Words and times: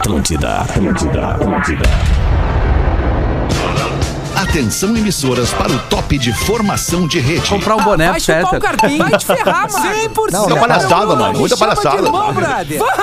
Atlântida, 0.00 0.58
Atlântida, 0.58 1.26
Atlântida. 1.32 1.84
Atenção 4.36 4.94
emissoras 4.96 5.52
para 5.54 5.72
o 5.72 5.78
top 5.88 6.18
de 6.18 6.32
formação 6.32 7.06
de 7.08 7.18
rede. 7.18 7.48
Comprar 7.48 7.76
um 7.76 7.82
boné 7.82 8.10
Vai 8.10 8.20
pro 8.20 8.24
chupar 8.24 8.54
o 8.54 8.60
carpinho. 8.60 8.98
Vai 8.98 9.18
te 9.18 9.26
ferrar, 9.26 9.66
mano. 9.72 9.94
100%. 9.94 10.32
Não, 10.32 10.40
Muita 10.42 10.60
palhaçada, 10.60 11.16
mano. 11.16 11.38
Muita 11.38 11.56
palhaçada. 11.56 12.02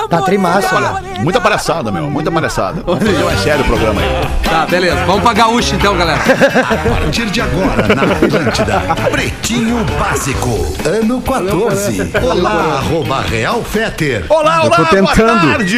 Tá 0.07 0.21
trimassa, 0.21 0.79
né? 0.79 1.12
Muita 1.23 1.39
palhaçada, 1.39 1.91
meu. 1.91 2.09
Muita 2.09 2.31
palhaçada. 2.31 2.83
Vamos 2.85 3.03
fazer 3.07 3.23
mais 3.23 3.39
sério 3.39 3.61
o 3.61 3.65
programa 3.67 4.01
aí. 4.01 4.07
Tá, 4.43 4.65
beleza. 4.65 5.05
Vamos 5.05 5.21
pra 5.23 5.33
gaúcho 5.33 5.75
então, 5.75 5.95
galera. 5.97 6.19
A 6.21 6.77
partir 6.99 7.25
de 7.27 7.41
agora, 7.41 7.95
na 7.95 8.01
Atlântida, 8.13 8.81
Pretinho 9.09 9.83
Básico, 9.97 10.49
ano 10.85 11.21
14. 11.21 12.11
Olá, 12.21 12.75
arroba 12.77 13.21
Real 13.21 13.63
Feter. 13.63 14.25
Olá, 14.29 14.63
olá, 14.65 14.75
tô 14.75 14.85
tentando. 14.85 15.39
boa 15.39 15.53
tarde. 15.53 15.77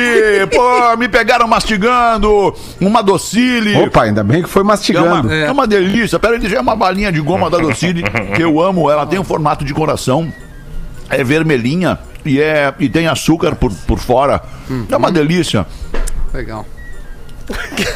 Pô, 0.53 0.97
me 0.97 1.07
pegaram 1.07 1.47
mastigando 1.47 2.53
uma 2.81 3.01
docile. 3.03 3.75
Opa, 3.77 4.03
ainda 4.03 4.23
bem 4.23 4.41
que 4.41 4.49
foi 4.49 4.61
É 4.61 4.63
uma, 4.63 4.71
mastigando. 4.73 5.31
é 5.33 5.51
uma 5.51 5.67
delícia. 5.67 6.17
Pera, 6.17 6.35
ele 6.35 6.49
já 6.49 6.57
é 6.57 6.61
uma 6.61 6.75
balinha 6.75 7.11
de 7.11 7.21
goma 7.21 7.49
da 7.49 7.57
Docile 7.59 8.03
que 8.35 8.41
eu 8.41 8.59
amo. 8.61 8.89
Ela 8.89 9.05
tem 9.05 9.19
um 9.19 9.23
formato 9.23 9.63
de 9.63 9.73
coração. 9.73 10.31
É 11.09 11.23
vermelhinha 11.23 11.99
e, 12.25 12.41
é, 12.41 12.73
e 12.79 12.89
tem 12.89 13.07
açúcar 13.07 13.55
por, 13.55 13.71
por 13.87 13.99
fora. 13.99 14.41
É 14.89 14.97
uma 14.97 15.11
delícia. 15.11 15.65
Legal. 16.33 16.65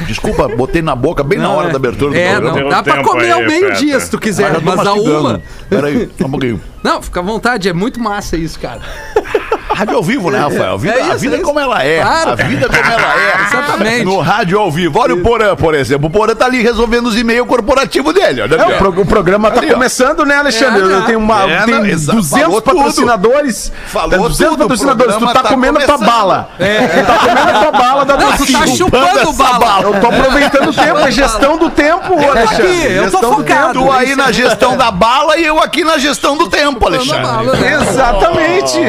Desculpa, 0.06 0.48
botei 0.48 0.82
na 0.82 0.96
boca 0.96 1.24
bem 1.24 1.40
na 1.40 1.50
hora 1.50 1.70
da 1.70 1.78
abertura 1.78 2.12
do 2.12 2.18
É, 2.18 2.34
programa. 2.36 2.62
não, 2.62 2.70
dá 2.70 2.84
pra 2.84 3.04
comer 3.04 3.32
ao 3.32 3.42
meio-dia 3.42 4.00
se 4.00 4.10
tu 4.12 4.18
Ah, 4.18 4.20
quiser, 4.20 4.52
já 4.54 4.60
tô 4.60 4.62
mas 4.62 4.86
a 4.86 4.94
uma. 4.94 5.42
Pera 5.68 5.88
aí, 5.88 6.08
só 6.20 6.26
um 6.28 6.32
pouquinho. 6.32 6.62
Não, 6.84 7.02
fica 7.02 7.20
à 7.20 7.24
vontade, 7.24 7.68
é 7.68 7.74
muito 7.74 8.00
massa 8.00 8.38
isso, 8.38 8.60
cara. 8.60 8.82
Rádio 9.80 9.96
ao 9.96 10.04
vivo, 10.04 10.30
né, 10.30 10.40
Rafael? 10.40 10.74
A 10.74 10.78
vida, 10.78 10.94
É 10.94 11.02
isso, 11.02 11.12
a 11.12 11.16
vida 11.16 11.36
é 11.36 11.40
é 11.40 11.42
como 11.42 11.60
ela 11.60 11.84
é. 11.84 12.02
Claro. 12.02 12.32
A 12.32 12.36
vida 12.36 12.66
é 12.66 12.70
como 12.70 12.92
ela 12.92 13.14
é. 13.16 13.34
Exatamente. 13.48 14.06
No 14.06 14.20
rádio 14.20 14.60
ao 14.60 14.72
vivo. 14.72 15.00
Olha 15.00 15.14
o 15.16 15.22
Porã, 15.22 15.56
por 15.56 15.74
exemplo. 15.74 16.08
O 16.08 16.10
Porã 16.10 16.36
tá 16.36 16.46
ali 16.46 16.62
resolvendo 16.62 17.08
os 17.08 17.18
e-mails 17.18 17.48
corporativos 17.48 18.14
dele. 18.14 18.42
Olha 18.42 18.56
É, 18.56 18.66
o, 18.66 18.76
ó. 18.76 18.78
pro- 18.78 19.02
o 19.02 19.06
programa 19.06 19.50
tá 19.52 19.60
Ali, 19.62 19.72
começando, 19.72 20.26
né, 20.26 20.36
Alexandre? 20.36 20.82
É, 20.82 20.86
né? 20.86 20.94
Eu 20.98 21.02
tenho 21.06 21.20
uma, 21.20 21.44
É, 21.50 21.62
tem 21.64 21.76
não, 21.76 21.86
exa- 21.86 22.12
200 22.14 22.44
falou 22.44 22.62
tudo. 22.62 22.76
patrocinadores. 22.76 23.72
Falou 23.88 24.10
tem 24.10 24.20
200 24.20 24.38
tudo, 24.50 24.58
patrocinadores. 24.60 25.16
Tu 25.16 25.26
tá, 25.28 25.34
tá 25.34 25.44
comendo 25.50 25.78
a 25.78 25.82
tua 25.82 25.94
começando. 25.96 26.16
bala. 26.18 26.50
Tu 26.58 27.06
tá 27.06 27.18
comendo 27.20 27.50
a 27.50 27.60
tua 27.62 27.72
bala 27.72 28.06
da 28.06 28.18
Não, 28.18 28.32
tu 28.38 28.52
tá 28.52 28.68
chupando 28.68 29.34
bala. 29.34 29.60
bala. 29.60 29.84
Eu 29.84 30.02
tô 30.02 30.08
aproveitando 30.08 30.70
o 30.70 30.74
tempo, 30.74 31.00
é 31.00 31.12
gestão 31.12 31.58
do 31.58 31.70
tempo, 31.70 32.14
Alexandre. 32.16 32.68
aqui, 32.68 32.92
eu 32.94 33.12
tô 33.12 33.34
focado. 33.34 33.74
Tu 33.74 33.92
aí 33.92 34.16
na 34.16 34.32
gestão 34.32 34.76
da 34.78 34.92
bala 34.92 35.38
e 35.38 35.46
eu 35.46 35.60
aqui 35.60 35.84
na 35.84 35.98
gestão 35.98 36.38
do 36.38 36.50
tempo, 36.50 36.86
Alexandre. 36.86 37.22
bala, 37.24 37.54
né? 37.56 37.80
Exatamente! 37.82 38.80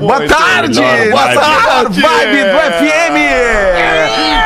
Boa 0.00 0.18
muito 0.18 0.34
tarde! 0.38 0.80
Boa 1.10 1.28
tarde! 1.34 2.00
Vibe 2.00 2.44
do 2.44 2.58
FM! 2.58 3.16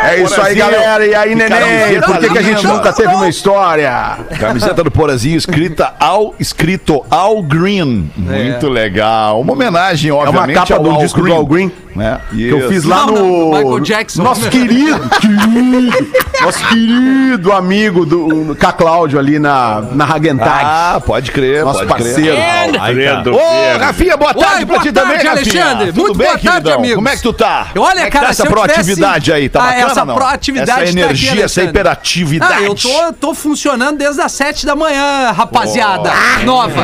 É 0.04 0.22
isso 0.22 0.40
aí, 0.40 0.54
galera. 0.54 1.06
E 1.06 1.14
aí, 1.14 1.34
neném? 1.34 2.00
Por 2.04 2.18
que, 2.18 2.28
que 2.30 2.38
a 2.38 2.42
gente 2.42 2.62
linda. 2.62 2.74
nunca 2.74 2.92
teve 2.92 3.14
uma 3.14 3.28
história? 3.28 4.18
Camiseta 4.38 4.82
do 4.82 4.90
Porazinho 4.90 5.36
escrita 5.36 5.94
ao, 5.98 6.34
escrito 6.38 7.04
Al 7.10 7.42
Green. 7.42 8.10
Muito 8.16 8.68
legal. 8.68 9.40
Uma 9.40 9.52
homenagem, 9.52 10.10
É 10.10 10.14
uma 10.14 10.24
obviamente, 10.24 10.56
capa 10.56 10.74
ao 10.74 10.82
do 10.82 10.90
Al 10.90 10.98
disco 10.98 11.20
do 11.20 11.24
Green. 11.24 11.36
Al 11.36 11.46
Green. 11.46 11.72
Né? 11.94 12.20
Que 12.30 12.48
eu 12.48 12.68
fiz 12.68 12.84
lá 12.84 13.06
Não, 13.06 13.06
no. 13.06 13.50
não, 13.50 13.58
Michael 13.58 13.80
Jackson. 13.80 14.22
Nosso 14.22 14.48
querido, 14.48 14.98
querido, 15.20 16.14
nosso 16.42 16.66
querido 16.68 17.52
amigo 17.52 18.06
do 18.06 18.56
K. 18.58 18.72
Cláudio 18.72 19.18
ali 19.18 19.38
na, 19.38 19.82
na 19.92 20.04
Hagentag. 20.04 20.64
Ah, 20.64 21.02
pode 21.04 21.30
crer, 21.30 21.64
nosso 21.64 21.86
pode 21.86 22.02
crer. 22.02 22.14
parceiro. 22.14 22.80
Alfredo 22.80 23.34
Ô, 23.34 23.38
Verde. 23.38 23.84
Rafinha, 23.84 24.16
boa 24.16 24.32
tarde 24.34 24.60
Oi, 24.60 24.66
pra 24.66 24.74
boa 24.76 24.82
ti 24.82 24.92
tarde, 24.92 25.10
também, 25.10 25.16
Rafinha. 25.16 25.64
Alexandre. 25.66 25.86
Tudo 25.92 26.00
Muito 26.02 26.18
bem, 26.18 26.26
boa 26.28 26.38
tarde, 26.38 26.50
queridão? 26.50 26.74
amigos. 26.78 26.94
Como 26.96 27.08
é 27.08 27.16
que 27.16 27.22
tu 27.22 27.32
tá? 27.32 27.66
Olha, 27.68 27.72
Como 27.74 27.88
é 28.00 28.04
que 28.04 28.10
cara, 28.10 28.24
tá 28.26 28.30
essa 28.30 28.46
proatividade 28.46 29.24
tivesse- 29.26 29.42
aí, 29.42 29.48
tá 29.48 29.60
Ah, 29.60 29.66
bacana, 29.66 29.86
essa 29.90 30.04
não? 30.04 30.14
proatividade 30.14 30.70
Essa 30.70 30.80
tá 30.80 30.88
aqui, 30.90 30.98
energia, 30.98 31.44
essa 31.44 31.62
hiperatividade. 31.62 32.54
Ah, 32.54 32.62
eu 32.62 32.74
tô, 32.74 33.12
tô 33.20 33.34
funcionando 33.34 33.98
desde 33.98 34.20
as 34.22 34.32
7 34.32 34.64
da 34.64 34.74
manhã, 34.74 35.30
rapaziada. 35.32 36.10
Nova. 36.44 36.82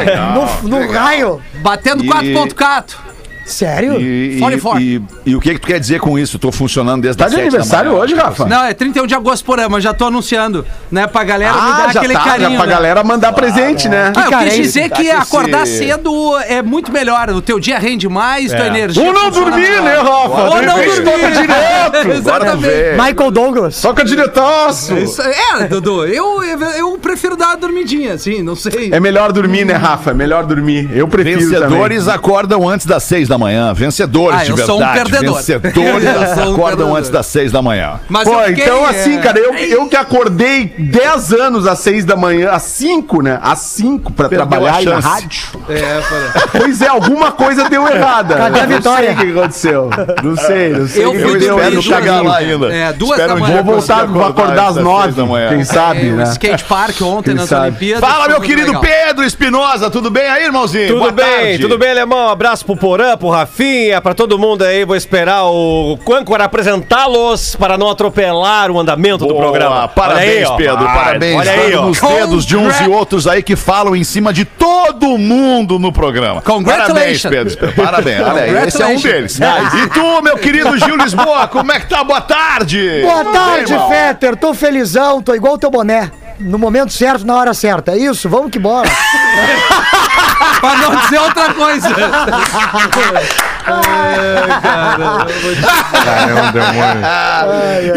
No, 0.63 0.69
no 0.69 0.93
raio. 0.93 1.41
Batendo 1.63 2.05
E- 2.05 2.09
4.4. 2.09 3.08
Sério? 3.49 4.01
E, 4.01 4.37
e, 4.37 4.39
44. 4.39 4.83
e, 4.83 5.03
e 5.27 5.35
o 5.37 5.41
que 5.41 5.55
que 5.55 5.61
tu 5.61 5.67
quer 5.67 5.81
dizer 5.81 6.01
com 6.01 6.19
isso? 6.19 6.39
Tô 6.39 6.53
funcionando 6.53 7.03
desde 7.03 7.19
Tá 7.19 7.27
as 7.27 7.33
de 7.33 7.41
aniversário 7.41 7.91
manhã. 7.93 8.03
hoje, 8.03 8.15
Rafa? 8.15 8.45
Não, 8.47 8.65
é 8.65 8.75
31 8.75 9.07
de 9.07 9.15
agosto 9.15 9.45
por 9.45 9.59
ano, 9.59 9.71
mas 9.71 9.83
já 9.85 9.93
tô 9.95 10.07
anunciando, 10.07 10.65
né? 10.91 11.07
Pra 11.07 11.25
galera 11.25 11.53
me 11.55 11.59
Ah, 11.61 11.77
dar 11.87 11.93
já 11.95 12.01
aquele 12.01 12.15
tá, 12.15 12.21
carinho. 12.21 12.51
já 12.51 12.57
pra 12.57 12.67
né? 12.67 12.73
galera 12.73 13.05
mandar 13.05 13.33
presente, 13.33 13.89
né? 13.89 14.13
Ah, 14.17 14.29
eu 14.31 14.39
quis 14.51 14.55
dizer 14.57 14.91
que 14.91 15.05
Tá 15.09 15.17
com 15.17 15.23
acordar 15.23 15.63
esse- 15.65 15.79
cedo 15.79 16.39
é 16.47 16.63
muito 16.63 16.93
melhor. 16.93 17.31
O 17.31 17.41
teu 17.41 17.59
dia 17.59 17.79
rende 17.79 18.09
mais, 18.09 18.53
tua 18.53 18.67
energia. 18.67 19.03
Ou 19.03 19.13
não 19.13 19.31
dormir, 19.31 19.81
né, 19.83 19.97
Rafa? 19.97 20.43
Ou 20.51 20.63
não 20.63 20.75
dormir. 20.77 21.05
Toca 21.05 21.31
direto. 21.31 22.09
Exatamente. 22.19 22.93
Michael 23.01 23.31
Douglas. 23.31 23.81
Toca 23.81 24.05
diretaço. 24.05 24.95
Isso- 24.99 25.23
É, 25.23 25.65
Dudu, 25.69 26.05
eu, 26.07 26.43
eu, 26.45 26.61
eu 26.77 26.99
prefiro 26.99 27.37
dar 27.37 27.49
uma 27.49 27.57
dormidinha, 27.57 28.15
assim, 28.15 28.43
não 28.43 28.55
sei. 28.57 28.91
É 28.93 29.01
melhor 29.01 29.33
dormir, 29.33 29.65
né, 29.65 29.75
Rafa? 29.75 30.11
É 30.11 30.15
melhor 30.15 30.45
dormir. 30.45 30.89
Eu 30.93 31.09
prefiro 31.09 31.41
Vencedores 31.41 32.01
também. 32.05 32.15
acordam 32.15 32.69
antes 32.69 32.87
das 32.87 33.03
seis 33.05 33.29
da 33.29 33.38
manhã. 33.39 33.73
Vencedores 33.73 34.41
Ah, 34.41 34.45
de 34.45 34.51
eu 34.51 34.57
verdade. 34.57 34.79
sou 34.79 34.87
um 34.89 34.93
perdedor. 34.93 35.35
Vencedores 35.37 36.05
Eu 36.05 36.35
sou 36.35 36.51
um 36.51 36.53
acordam 36.55 36.65
perdedor. 36.67 36.97
antes 36.99 37.11
das 37.11 37.27
seis 37.27 37.51
da 37.53 37.63
manhã. 37.63 38.01
Mas 38.09 38.25
Pô, 38.29 38.39
fiquei, 38.43 38.65
então 38.65 38.87
é, 38.87 38.91
assim, 38.91 39.19
cara, 39.21 39.39
eu, 39.39 39.55
eu 39.55 39.89
que 39.89 39.97
acordei 39.97 40.67
10 40.79 41.33
anos 41.33 41.67
às 41.67 41.79
6 41.81 42.05
da 42.05 42.17
manhã, 42.17 42.51
às 42.51 42.63
5, 42.65 43.23
né? 43.23 43.39
Às 43.43 43.61
5 43.61 44.13
pra 44.13 44.29
Perdeu 44.29 44.47
trabalhar 44.47 44.83
na 44.83 44.99
rádio. 44.99 45.49
É, 45.69 46.01
falei. 46.03 46.29
Pois 46.53 46.83
é, 46.83 46.89
alguma 46.89 47.33
coisa 47.33 47.69
deu 47.69 47.87
errada. 47.89 48.35
Cadê 48.37 48.61
a 48.61 48.63
Eu 48.65 48.69
não 48.69 48.77
vitória? 48.77 49.09
sei 49.09 49.15
o 49.15 49.33
que 49.33 49.39
aconteceu. 49.39 49.91
Não 50.23 50.37
sei, 50.37 50.69
não 50.71 50.89
sei. 50.89 51.05
Eu 51.05 51.13
que 51.13 51.19
fui 51.21 51.39
no 51.71 51.83
chegar 51.83 52.23
lá 52.23 52.37
ainda. 52.39 52.73
É, 52.75 52.93
duas 52.93 53.13
Espero 53.13 53.35
da 53.35 53.41
manhã. 53.41 53.63
Vou 53.63 53.75
voltar, 53.77 54.07
vou 54.07 54.25
acordar 54.25 54.69
às 54.69 54.77
às 54.79 54.85
9, 54.85 55.03
seis 55.05 55.15
da 55.17 55.25
manhã. 55.27 55.49
quem 55.49 55.65
sabe, 55.65 56.09
É, 56.09 56.13
né? 56.13 56.23
skate 56.25 56.65
park 56.65 57.01
ontem 57.03 57.31
Quem 57.31 57.35
nas 57.35 57.49
sabe? 57.49 57.69
Olimpíadas. 57.69 58.09
Fala, 58.09 58.29
meu 58.29 58.41
querido 58.41 58.67
legal. 58.69 58.83
Pedro 58.83 59.25
Espinosa, 59.25 59.91
tudo 59.91 60.11
bem 60.11 60.29
aí, 60.29 60.45
irmãozinho? 60.45 60.89
Tudo 60.89 60.99
Boa 61.01 61.13
bem, 61.13 61.25
tarde. 61.25 61.59
tudo 61.59 61.79
bem, 61.79 61.91
Alemão? 61.91 62.29
Abraço 62.29 62.65
pro 62.65 62.77
Porã, 62.77 63.17
pro 63.17 63.28
Rafinha, 63.29 64.01
pra 64.01 64.15
todo 64.15 64.39
mundo 64.39 64.63
aí. 64.63 64.85
Vou 64.85 64.97
esperar 64.97 65.45
o 65.45 65.99
Quancor 66.05 66.41
apresentá-los 66.41 67.57
para 67.57 67.79
não 67.79 67.91
atropelar 67.91 68.71
o 68.71 68.79
andamento 68.79 69.27
do 69.27 69.35
Boa, 69.35 69.41
programa. 69.41 69.89
Parabéns, 69.89 70.51
aí. 70.51 70.57
Pedro. 70.57 70.85
Vai, 70.85 70.95
parabéns. 70.95 71.39
Olha 71.39 71.53
aí, 71.53 71.77
nos 71.77 72.01
dedos 72.01 72.47
de 72.47 72.57
uns 72.57 72.81
e 72.81 72.89
outros 72.89 73.27
aí 73.27 73.43
que 73.43 73.57
falam 73.57 73.95
em 73.95 74.05
cima 74.05 74.33
de 74.33 74.45
todo 74.45 75.19
mundo 75.19 75.79
no 75.79 75.93
programa. 75.93 76.43
Parabéns. 76.43 77.23
Pedro. 77.23 77.73
Parabéns. 77.75 78.21
Olha 78.21 78.43
aí, 78.43 78.69
esse 78.69 78.83
é 78.83 78.87
um 78.87 79.01
deles. 79.01 79.39
E 79.39 79.89
tu, 79.89 80.23
meu 80.23 80.37
querido 80.39 80.77
Gil 80.79 80.97
Lisboa, 80.97 81.49
como 81.49 81.73
é 81.73 81.81
que 81.81 81.87
tá? 81.89 82.03
Boa 82.05 82.21
tarde. 82.21 83.03
Boa 83.03 83.25
tarde? 83.25 83.75
Fetter. 83.89 84.37
Tô 84.37 84.55
felizão, 84.55 85.23
tô 85.23 85.35
igual 85.35 85.55
o 85.55 85.59
teu 85.59 85.71
boné. 85.71 86.11
No 86.39 86.59
momento 86.59 86.93
certo, 86.93 87.27
na 87.27 87.35
hora 87.37 87.53
certa. 87.53 87.93
É 87.93 87.99
isso, 87.99 88.29
vamos 88.29 88.51
que 88.51 88.59
bora. 88.59 88.89
Pra 90.61 90.77
não 90.77 90.97
dizer 90.97 91.19
outra 91.19 91.55
coisa. 91.55 91.89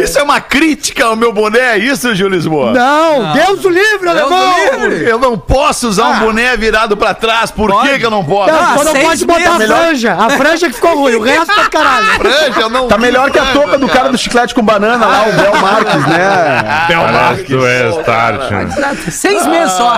Isso 0.04 0.20
é 0.20 0.24
uma 0.24 0.40
crítica 0.42 1.06
ao 1.06 1.16
meu 1.16 1.32
boné, 1.34 1.60
é 1.74 1.78
isso, 1.78 2.14
Gil 2.16 2.28
Lisboa? 2.30 2.72
Não, 2.72 3.34
Deus 3.34 3.64
o 3.66 3.70
livre, 3.70 4.00
Deus 4.14 4.22
alemão. 4.22 4.92
Eu 4.92 5.20
não 5.20 5.38
posso 5.38 5.88
usar 5.88 6.08
um 6.10 6.20
boné 6.20 6.56
virado 6.58 6.96
pra 6.98 7.14
trás. 7.14 7.52
Por 7.52 7.82
que, 7.84 8.00
que 8.00 8.06
eu 8.06 8.10
não 8.12 8.24
posso? 8.24 8.52
Não, 8.52 8.60
Ah, 8.60 8.78
só 8.78 8.84
não 8.84 8.94
pode 9.02 9.26
botar 9.26 9.56
a 9.56 9.60
franja. 9.60 10.14
A 10.14 10.30
franja 10.32 10.68
que 10.68 10.74
ficou 10.74 10.96
ruim, 10.96 11.16
o 11.16 11.22
resto 11.22 11.48
tá 11.48 11.70
caralho. 11.70 12.06
Franja, 12.22 12.70
não 12.70 12.88
Tá 12.88 12.98
melhor 12.98 13.32
que 13.32 13.40
a 13.40 13.46
touca 13.48 13.78
do 13.78 13.88
cara 13.88 14.10
do 14.10 14.18
chiclete 14.18 14.54
com 14.54 14.62
banana 14.62 15.06
lá, 15.06 15.24
o 15.28 15.32
Bel 15.34 15.56
Marques, 15.62 16.08
né? 16.08 16.86
Que 17.36 17.44
tu 17.46 17.66
é 17.66 17.90
start. 18.00 18.42
Seis 19.10 19.48
meses 19.48 19.72
só. 19.74 19.96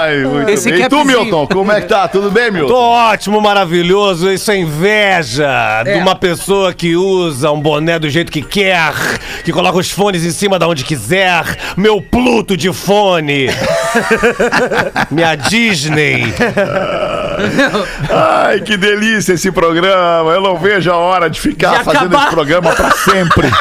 Esse. 0.48 0.70
E 0.70 0.74
tu, 0.90 0.98
capzinho. 0.98 1.06
Milton, 1.06 1.48
como 1.48 1.72
é 1.72 1.82
que 1.82 1.88
tá? 1.88 2.08
Tudo 2.08 2.32
bem, 2.32 2.52
Milton? 2.52 2.74
Tô 2.74 2.80
ótimo, 2.80 3.42
maravilhoso. 3.42 4.30
Isso 4.32 4.52
é 4.52 4.58
inveja 4.58 5.63
de 5.84 5.94
uma 6.00 6.16
pessoa 6.16 6.74
que 6.74 6.96
usa 6.96 7.52
um 7.52 7.60
boné 7.60 8.00
do 8.00 8.10
jeito 8.10 8.32
que 8.32 8.42
quer, 8.42 8.94
que 9.44 9.52
coloca 9.52 9.78
os 9.78 9.92
fones 9.92 10.24
em 10.24 10.32
cima 10.32 10.58
da 10.58 10.68
onde 10.68 10.84
quiser. 10.84 11.44
Meu 11.78 12.02
Pluto 12.02 12.56
de 12.56 12.72
fone. 12.72 13.48
Minha 15.12 15.36
Disney. 15.36 16.34
Ai, 18.10 18.62
que 18.62 18.78
delícia 18.78 19.34
esse 19.34 19.52
programa. 19.52 20.32
Eu 20.32 20.42
não 20.42 20.58
vejo 20.58 20.92
a 20.92 20.98
hora 20.98 21.30
de 21.30 21.40
ficar 21.40 21.80
De 21.80 21.84
fazendo 21.84 22.06
acabar. 22.08 22.24
esse 22.24 22.32
programa 22.36 22.72
pra 22.72 22.92
sempre. 22.92 23.50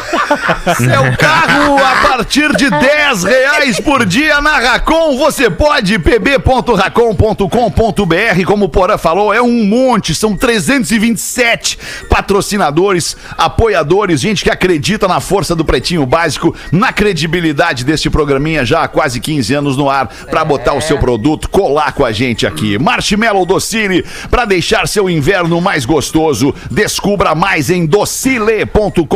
Seu 0.77 1.17
carro 1.19 1.77
a 1.79 2.09
partir 2.09 2.55
de 2.57 2.71
10 2.71 3.25
reais 3.25 3.81
por 3.81 4.05
dia 4.05 4.41
na 4.41 4.59
Racon. 4.59 5.17
Você 5.19 5.51
pode 5.51 5.99
pb.racon.com.br. 5.99 8.45
Como 8.47 8.67
o 8.67 8.69
Porã 8.69 8.99
falou, 8.99 9.33
é 9.33 9.43
um 9.43 9.65
monte. 9.65 10.15
São 10.15 10.37
327 10.37 11.79
patrocinadores, 12.09 13.17
apoiadores, 13.37 14.21
gente 14.21 14.45
que 14.45 14.51
acredita 14.51 15.09
na 15.09 15.21
força 15.21 15.55
do 15.55 15.65
Pretinho 15.65 16.05
Básico, 16.07 16.55
na 16.71 16.93
credibilidade 16.93 17.85
deste 17.85 18.11
programinha 18.11 18.65
já 18.65 18.83
há 18.83 18.89
quase 18.89 19.21
15 19.21 19.55
anos 19.55 19.77
no 19.77 19.89
ar, 19.91 20.09
pra 20.31 20.45
botar 20.45 20.75
o 20.75 20.81
seu 20.81 20.99
produto, 20.99 21.49
colar 21.49 21.93
com 21.93 22.05
a 22.05 22.13
gente 22.13 22.47
aqui. 22.47 22.79
Marshmallow 22.79 23.45
Docile 23.47 23.72
Docile 23.73 24.05
para 24.31 24.45
deixar 24.45 24.87
seu 24.87 25.09
inverno 25.09 25.59
mais 25.61 25.87
gostoso. 25.87 26.55
Descubra 26.71 27.35
mais 27.35 27.71
em 27.71 27.87
docile.com.br. 27.87 29.07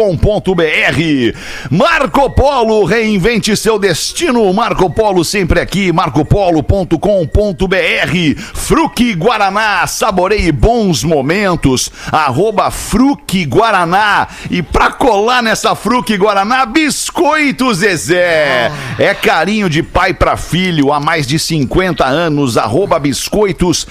Marco 1.70 2.30
Polo, 2.30 2.84
reinvente 2.84 3.54
seu 3.54 3.78
destino. 3.78 4.50
Marco 4.54 4.88
Polo 4.88 5.24
sempre 5.24 5.60
aqui, 5.60 5.92
marcopolo.com.br. 5.92 6.96
Fruque 8.54 9.14
Guaraná, 9.14 9.86
saboreie 9.86 10.50
bons 10.50 11.04
momentos. 11.04 11.90
Arroba 12.10 12.70
Fruque 12.70 13.44
Guaraná. 13.44 14.26
E 14.50 14.62
pra 14.62 14.90
colar 14.90 15.42
nessa 15.42 15.74
Fruque 15.74 16.16
Guaraná, 16.16 16.64
Biscoito 16.64 17.74
Zezé. 17.74 18.72
É 18.98 19.12
carinho 19.12 19.68
de 19.68 19.82
pai 19.82 20.14
pra 20.14 20.38
filho 20.38 20.92
há 20.92 21.00
mais 21.00 21.26
de 21.26 21.38
50 21.38 22.06
anos. 22.06 22.56
Arroba 22.56 22.98
Biscoitos, 22.98 23.86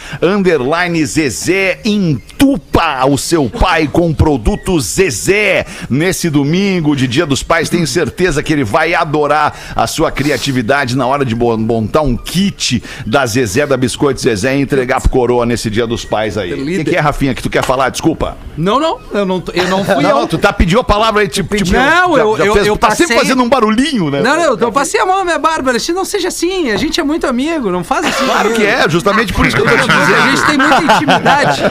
underline 0.45 1.03
Zezé. 1.06 1.80
Entupa 1.83 3.06
o 3.07 3.18
seu 3.18 3.50
pai 3.50 3.88
com 3.92 4.13
produto 4.13 4.80
Zezé. 4.80 5.65
Nesse 5.89 6.30
domingo 6.30 6.95
de 6.95 7.07
Dia 7.07 7.25
dos 7.25 7.42
Pais, 7.44 7.69
tenho 7.69 7.88
certeza 7.88 8.44
que 8.44 8.53
ele 8.53 8.63
vai 8.63 8.94
adorar 8.94 9.53
a 9.75 9.88
sua 9.88 10.12
criatividade 10.12 10.95
na 10.95 11.07
hora 11.07 11.25
de 11.25 11.36
montar 11.36 12.01
um 12.01 12.15
kit 12.15 12.83
da 13.06 13.25
Zezé, 13.25 13.65
da 13.65 13.75
Biscoito 13.77 14.21
Zezé 14.21 14.56
e 14.57 14.62
entregar 14.62 15.01
pro 15.01 15.09
coroa 15.09 15.45
nesse 15.45 15.69
Dia 15.69 15.88
dos 15.88 16.06
Pais 16.06 16.38
aí. 16.38 16.53
O 16.53 16.65
que, 16.65 16.83
que 16.83 16.95
é, 16.95 17.00
Rafinha, 17.00 17.33
que 17.33 17.41
tu 17.41 17.50
quer 17.50 17.63
falar? 17.63 17.89
Desculpa. 17.89 18.38
Não, 18.57 18.80
não, 18.80 19.00
eu 19.13 19.25
não, 19.25 19.44
eu 19.53 19.68
não 19.68 19.83
fui 19.83 19.95
Não, 20.06 20.21
eu. 20.21 20.27
tu 20.27 20.38
tá 20.38 20.53
pediu 20.53 20.80
a 20.80 20.83
palavra 20.83 21.21
aí, 21.21 21.27
tipo, 21.27 21.56
tipo 21.56 21.71
Não, 21.71 22.15
já- 22.15 22.21
eu- 22.21 22.38
já 22.38 22.45
eu- 22.45 22.53
fez- 22.53 22.68
eu 22.68 22.77
tá 22.77 22.91
sempre 22.91 23.15
passei- 23.15 23.18
fazendo 23.30 23.44
um 23.44 23.50
barulhinho, 23.50 24.09
né? 24.09 24.21
Não, 24.21 24.36
não, 24.38 24.57
eu 24.59 24.71
passei 24.71 25.00
a 25.00 25.06
mão 25.06 25.18
na 25.19 25.25
minha 25.25 25.39
Bárbara. 25.39 25.77
Não 25.94 26.06
seja 26.06 26.27
assim, 26.27 26.71
a 26.71 26.77
gente 26.77 27.00
é 27.00 27.03
muito 27.03 27.25
amigo, 27.27 27.69
não 27.71 27.83
faz 27.83 28.06
assim. 28.06 28.25
Claro 28.25 28.53
que 28.53 28.63
é, 28.65 28.88
justamente 28.89 29.31
por 29.33 29.45
isso 29.45 29.56
que 29.56 29.62
eu 29.62 29.65
tô 29.65 29.75
te 29.77 29.81
dizendo. 29.88 30.34
Gente 30.35 30.45
tem 30.45 30.57
muita 30.57 30.83
intimidade. 30.83 31.61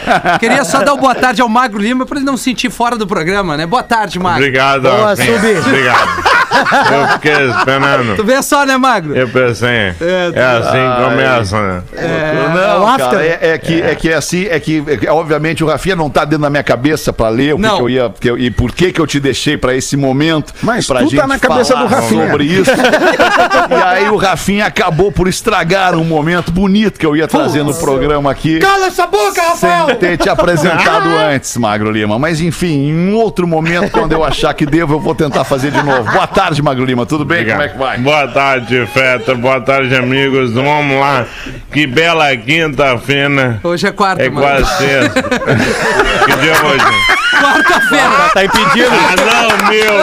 Queria 0.41 0.65
só 0.65 0.83
dar 0.83 0.93
uma 0.95 1.01
boa 1.01 1.15
tarde 1.15 1.41
ao 1.43 1.49
Magro 1.49 1.81
Lima 1.81 2.07
pra 2.07 2.19
ele 2.19 2.27
não 2.27 2.37
se 2.37 2.45
sentir 2.45 2.71
fora 2.71 2.97
do 2.97 3.07
programa, 3.07 3.57
né? 3.57 3.67
Boa 3.67 3.83
tarde, 3.83 4.19
Magro. 4.19 4.39
Obrigado, 4.43 4.83
Boa. 4.83 5.13
Obrigado. 5.13 6.34
Eu 6.93 7.09
fiquei 7.15 7.33
esperando. 7.51 8.17
Tu 8.17 8.25
vê 8.25 8.43
só, 8.43 8.65
né, 8.65 8.77
Magro? 8.77 9.17
Eu 9.17 9.29
pensei. 9.29 9.69
É, 9.69 9.95
É 10.35 10.43
assim 10.45 10.97
que 10.97 11.05
começa, 11.05 11.61
né? 11.63 11.83
Não, 12.55 12.83
o 12.83 12.87
after. 12.87 13.11
cara, 13.11 13.25
é, 13.25 13.39
é 13.53 13.59
que, 13.59 13.81
é 13.83 13.95
que 13.95 14.09
é 14.11 14.15
assim, 14.15 14.47
é 14.47 14.59
que, 14.61 14.83
é 14.87 14.97
que, 14.97 15.09
obviamente 15.09 15.63
o 15.65 15.67
Rafinha 15.67 15.97
não 15.97 16.09
tá 16.11 16.25
dentro 16.25 16.43
da 16.43 16.51
minha 16.51 16.63
cabeça 16.63 17.13
pra 17.13 17.29
ler 17.29 17.55
o 17.55 17.57
que, 17.57 17.63
Não. 17.63 17.77
que 17.77 17.83
eu 17.83 17.91
ia, 17.91 18.13
que 18.21 18.31
eu- 18.31 18.39
e 18.39 18.51
por 18.51 18.73
que 18.73 18.93
que 18.93 19.01
eu 19.01 19.07
te 19.07 19.19
deixei 19.21 19.57
pra 19.57 19.75
esse 19.75 19.97
momento. 19.97 20.53
Mas 20.63 20.87
pra 20.87 21.01
tu 21.01 21.15
tá 21.15 21.27
na 21.27 21.39
cabeça 21.39 21.75
do 21.77 21.87
Rafinha. 21.87 22.27
sobre 22.29 22.45
isso. 22.45 22.71
e 22.71 23.75
aí 23.75 24.09
o 24.11 24.17
Rafinha 24.17 24.67
acabou 24.67 25.11
por 25.13 25.29
estragar 25.29 25.95
um 25.95 26.05
momento 26.05 26.51
bonito 26.53 26.99
que 26.99 27.07
eu 27.07 27.17
ia 27.17 27.27
trazer 27.27 27.63
no 27.63 27.75
programa 27.75 28.31
aqui. 28.31 28.59
Cala 28.59 28.87
essa 28.87 29.07
boca, 29.07 29.41
Rafael! 29.43 29.87
Sem 29.87 29.97
ter 29.97 30.17
te 30.19 30.29
apresentado 30.29 31.09
antes, 31.17 31.57
Magro 31.57 31.91
Lima. 31.91 32.19
Mas 32.19 32.41
enfim, 32.41 32.89
em 32.89 33.09
um 33.13 33.17
outro 33.17 33.47
momento, 33.47 33.91
quando 33.91 34.13
eu 34.13 34.25
achar 34.25 34.53
que 34.55 34.67
devo, 34.67 34.95
eu 34.95 35.01
vou 35.01 35.15
tentar 35.15 35.45
fazer 35.45 35.71
de 35.71 35.83
novo. 35.83 36.11
Boa 36.11 36.27
tarde, 36.27 36.44
Magro 36.63 36.85
Lima. 36.85 37.07
Tudo 37.07 37.25
bem? 37.25 37.47
Como 37.47 37.63
é 37.63 37.69
que 37.69 37.79
vai? 37.79 37.99
Boa 37.99 38.29
tarde, 38.29 38.87
Feta. 38.93 39.35
Boa 39.35 39.61
tarde, 39.61 39.95
amigos. 39.97 40.53
Vamos 40.53 40.99
lá. 41.01 41.27
Que 41.73 41.87
bela 41.87 42.37
quinta-feira. 42.37 43.61
Hoje 43.63 43.87
é 43.87 43.93
quarta, 43.93 44.23
É 44.23 44.31
quase 44.31 44.77
sexta. 44.79 45.23
que 45.23 46.37
dia 46.41 46.53
é 46.53 46.65
hoje? 46.67 46.85
Quarta-feira. 47.45 48.31
Tá 48.33 48.45
impedido. 48.45 48.89
Ah, 48.91 49.15
não, 49.17 49.69
meu. 49.69 49.95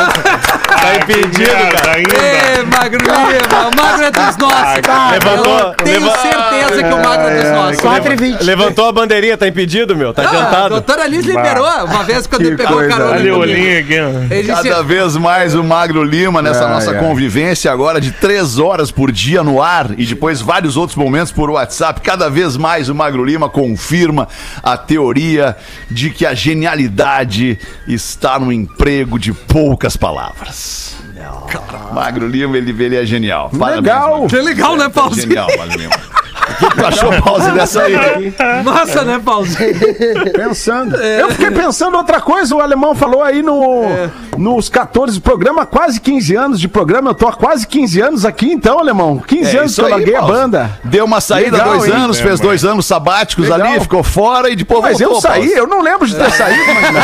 Tá 0.82 0.96
impedido, 0.96 1.52
cara. 1.52 1.98
ainda. 1.98 2.16
Ê, 2.16 2.64
Magro 2.64 3.00
Lima, 3.04 3.68
o 3.68 3.76
Magro 3.82 4.04
é 4.06 4.12
dos 4.12 4.38
nossos. 4.38 4.82
cara. 4.82 5.12
Levantou- 5.12 5.60
Eu 5.60 5.74
tenho 5.84 6.00
leva- 6.06 6.18
certeza 6.18 6.84
que 6.84 6.94
o 6.94 7.04
Magro 7.04 7.28
é 7.28 7.42
dos 7.42 7.52
nossos. 7.52 7.82
4 7.82 8.14
e 8.14 8.16
20. 8.16 8.42
Levantou 8.44 8.88
a 8.88 8.92
bandeirinha, 8.92 9.38
tá 9.38 9.48
impedido, 9.48 9.96
meu. 9.96 10.14
Tá 10.14 10.22
Ah, 10.24 10.26
a 10.26 10.30
adiantado. 10.30 10.70
doutora 10.70 11.08
Liz 11.08 11.26
liberou 11.26 11.66
uma 11.86 12.04
vez 12.04 12.28
quando 12.28 12.46
ele 12.46 12.56
pegou 12.58 12.74
coisa. 12.78 12.90
carona 12.90 13.12
Olha 13.16 13.36
o 13.36 13.40
olhinho 13.40 13.80
aqui. 13.80 14.46
Cada 14.48 14.82
vez 14.84 15.16
mais 15.18 15.56
o 15.56 15.64
Magro 15.64 16.04
Lima 16.04 16.42
nessa 16.42 16.68
nossa 16.68 16.94
convivência 16.96 17.72
agora 17.72 18.00
de 18.02 18.12
três 18.12 18.58
horas 18.60 18.92
por 18.92 19.12
dia 19.12 19.44
no 19.44 19.62
ar 19.62 19.88
e 19.98 20.06
depois 20.06 20.42
vários 20.42 20.78
outros 20.78 20.96
momentos 20.98 21.32
por 21.32 21.50
WhatsApp. 21.50 22.02
Cada 22.02 22.30
vez 22.30 22.56
mais 22.58 22.90
o 22.90 22.96
Magro 22.96 23.24
Lima 23.24 23.50
confirma 23.50 24.28
a 24.64 24.78
teoria 24.78 25.56
de 25.90 26.10
que 26.10 26.26
a 26.26 26.34
genialidade 26.34 27.31
está 27.88 28.40
no 28.40 28.52
emprego 28.52 29.18
de 29.20 29.32
poucas 29.34 29.96
palavras. 29.98 30.96
Magro 31.94 32.28
Lima, 32.28 32.58
ele, 32.58 32.72
ele 32.84 32.96
é 32.96 33.06
genial. 33.06 33.50
Parabéns, 33.50 33.84
Legal. 33.84 34.12
Magro. 34.14 34.28
que 34.28 34.36
legal, 34.42 34.76
né, 34.78 34.86
É 34.86 34.90
Pauzinho? 34.90 35.22
genial, 35.28 35.48
Magro 35.58 35.78
Lima. 35.78 35.94
Que 36.70 36.76
tu 36.76 36.86
achou, 36.86 37.12
Pause, 37.22 37.52
dessa 37.52 37.82
aí? 37.84 38.34
Nossa, 38.64 39.04
né, 39.04 39.20
Pauzinho? 39.24 39.74
Pensando. 40.36 40.96
Eu 40.96 41.30
fiquei 41.32 41.52
pensando 41.52 41.98
outra 41.98 42.22
coisa, 42.22 42.56
o 42.56 42.60
alemão 42.62 42.94
falou 42.96 43.24
aí 43.24 43.42
no, 43.42 43.86
nos 44.38 44.70
14 44.70 45.20
programa, 45.20 45.66
quase 45.66 46.00
15 46.00 46.36
anos 46.36 46.60
de 46.60 46.68
programa. 46.68 47.10
Eu 47.12 47.16
tô 47.16 47.28
há 47.28 47.34
quase 47.34 47.66
15 47.68 48.02
anos 48.02 48.26
aqui, 48.26 48.52
então, 48.52 48.80
alemão. 48.80 49.18
15 49.28 49.56
É 49.56 49.60
anos 49.62 49.76
que 49.76 49.82
eu 49.82 49.90
larguei 49.90 50.16
a 50.16 50.20
Pause. 50.20 50.34
banda. 50.34 50.80
Deu 50.84 51.06
uma 51.06 51.20
saída 51.22 51.58
Legal, 51.58 51.78
dois 51.78 51.86
hein? 51.92 51.96
anos, 51.96 52.20
fez 52.20 52.40
dois 52.40 52.64
anos 52.66 52.86
sabáticos 52.86 53.50
Legal. 53.50 53.68
ali, 53.72 53.80
ficou 53.80 54.04
fora 54.04 54.50
e 54.50 54.56
depois 54.56 54.82
Mas 54.82 55.00
voltou. 55.00 55.18
eu 55.18 55.22
saí, 55.22 55.42
Pause. 55.48 55.58
eu 55.58 55.68
não 55.68 55.82
lembro 55.82 56.08
de 56.08 56.16
ter 56.16 56.32
saído, 56.32 56.64
mas 56.94 57.02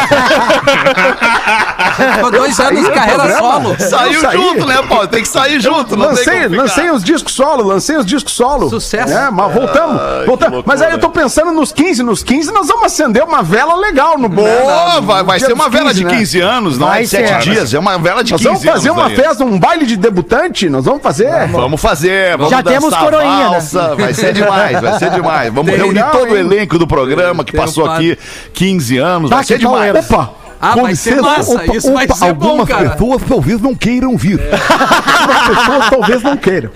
Ficou 2.16 2.32
dois 2.32 2.60
anos 2.60 2.86
de 2.86 2.92
carreira 2.92 3.24
programa. 3.24 3.40
solo. 3.64 3.76
Saiu 3.80 4.22
Eu 4.24 4.32
junto, 4.32 4.66
né, 4.66 4.78
Paulo? 4.88 5.08
Tem 5.08 5.22
que 5.22 5.28
sair 5.28 5.60
junto, 5.60 5.96
não 5.96 6.08
tem 6.14 6.16
lancei, 6.16 6.48
lancei 6.48 6.92
os 6.92 7.04
discos 7.04 7.34
solo, 7.34 7.64
lancei 7.64 7.98
os 7.98 8.06
discos 8.06 8.34
solo. 8.34 8.70
Sucesso. 8.70 9.14
É, 9.14 9.30
voltamos. 9.50 10.02
voltamos. 10.26 10.54
loucura. 10.54 10.64
Mas 10.66 10.82
aí 10.82 10.92
eu 10.92 11.00
tô 11.00 11.10
pensando 11.10 11.52
nos 11.52 11.72
15, 11.72 12.04
nos 12.04 12.24
15 12.24 12.52
nós 12.52 12.68
vamos 12.68 12.86
acender 12.86 13.24
uma 13.24 13.42
vela 13.44 13.76
legal 13.76 14.18
no 14.18 14.28
bolo. 14.30 14.48
Boa, 14.48 15.02
vai, 15.02 15.24
vai 15.24 15.40
ser 15.40 15.54
uma 15.54 15.70
vela 15.70 15.94
de 15.94 16.04
15, 16.04 16.14
né? 16.14 16.18
15 16.20 16.40
anos, 16.42 16.78
não 16.78 16.88
é 16.88 16.92
Vai 16.92 17.02
de 17.04 17.08
7 17.10 17.28
ser. 17.28 17.40
dias, 17.40 17.74
é 17.74 17.80
uma 17.80 17.98
vela 17.98 18.24
de 18.24 18.32
Nós 18.32 18.42
15 18.42 18.54
vamos 18.54 18.66
fazer 18.66 18.90
anos 18.90 19.02
uma 19.02 19.10
aí. 19.10 19.16
festa, 19.16 19.44
um 19.46 19.60
baile 19.60 19.86
de 19.86 19.98
debutante? 19.98 20.70
Nós 20.70 20.86
vamos 20.86 21.02
fazer? 21.02 21.48
Vamos 21.48 21.82
fazer, 21.82 22.38
vamos 22.38 22.52
Já 22.52 22.64
temos 22.64 22.96
coroinha, 22.96 23.38
né? 23.38 23.50
valsa, 23.50 23.96
vai 23.96 24.14
ser 24.14 24.34
demais, 24.34 24.80
vai 24.82 25.00
ser 25.00 25.10
demais. 25.12 25.54
Vamos 25.54 25.72
Tem 25.72 25.80
reunir 25.80 25.96
legal, 26.00 26.12
todo 26.12 26.32
o 26.32 26.38
elenco 26.38 26.78
do 26.78 26.88
programa 26.88 27.44
que 27.44 27.52
Tem 27.52 27.62
passou 27.62 27.86
aqui 27.90 28.18
15 28.54 28.98
anos, 28.98 29.30
vai 29.30 29.40
Tá, 29.40 29.46
ser 29.46 29.58
que 29.58 29.64
tal 29.66 29.74
demais. 29.74 30.10
Opa! 30.12 30.47
Ah, 30.60 30.74
Com 30.74 30.82
vai 30.84 30.96
ser 30.96 31.12
licença, 31.16 31.38
massa. 31.38 31.54
opa, 31.56 31.76
Isso 31.78 31.94
vai 31.94 32.06
opa, 32.06 32.16
ser 32.16 32.34
bom, 32.34 32.48
Algumas 32.48 32.68
cara. 32.68 32.90
pessoas 32.92 33.22
talvez 33.28 33.62
não 33.62 33.76
queiram 33.76 34.18
vir, 34.18 34.40
As 34.52 35.48
pessoas 35.48 35.90
talvez 35.90 36.24
não 36.24 36.38
queiram. 36.38 36.72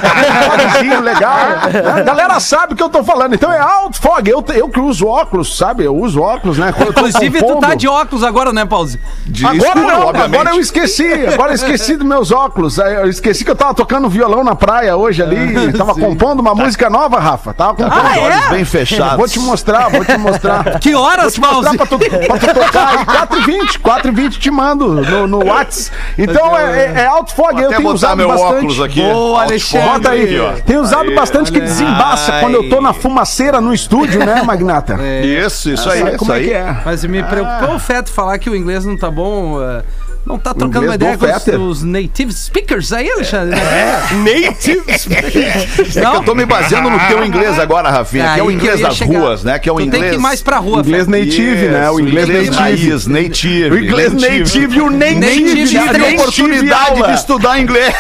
aquele 0.03 0.71
fogzinho 0.73 1.01
legal. 1.03 1.37
né? 1.37 1.93
A 1.95 2.01
galera 2.01 2.41
sabe 2.41 2.73
o 2.73 2.77
que 2.77 2.83
eu 2.83 2.89
tô 2.89 3.05
falando. 3.05 3.35
Então 3.35 3.53
é 3.53 3.61
out 3.61 3.99
fog. 4.01 4.27
Eu, 4.31 4.43
eu 4.55 4.71
que 4.71 4.81
uso 4.81 5.07
óculos, 5.07 5.55
sabe? 5.59 5.82
Eu 5.85 5.97
uso 5.97 6.21
óculos, 6.21 6.59
né? 6.59 6.73
Quando 6.73 6.89
eu 6.89 6.93
tô 6.95 7.01
Inclusive, 7.07 7.39
tu 7.41 7.57
tá 7.57 7.75
de 7.75 7.89
óculos 7.89 8.23
agora, 8.25 8.53
né, 8.53 8.65
Pause? 8.65 9.01
De 9.27 9.45
Agora 9.45 9.59
escuro, 9.59 9.87
não, 9.87 10.07
obviamente. 10.07 10.35
agora 10.35 10.51
eu 10.51 10.61
esqueci. 10.61 11.13
Agora 11.27 11.51
eu 11.53 11.55
esqueci 11.55 11.97
dos 11.97 12.07
meus 12.07 12.31
óculos. 12.31 12.79
Eu 12.79 13.09
esqueci 13.09 13.45
que 13.45 13.51
eu 13.51 13.57
tava 13.57 13.75
tocando 13.75 14.09
violão 14.09 14.43
na 14.45 14.55
praia 14.55 14.97
hoje 14.97 15.23
ali. 15.23 15.73
Tava 15.73 15.95
compondo 15.95 16.41
uma 16.41 16.55
música 16.55 16.89
nova, 16.89 17.19
Rafa. 17.19 17.53
Tava. 17.53 17.75
Com 17.75 17.85
os 17.85 18.19
olhos 18.19 18.49
bem 18.51 18.65
fechados. 18.65 19.17
Vou 19.17 19.29
te 19.29 19.39
mostrar, 19.41 19.89
vou 19.91 20.05
te 20.05 20.17
mostrar. 20.17 20.63
Que 20.81 20.95
horas, 20.95 21.37
Vou 21.37 21.49
te 21.49 21.55
Pause? 21.55 21.77
pra 21.77 21.87
tu, 21.87 21.99
pra 21.99 22.39
tu 22.39 22.55
tocar 22.55 22.89
aí. 22.89 23.05
4h20, 23.05 23.79
4h20 23.81 24.31
te 24.39 24.51
mando 24.51 24.89
no, 24.89 25.27
no 25.27 25.45
Whats. 25.47 25.91
Então 26.19 26.57
é, 26.59 26.85
é, 26.87 27.01
é 27.03 27.07
Out 27.07 27.35
Fog, 27.35 27.61
eu 27.61 27.69
tenho 27.69 27.89
usado 27.89 28.17
meu 28.17 28.29
bastante. 28.29 28.55
óculos 28.55 28.81
aqui. 28.81 29.01
Boa, 29.01 29.41
Alto 29.41 29.51
Alexandre. 29.51 29.89
Bota 29.89 30.11
aí. 30.11 30.63
Tem 30.67 30.77
usado 30.77 31.09
Aí. 31.09 31.15
bastante 31.15 31.53
que 31.53 31.61
desembaça 31.61 32.33
quando 32.41 32.55
eu 32.55 32.69
tô 32.69 32.81
na 32.81 32.93
fumaceira 32.93 33.61
no 33.61 33.73
estúdio, 33.73 34.25
né, 34.25 34.43
Magnata? 34.43 34.99
Isso, 35.25 35.71
isso 35.73 35.89
aí, 35.91 35.99
Sabe 35.99 36.11
isso 36.11 36.19
como 36.19 36.33
é 36.33 36.37
aí. 36.37 36.45
que 36.49 36.53
é? 36.53 36.77
Mas 36.85 37.05
me 37.05 37.23
preocupou 37.23 37.75
o 37.75 37.79
Feto 37.79 38.11
falar 38.11 38.39
que 38.39 38.49
o 38.51 38.57
inglês 38.57 38.85
não 38.85 38.97
tá 38.97 39.11
bom. 39.11 39.61
eh, 39.63 39.83
Não 40.25 40.39
tá 40.39 40.55
trocando 40.55 40.87
uma 40.87 40.95
inglês 40.95 41.15
ideia 41.17 41.41
com 41.41 41.65
os, 41.65 41.79
os 41.79 41.83
native 41.83 42.33
speakers 42.33 42.93
aí, 42.93 43.11
Alexandre? 43.11 43.57
Native 43.59 44.83
É 45.11 45.85
que 45.85 45.99
Não? 46.01 46.15
eu 46.15 46.23
tô 46.23 46.35
me 46.35 46.47
baseando 46.47 46.89
no 46.89 46.99
teu 47.09 47.25
inglês 47.25 47.59
agora, 47.59 47.91
Rafinha, 47.91 48.35
que 48.35 48.41
é 48.41 48.43
o 48.43 48.51
inglês 48.51 48.81
das 48.81 48.95
chegar. 48.97 49.19
ruas, 49.19 49.43
né? 49.43 49.59
Que 49.59 49.69
é 49.69 49.73
o 49.73 49.77
Tu 49.77 49.83
inglês. 49.83 50.01
tem 50.03 50.11
que 50.13 50.17
ir 50.17 50.21
mais 50.21 50.41
pra 50.41 50.59
rua, 50.59 50.79
Inglês 50.81 51.07
Feto. 51.07 51.11
native, 51.19 51.69
né? 51.69 51.91
O 51.91 51.99
Isso, 51.99 52.09
inglês 52.09 52.29
native. 52.29 52.57
raiz, 52.57 53.07
native. 53.07 53.71
O 53.71 53.79
inglês 53.79 54.13
native 54.13 54.77
e 54.77 54.81
o 54.81 54.91
native. 54.91 55.21
Native? 55.21 55.69
Tem 55.69 55.87
native 56.01 56.15
oportunidade 56.21 56.91
aula. 56.91 57.09
de 57.09 57.15
estudar 57.15 57.59
inglês. 57.61 57.95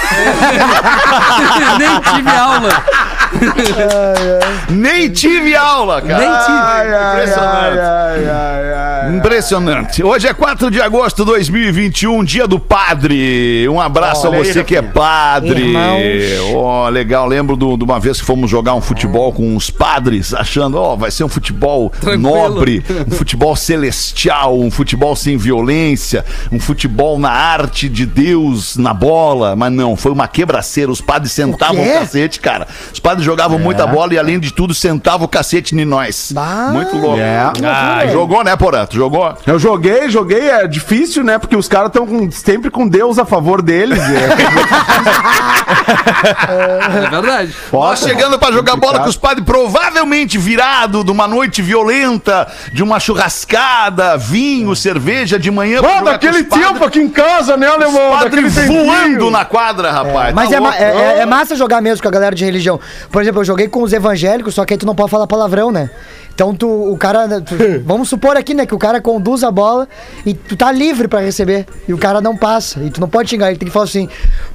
Nem 1.78 2.00
tive 2.00 2.30
aula. 2.30 2.84
Nem 4.68 5.08
tive 5.10 5.56
aula, 5.56 6.02
cara. 6.02 6.18
Nem 6.18 6.28
tive. 6.28 6.58
Ai, 6.58 7.12
Impressionante. 7.14 7.78
ai, 7.78 8.74
ai. 8.74 9.16
Impressionante. 9.16 10.02
Hoje 10.04 10.28
é 10.28 10.34
4 10.34 10.70
de 10.70 10.80
agosto 10.80 11.24
de 11.24 11.30
2021, 11.32 12.11
dia 12.24 12.46
do 12.46 12.58
padre. 12.58 13.68
Um 13.68 13.80
abraço 13.80 14.26
Olha 14.26 14.38
a 14.38 14.42
aí, 14.42 14.52
você 14.52 14.64
que 14.64 14.76
é 14.76 14.82
padre. 14.82 15.62
Irmãos. 15.62 16.54
Ó, 16.54 16.88
legal. 16.88 17.26
Lembro 17.26 17.56
de 17.56 17.84
uma 17.84 18.00
vez 18.00 18.20
que 18.20 18.26
fomos 18.26 18.50
jogar 18.50 18.74
um 18.74 18.80
futebol 18.80 19.32
com 19.32 19.54
uns 19.54 19.70
padres, 19.70 20.34
achando, 20.34 20.76
ó, 20.78 20.96
vai 20.96 21.10
ser 21.10 21.24
um 21.24 21.28
futebol 21.28 21.90
Tranquilo. 21.90 22.22
nobre, 22.22 22.84
um 23.06 23.10
futebol 23.12 23.54
celestial, 23.54 24.58
um 24.58 24.70
futebol 24.70 25.14
sem 25.14 25.36
violência, 25.36 26.24
um 26.50 26.58
futebol 26.58 27.18
na 27.18 27.30
arte 27.30 27.88
de 27.88 28.04
Deus, 28.04 28.76
na 28.76 28.92
bola. 28.92 29.54
Mas 29.54 29.72
não, 29.72 29.96
foi 29.96 30.12
uma 30.12 30.26
quebraceira. 30.26 30.90
Os 30.90 31.00
padres 31.00 31.32
sentavam 31.32 31.80
o, 31.80 31.84
quê? 31.84 31.92
cacete, 31.92 32.40
cara. 32.40 32.66
Os 32.92 33.00
padres 33.00 33.24
jogavam 33.24 33.58
muita 33.58 33.86
bola 33.86 34.12
e, 34.14 34.18
além 34.18 34.38
de 34.38 34.52
tudo, 34.52 34.74
sentavam 34.74 35.26
o 35.26 35.28
cacete 35.28 35.74
em 35.74 35.84
nós. 35.84 36.32
Bah. 36.32 36.70
Muito 36.72 36.96
louco. 36.96 37.18
É. 37.18 37.52
Ah, 37.64 38.06
jogou, 38.10 38.42
né, 38.42 38.56
Porato? 38.56 38.96
Jogou? 38.96 39.34
Eu 39.46 39.58
joguei, 39.58 40.08
joguei, 40.08 40.50
é 40.50 40.66
difícil, 40.66 41.22
né? 41.22 41.38
Porque 41.38 41.56
os 41.56 41.68
caras 41.68 41.88
estão 41.88 42.01
sempre 42.30 42.70
com 42.70 42.86
Deus 42.88 43.18
a 43.18 43.24
favor 43.24 43.62
deles. 43.62 43.98
É 43.98 44.02
É 47.06 47.10
verdade. 47.10 47.54
Nós 47.72 48.00
chegando 48.00 48.38
pra 48.38 48.52
jogar 48.52 48.76
bola 48.76 49.00
com 49.00 49.08
os 49.08 49.16
padres, 49.16 49.44
provavelmente 49.44 50.38
virado 50.38 51.02
de 51.04 51.10
uma 51.10 51.26
noite 51.26 51.60
violenta, 51.62 52.46
de 52.72 52.82
uma 52.82 53.00
churrascada, 53.00 54.16
vinho, 54.16 54.74
cerveja 54.76 55.38
de 55.38 55.50
manhã. 55.50 55.80
pra 55.80 55.90
Pô, 55.90 55.96
os 56.04 56.10
padres. 56.12 56.46
tempo 56.48 56.84
aqui 56.84 56.98
em 57.00 57.08
casa, 57.08 57.56
né, 57.56 57.68
Os 57.68 57.74
alemão? 57.74 58.18
padres 58.18 58.54
Daquele 58.54 58.78
voando 58.84 59.02
tempinho. 59.12 59.30
na 59.30 59.44
quadra, 59.44 59.90
rapaz. 59.90 60.34
Mas 60.34 60.50
tá 60.50 60.56
é, 60.56 60.60
ma- 60.60 60.68
louco. 60.68 60.82
é, 60.82 61.18
é- 61.18 61.20
é 61.20 61.26
massa 61.26 61.56
jogar 61.56 61.80
mesmo 61.80 62.02
com 62.02 62.08
a 62.08 62.12
galera 62.12 62.34
de 62.34 62.44
religião. 62.44 62.78
Por 63.10 63.22
exemplo, 63.22 63.40
eu 63.40 63.44
joguei 63.44 63.68
com 63.68 63.82
os 63.82 63.92
evangélicos, 63.92 64.54
só 64.54 64.64
que 64.64 64.74
aí 64.74 64.78
tu 64.78 64.86
não 64.86 64.94
pode 64.94 65.10
falar 65.10 65.26
palavrão, 65.26 65.70
né? 65.70 65.90
Então 66.34 66.54
tu, 66.54 66.66
o 66.68 66.96
cara. 66.96 67.40
tu- 67.40 67.54
vamos 67.84 68.08
supor 68.08 68.36
aqui, 68.36 68.54
né, 68.54 68.64
que 68.66 68.74
o 68.74 68.78
cara 68.78 69.00
conduz 69.00 69.44
a 69.44 69.50
bola 69.50 69.86
e 70.24 70.34
tu 70.34 70.56
tá 70.56 70.70
livre 70.72 71.06
pra 71.08 71.20
receber. 71.20 71.66
E 71.86 71.92
o 71.92 71.98
cara 71.98 72.20
não 72.20 72.36
passa. 72.36 72.80
E 72.82 72.90
tu 72.90 73.00
não 73.00 73.08
pode 73.08 73.30
xingar, 73.30 73.48
ele 73.48 73.58
tem 73.58 73.66
que 73.68 73.72
falar 73.72 73.84
assim: 73.84 74.08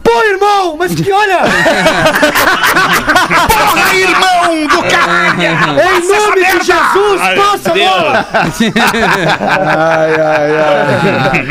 Pô, 0.04 0.12
irmão, 0.24 0.76
mas 0.78 0.94
que 0.96 1.12
olha! 1.12 1.40
Porra, 3.48 3.96
irmão 3.96 4.68
do 4.68 4.84
caralho! 4.90 5.42
em 5.42 6.08
nome 6.08 6.46
de 6.46 6.66
Jesus, 6.66 7.22
Ai, 7.22 7.36
passa 7.36 7.72
a 7.72 7.74
bola! 7.74 8.26
Ai, 9.40 10.14
ai, 10.22 10.52
ai. 10.58 11.48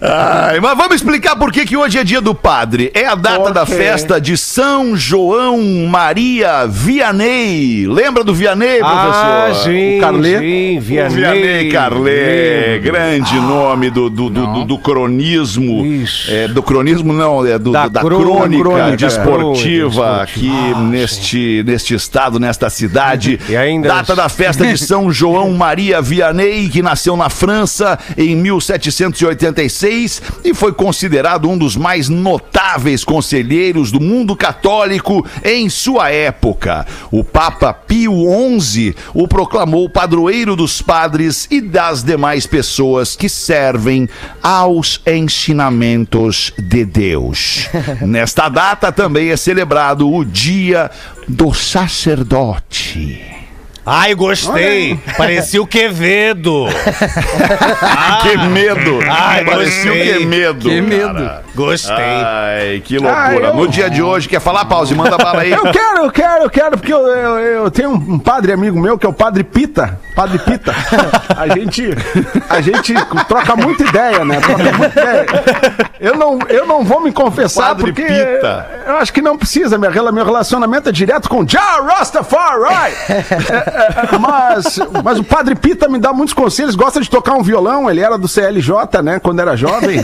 Ai, 0.50 0.60
mas 0.60 0.76
vamos 0.76 0.96
explicar 0.96 1.36
por 1.36 1.52
que, 1.52 1.64
que 1.64 1.76
hoje 1.76 1.98
é 1.98 2.04
dia 2.04 2.20
do 2.20 2.34
padre. 2.34 2.90
É 2.94 3.06
a 3.06 3.14
data 3.14 3.52
da 3.52 3.62
Ok. 3.62 3.76
festa 3.76 4.20
de 4.20 4.36
São 4.36 4.96
João 4.96 5.60
Maria 5.88 6.66
Vianney. 6.66 7.86
Lembra 7.86 8.24
do 8.24 8.34
Vianney, 8.34 8.78
professor? 8.80 9.14
Ah, 9.14 9.19
sim, 9.64 9.98
O 9.98 10.00
Carlê? 10.00 10.38
sim, 10.38 10.78
O 10.78 10.80
Vianney 10.80 11.70
Carlé, 11.70 12.78
grande 12.78 13.34
nome 13.36 13.90
do, 13.90 14.08
do, 14.10 14.30
do, 14.30 14.64
do- 14.64 14.78
cronismo. 14.78 15.84
É, 16.28 16.48
do 16.48 16.62
cronismo, 16.62 17.12
não, 17.12 17.46
é 17.46 17.58
do, 17.58 17.70
Da 17.72 17.88
da 17.88 18.00
crônica, 18.00 18.62
crônica, 18.62 18.96
desportiva 18.96 20.02
crônica 20.02 20.22
aqui 20.22 20.50
neste, 20.90 21.62
neste 21.66 21.94
estado, 21.94 22.38
nesta 22.40 22.68
cidade. 22.70 23.38
E 23.50 23.56
ainda- 23.56 23.88
Data 23.88 24.14
da 24.14 24.28
festa 24.28 24.64
de 24.66 24.78
São 24.78 25.10
João 25.12 25.50
Maria 25.52 26.00
Vianney, 26.00 26.68
que 26.68 26.82
nasceu 26.82 27.16
na 27.16 27.28
França 27.28 27.98
em 28.16 28.34
1786 28.36 30.22
e 30.44 30.54
foi 30.54 30.72
considerado 30.72 31.48
um 31.48 31.56
dos 31.58 31.76
mais 31.76 32.08
notáveis 32.08 33.04
conselheiros 33.04 33.90
do 33.90 34.00
mundo 34.00 34.36
católico 34.36 35.26
em 35.44 35.68
sua 35.68 36.10
época. 36.10 36.86
O 37.10 37.24
Papa 37.24 37.72
Pio 37.72 38.12
XI 38.60 38.94
o 39.14 39.26
proclamou 39.26 39.88
padroeiro 39.88 40.54
dos 40.56 40.80
padres 40.82 41.46
e 41.50 41.60
das 41.60 42.02
demais 42.02 42.46
pessoas 42.46 43.16
que 43.16 43.28
servem 43.28 44.08
aos 44.42 45.00
ensinamentos 45.06 46.52
de 46.58 46.84
Deus. 46.84 47.68
Nesta 48.02 48.48
data 48.48 48.90
também 48.92 49.30
é 49.30 49.36
celebrado 49.36 50.10
o 50.10 50.24
Dia 50.24 50.90
do 51.28 51.52
Sacerdote. 51.54 53.40
Ai, 53.84 54.14
gostei. 54.14 54.98
Parecia 55.16 55.60
o 55.60 55.66
Quevedo. 55.66 56.66
que 58.22 58.36
medo! 58.48 59.00
Ai, 59.08 59.44
Parecia 59.44 59.90
o 59.90 59.96
gostei. 59.96 60.18
que 60.18 60.26
medo! 60.26 60.68
Que 60.68 60.80
medo. 60.82 61.30
Gostei. 61.60 61.94
Ai, 61.94 62.82
que 62.84 62.98
loucura. 62.98 63.20
Ah, 63.20 63.34
eu- 63.34 63.54
No 63.54 63.68
dia 63.68 63.90
de 63.90 64.02
hoje, 64.02 64.28
quer 64.28 64.40
falar, 64.40 64.64
pause? 64.64 64.94
Manda 64.94 65.16
bala 65.18 65.42
aí. 65.42 65.50
Eu 65.52 65.62
quero, 65.70 65.98
eu 66.04 66.10
quero, 66.10 66.44
eu 66.44 66.50
quero, 66.50 66.70
porque 66.78 66.92
eu, 66.92 67.06
eu, 67.06 67.38
eu 67.38 67.70
tenho 67.70 67.90
um 67.90 68.18
padre 68.18 68.52
amigo 68.52 68.78
meu 68.80 68.96
que 68.98 69.04
é 69.06 69.08
o 69.08 69.12
Padre 69.12 69.44
Pita. 69.44 69.98
Padre 70.16 70.38
Pita. 70.38 70.74
A 71.36 71.48
gente, 71.48 71.90
a 72.48 72.60
gente 72.60 72.94
troca 73.28 73.54
muita 73.56 73.82
ideia, 73.84 74.24
né? 74.24 74.40
Troca 74.40 74.72
muita 74.76 75.00
ideia. 75.00 75.26
Eu 76.00 76.16
não, 76.16 76.38
eu 76.48 76.66
não 76.66 76.82
vou 76.84 77.02
me 77.02 77.12
confessar 77.12 77.68
Padre 77.68 77.92
porque 77.92 78.02
Pita. 78.02 78.66
eu 78.86 78.96
acho 78.96 79.12
que 79.12 79.20
não 79.20 79.36
precisa. 79.36 79.76
Minha, 79.78 79.90
meu 80.12 80.24
relacionamento 80.24 80.88
é 80.88 80.92
direto 80.92 81.28
com 81.28 81.44
Ja 81.46 81.80
Rastafari. 81.82 82.94
É, 83.08 83.12
é, 83.12 84.14
é, 84.14 84.18
mas, 84.18 84.78
mas 85.04 85.18
o 85.18 85.24
Padre 85.24 85.54
Pita 85.54 85.88
me 85.88 85.98
dá 85.98 86.12
muitos 86.12 86.34
conselhos. 86.34 86.74
Gosta 86.74 87.00
de 87.00 87.08
tocar 87.10 87.34
um 87.34 87.42
violão. 87.42 87.90
Ele 87.90 88.00
era 88.00 88.16
do 88.18 88.28
CLJ, 88.28 89.02
né? 89.02 89.18
Quando 89.20 89.40
era 89.40 89.56
jovem. 89.56 90.00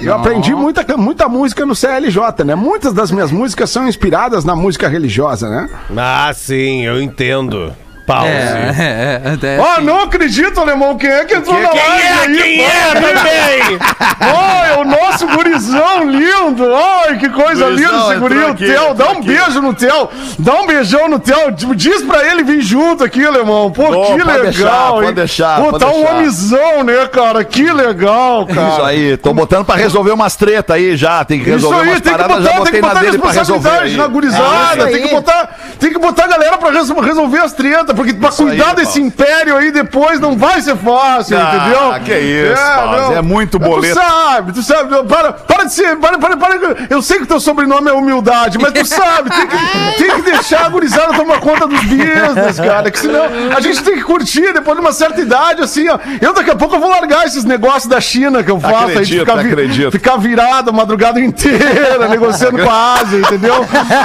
E 0.00 0.06
eu 0.06 0.14
aprendi 0.14 0.54
muita, 0.54 0.84
muita 0.96 1.28
música 1.28 1.66
no 1.66 1.74
CLJ, 1.74 2.44
né? 2.44 2.54
Muitas 2.54 2.92
das 2.92 3.10
minhas 3.10 3.30
músicas 3.30 3.70
são 3.70 3.86
inspiradas 3.86 4.44
na 4.44 4.56
música 4.56 4.88
religiosa, 4.88 5.48
né? 5.48 5.68
Ah, 5.96 6.32
sim, 6.34 6.84
eu 6.84 7.00
entendo. 7.00 7.74
Pause. 8.08 8.28
É, 8.78 9.20
é, 9.24 9.46
é, 9.46 9.56
é. 9.56 9.60
Ah, 9.60 9.80
não 9.80 10.02
acredito, 10.02 10.60
alemão. 10.60 10.96
Quem 10.96 11.10
é 11.10 11.24
que 11.24 11.34
entrou 11.34 11.60
na 11.60 11.68
Quem 11.68 11.80
live 11.88 12.06
é? 12.06 12.12
aí? 12.12 12.36
Quem 12.38 12.64
é 12.64 12.94
também? 12.94 13.78
Ai, 14.20 14.72
é 14.74 14.78
o 14.80 14.84
nosso 14.84 15.26
gurizão 15.26 16.08
lindo. 16.10 16.64
Ai, 16.74 17.18
que 17.18 17.28
coisa 17.28 17.66
Gurizão 17.66 17.70
linda 17.92 18.10
esse 18.12 18.20
guri. 18.20 18.34
entrou 18.34 18.48
O 18.48 18.52
aqui, 18.52 18.64
Theo, 18.66 18.94
dá 18.94 19.06
um 19.08 19.10
aqui. 19.18 19.26
beijo 19.26 19.60
no 19.62 19.74
Theo. 19.74 20.08
Dá 20.38 20.54
um 20.54 20.66
beijão 20.66 21.08
no 21.08 21.18
Theo. 21.18 21.52
Tipo, 21.52 21.74
Diz 21.76 22.02
pra 22.02 22.24
ele 22.26 22.42
vir 22.42 22.60
junto 22.62 23.04
aqui, 23.04 23.24
alemão. 23.24 23.70
Pô, 23.70 23.84
que 23.84 23.90
pode 23.92 24.12
legal. 24.24 24.40
deixar, 24.42 24.90
pode 24.92 25.12
deixar, 25.12 25.60
Pô, 25.60 25.70
pode 25.70 25.84
tá 25.84 25.90
um 25.90 25.98
deixar. 26.00 26.14
homizão, 26.14 26.84
né, 26.84 27.06
cara? 27.12 27.44
Que 27.44 27.70
legal, 27.70 28.46
cara. 28.46 28.68
Isso 28.70 28.82
aí, 28.82 29.16
tô 29.16 29.32
botando 29.34 29.64
pra 29.64 29.76
resolver 29.76 30.12
umas 30.12 30.34
treta 30.36 30.74
aí 30.74 30.96
já. 30.96 31.24
Tem 31.24 31.38
que 31.38 31.44
Isso 31.44 31.54
resolver 31.54 31.80
aí, 31.82 31.88
umas 31.88 32.00
tem 32.00 32.12
que 32.12 32.18
paradas, 32.18 32.44
já 32.44 32.50
botar, 32.52 32.52
tem 32.52 32.58
botei 32.58 32.80
que 32.80 32.80
na 32.80 32.88
botar 32.88 33.00
resolver. 33.00 33.38
responsabilidade 33.38 33.96
na 33.96 34.06
gurizada, 34.06 34.82
É 34.82 34.84
isso 34.84 34.92
tem 34.98 35.02
que 35.08 35.14
botar, 35.14 35.56
tem 35.78 35.92
que 35.92 35.98
botar 35.98 36.24
a 36.24 36.28
galera 36.28 36.58
pra 36.58 36.70
resol- 36.70 37.00
resolver 37.00 37.38
as 37.38 37.52
tretas, 37.52 37.94
porque 37.98 38.14
pra 38.14 38.28
Isso 38.28 38.42
aí, 38.44 38.48
cuidar 38.50 38.74
desse 38.76 38.92
Paulo. 39.00 39.06
império 39.08 39.56
aí 39.56 39.72
depois 39.72 40.20
não 40.20 40.36
vai 40.36 40.60
ser 40.62 40.76
fácil, 40.76 41.36
Ah, 41.36 41.54
entendeu? 41.56 41.94
que 42.04 42.16
isso, 42.16 42.62
não. 42.62 43.16
é 43.16 43.22
muito 43.22 43.58
boleto. 43.58 43.92
Tu 43.98 44.00
sabe, 44.00 44.52
tu 44.52 44.62
sabe, 44.62 45.02
para, 45.08 45.32
para 45.32 45.64
de 45.64 45.72
ser, 45.72 45.96
para, 45.96 46.16
para, 46.16 46.36
para, 46.36 46.54
eu 46.88 47.02
sei 47.02 47.18
que 47.18 47.26
teu 47.26 47.40
sobrenome 47.40 47.90
é 47.90 47.92
humildade, 47.92 48.56
mas 48.56 48.72
tu 48.72 48.84
sabe, 48.86 49.30
tem 49.30 49.46
que, 49.48 49.58
tem 50.04 50.10
que 50.14 50.22
deixar 50.30 50.66
a 50.66 50.68
gurizada 50.68 51.12
tomar 51.14 51.40
conta 51.40 51.66
dos 51.66 51.80
business, 51.80 52.60
cara, 52.64 52.88
que 52.88 53.00
senão 53.00 53.24
a 53.56 53.60
gente 53.60 53.82
tem 53.82 53.94
que 53.96 54.02
curtir 54.04 54.52
depois 54.52 54.76
de 54.76 54.80
uma 54.80 54.92
certa 54.92 55.20
idade, 55.20 55.60
assim, 55.62 55.88
ó. 55.88 55.98
Eu 56.20 56.32
daqui 56.32 56.50
a 56.50 56.56
pouco 56.56 56.76
eu 56.76 56.80
vou 56.80 56.88
largar 56.88 57.26
esses 57.26 57.44
negócios 57.44 57.86
da 57.86 58.00
China 58.00 58.44
que 58.44 58.50
eu 58.50 58.60
faço 58.60 58.74
aí, 58.98 59.04
de 59.04 59.20
Acredito, 59.20 59.20
ficar, 59.26 59.38
acredito. 59.40 59.90
ficar 59.90 60.16
virado 60.18 60.70
a 60.70 60.72
madrugada 60.72 61.18
inteira, 61.20 62.06
negociando 62.08 62.58
com 62.62 62.70
a 62.70 62.94
Ásia, 62.94 63.18
entendeu? 63.18 63.54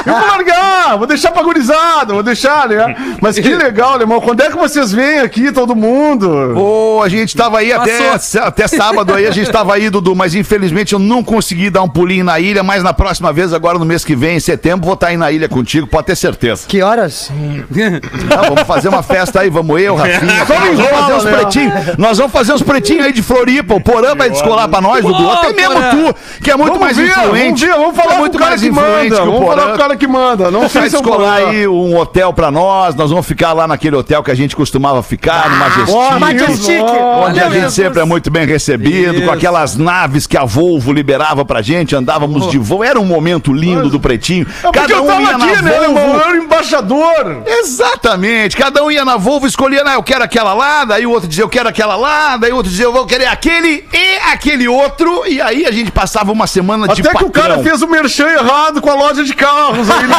Eu 0.06 0.14
vou 0.14 0.28
largar, 0.28 0.98
vou 0.98 1.06
deixar 1.06 1.32
pra 1.32 1.44
gurizada, 1.44 2.14
vou 2.14 2.24
deixar, 2.24 2.68
né? 2.68 2.96
Mas 3.22 3.38
que 3.38 3.54
legal, 3.54 3.83
né, 3.92 4.02
irmão? 4.04 4.22
Quando 4.22 4.42
é 4.42 4.50
que 4.50 4.58
vocês 4.58 4.92
vêm 4.92 5.20
aqui, 5.20 5.52
todo 5.52 5.75
mundo? 5.75 6.30
Ô, 6.58 7.02
a 7.04 7.10
gente 7.10 7.36
tava 7.36 7.60
aí 7.60 7.72
até, 7.72 8.10
até 8.42 8.68
sábado 8.68 9.13
aí, 9.13 9.28
a 9.28 9.32
gente 9.32 9.52
tava 9.52 9.74
aí, 9.75 9.90
Dudu, 9.90 10.16
mas 10.16 10.34
infelizmente 10.36 10.94
eu 10.94 11.00
não 11.00 11.24
consegui 11.24 11.70
dar 11.70 11.82
um 11.84 11.90
pulinho 11.90 12.24
na 12.24 12.40
ilha, 12.40 12.63
mas 12.63 12.82
na 12.84 12.94
próxima 12.94 13.32
vez, 13.34 13.54
agora 13.54 13.78
no 13.78 13.86
mês 13.86 14.04
que 14.04 14.16
vem, 14.16 14.38
em 14.38 14.40
setembro, 14.40 14.86
vou 14.86 14.94
estar 14.96 15.08
aí 15.08 15.18
na 15.18 15.32
ilha 15.32 15.48
contigo, 15.50 15.86
pode 15.88 16.08
ter 16.08 16.16
certeza. 16.16 16.63
Que 16.68 16.82
horas? 16.82 17.32
Tá, 18.30 18.42
vamos 18.42 18.62
fazer 18.63 18.90
uma 18.90 19.04
festa 19.04 19.42
aí, 19.42 19.50
vamos 19.50 19.80
eu, 19.82 19.96
Rafinha. 19.96 20.46
Vamos 20.46 20.80
enrola, 20.80 20.98
fazer 21.04 21.13
uns 21.13 21.24
pretinhos. 21.36 21.74
Nós 21.98 22.18
vamos 22.18 22.32
fazer 22.34 22.54
uns 22.54 22.62
pretinhos 22.62 23.06
aí 23.06 23.12
de 23.13 23.22
Floripa. 23.22 23.74
O 23.75 23.82
Porã 23.82 24.16
vai 24.16 24.30
descolar 24.30 24.68
pra 24.68 24.82
nós, 24.82 25.04
Dudu. 25.04 25.30
Até 25.30 25.54
mesmo 25.54 25.74
Porã. 25.74 25.90
tu, 26.13 26.16
que 26.44 26.52
é 26.52 26.56
muito 26.56 26.80
mais 26.80 26.98
ver, 26.98 27.08
influente. 27.10 27.66
Vamos, 27.68 27.78
ver, 27.78 27.84
vamos 27.84 27.96
falar 27.96 28.12
é 28.12 28.16
com 28.16 28.22
muito 28.22 28.36
o 28.36 28.40
cara 28.40 28.50
mais 28.52 28.62
que 28.62 28.68
influente 28.68 29.10
manda. 29.10 29.16
que 29.16 29.22
o 29.22 29.25
Vamos 29.25 29.40
falar 29.40 29.56
com 29.56 29.62
Porã. 29.63 29.74
o 29.74 29.78
cara 29.78 29.96
que 29.98 30.08
manda. 30.08 30.52
Não 30.52 30.70
sei 30.70 30.82
Vai 30.82 30.90
se 30.90 30.96
descolar 30.98 31.38
aí 31.48 31.68
um 31.68 31.98
hotel 31.98 32.34
pra 32.34 32.52
nós. 32.52 32.96
Nós 32.96 33.10
vamos 33.10 33.25
ficar 33.25 33.54
lá 33.54 33.68
naquele 33.74 33.96
hotel 33.96 34.24
que 34.24 34.32
a 34.32 34.36
gente 34.36 34.56
costumava 34.56 35.01
ficar, 35.03 35.50
no 35.50 35.58
Majestic. 35.58 36.20
Majestic. 36.20 36.82
Onde 37.25 37.39
a 37.39 37.50
gente 37.50 37.72
sempre 37.74 38.00
é 38.00 38.06
muito 38.06 38.30
bem 38.32 38.46
recebido, 38.46 39.22
com 39.24 39.32
aquelas 39.32 39.75
naves 39.75 40.27
que 40.27 40.38
a 40.38 40.46
Volvo 40.46 40.94
liberava 40.94 41.44
pra 41.44 41.62
gente, 41.62 41.96
andávamos 41.96 42.50
de 42.50 42.58
voo. 42.58 42.84
Era 42.84 43.00
um 43.00 43.06
momento 43.06 43.51
lindo 43.51 43.89
do 43.89 44.00
Pretinho. 44.00 44.46
É 44.63 44.68
eu 44.68 44.72
tava 44.72 45.22
ia 45.22 45.38
na 45.38 45.46
aqui, 45.46 45.62
né, 45.62 45.84
irmão? 45.84 45.94
Volvo. 45.94 46.13
Eu 46.13 46.22
era 46.22 46.38
embaixador. 46.38 47.44
Exatamente, 47.46 48.56
cada 48.56 48.84
um 48.84 48.92
ia 48.92 49.03
na 49.03 49.18
Volvo 49.18 49.48
escolhia, 49.48 49.84
ah, 49.86 49.94
eu 49.96 50.03
quero 50.03 50.24
aquela 50.24 50.53
lá, 50.53 50.86
daí 50.86 51.06
o 51.06 51.12
outro 51.12 51.27
dizia 51.27 51.44
eu 51.44 51.50
quero 51.50 51.70
aquela 51.70 51.96
lá, 51.96 52.38
daí 52.38 52.51
o 52.51 52.56
outro 52.56 52.70
dizia 52.70 52.86
eu 52.86 52.94
vou 52.94 53.06
querer 53.06 53.25
aquele 53.27 53.84
e 53.92 54.18
aquele 54.32 54.68
outro, 54.68 55.25
e 55.27 55.42
aí 55.42 55.65
a 55.65 55.72
gente 55.72 55.92
passava 55.92 56.32
uma 56.32 56.46
semana 56.48 56.88
de 56.88 57.01
Até 57.01 57.18
que 57.18 57.24
o 57.24 57.32
cara 57.32 57.56
patrão. 57.56 57.63
fez 57.63 57.82
o 57.82 57.88
merchan 57.88 58.27
errado 58.27 58.82
com 58.82 58.89
a 58.89 58.94
loja 58.96 59.24
de 59.24 59.34
carros 59.34 59.89
aí. 59.89 60.08
né? 60.08 60.15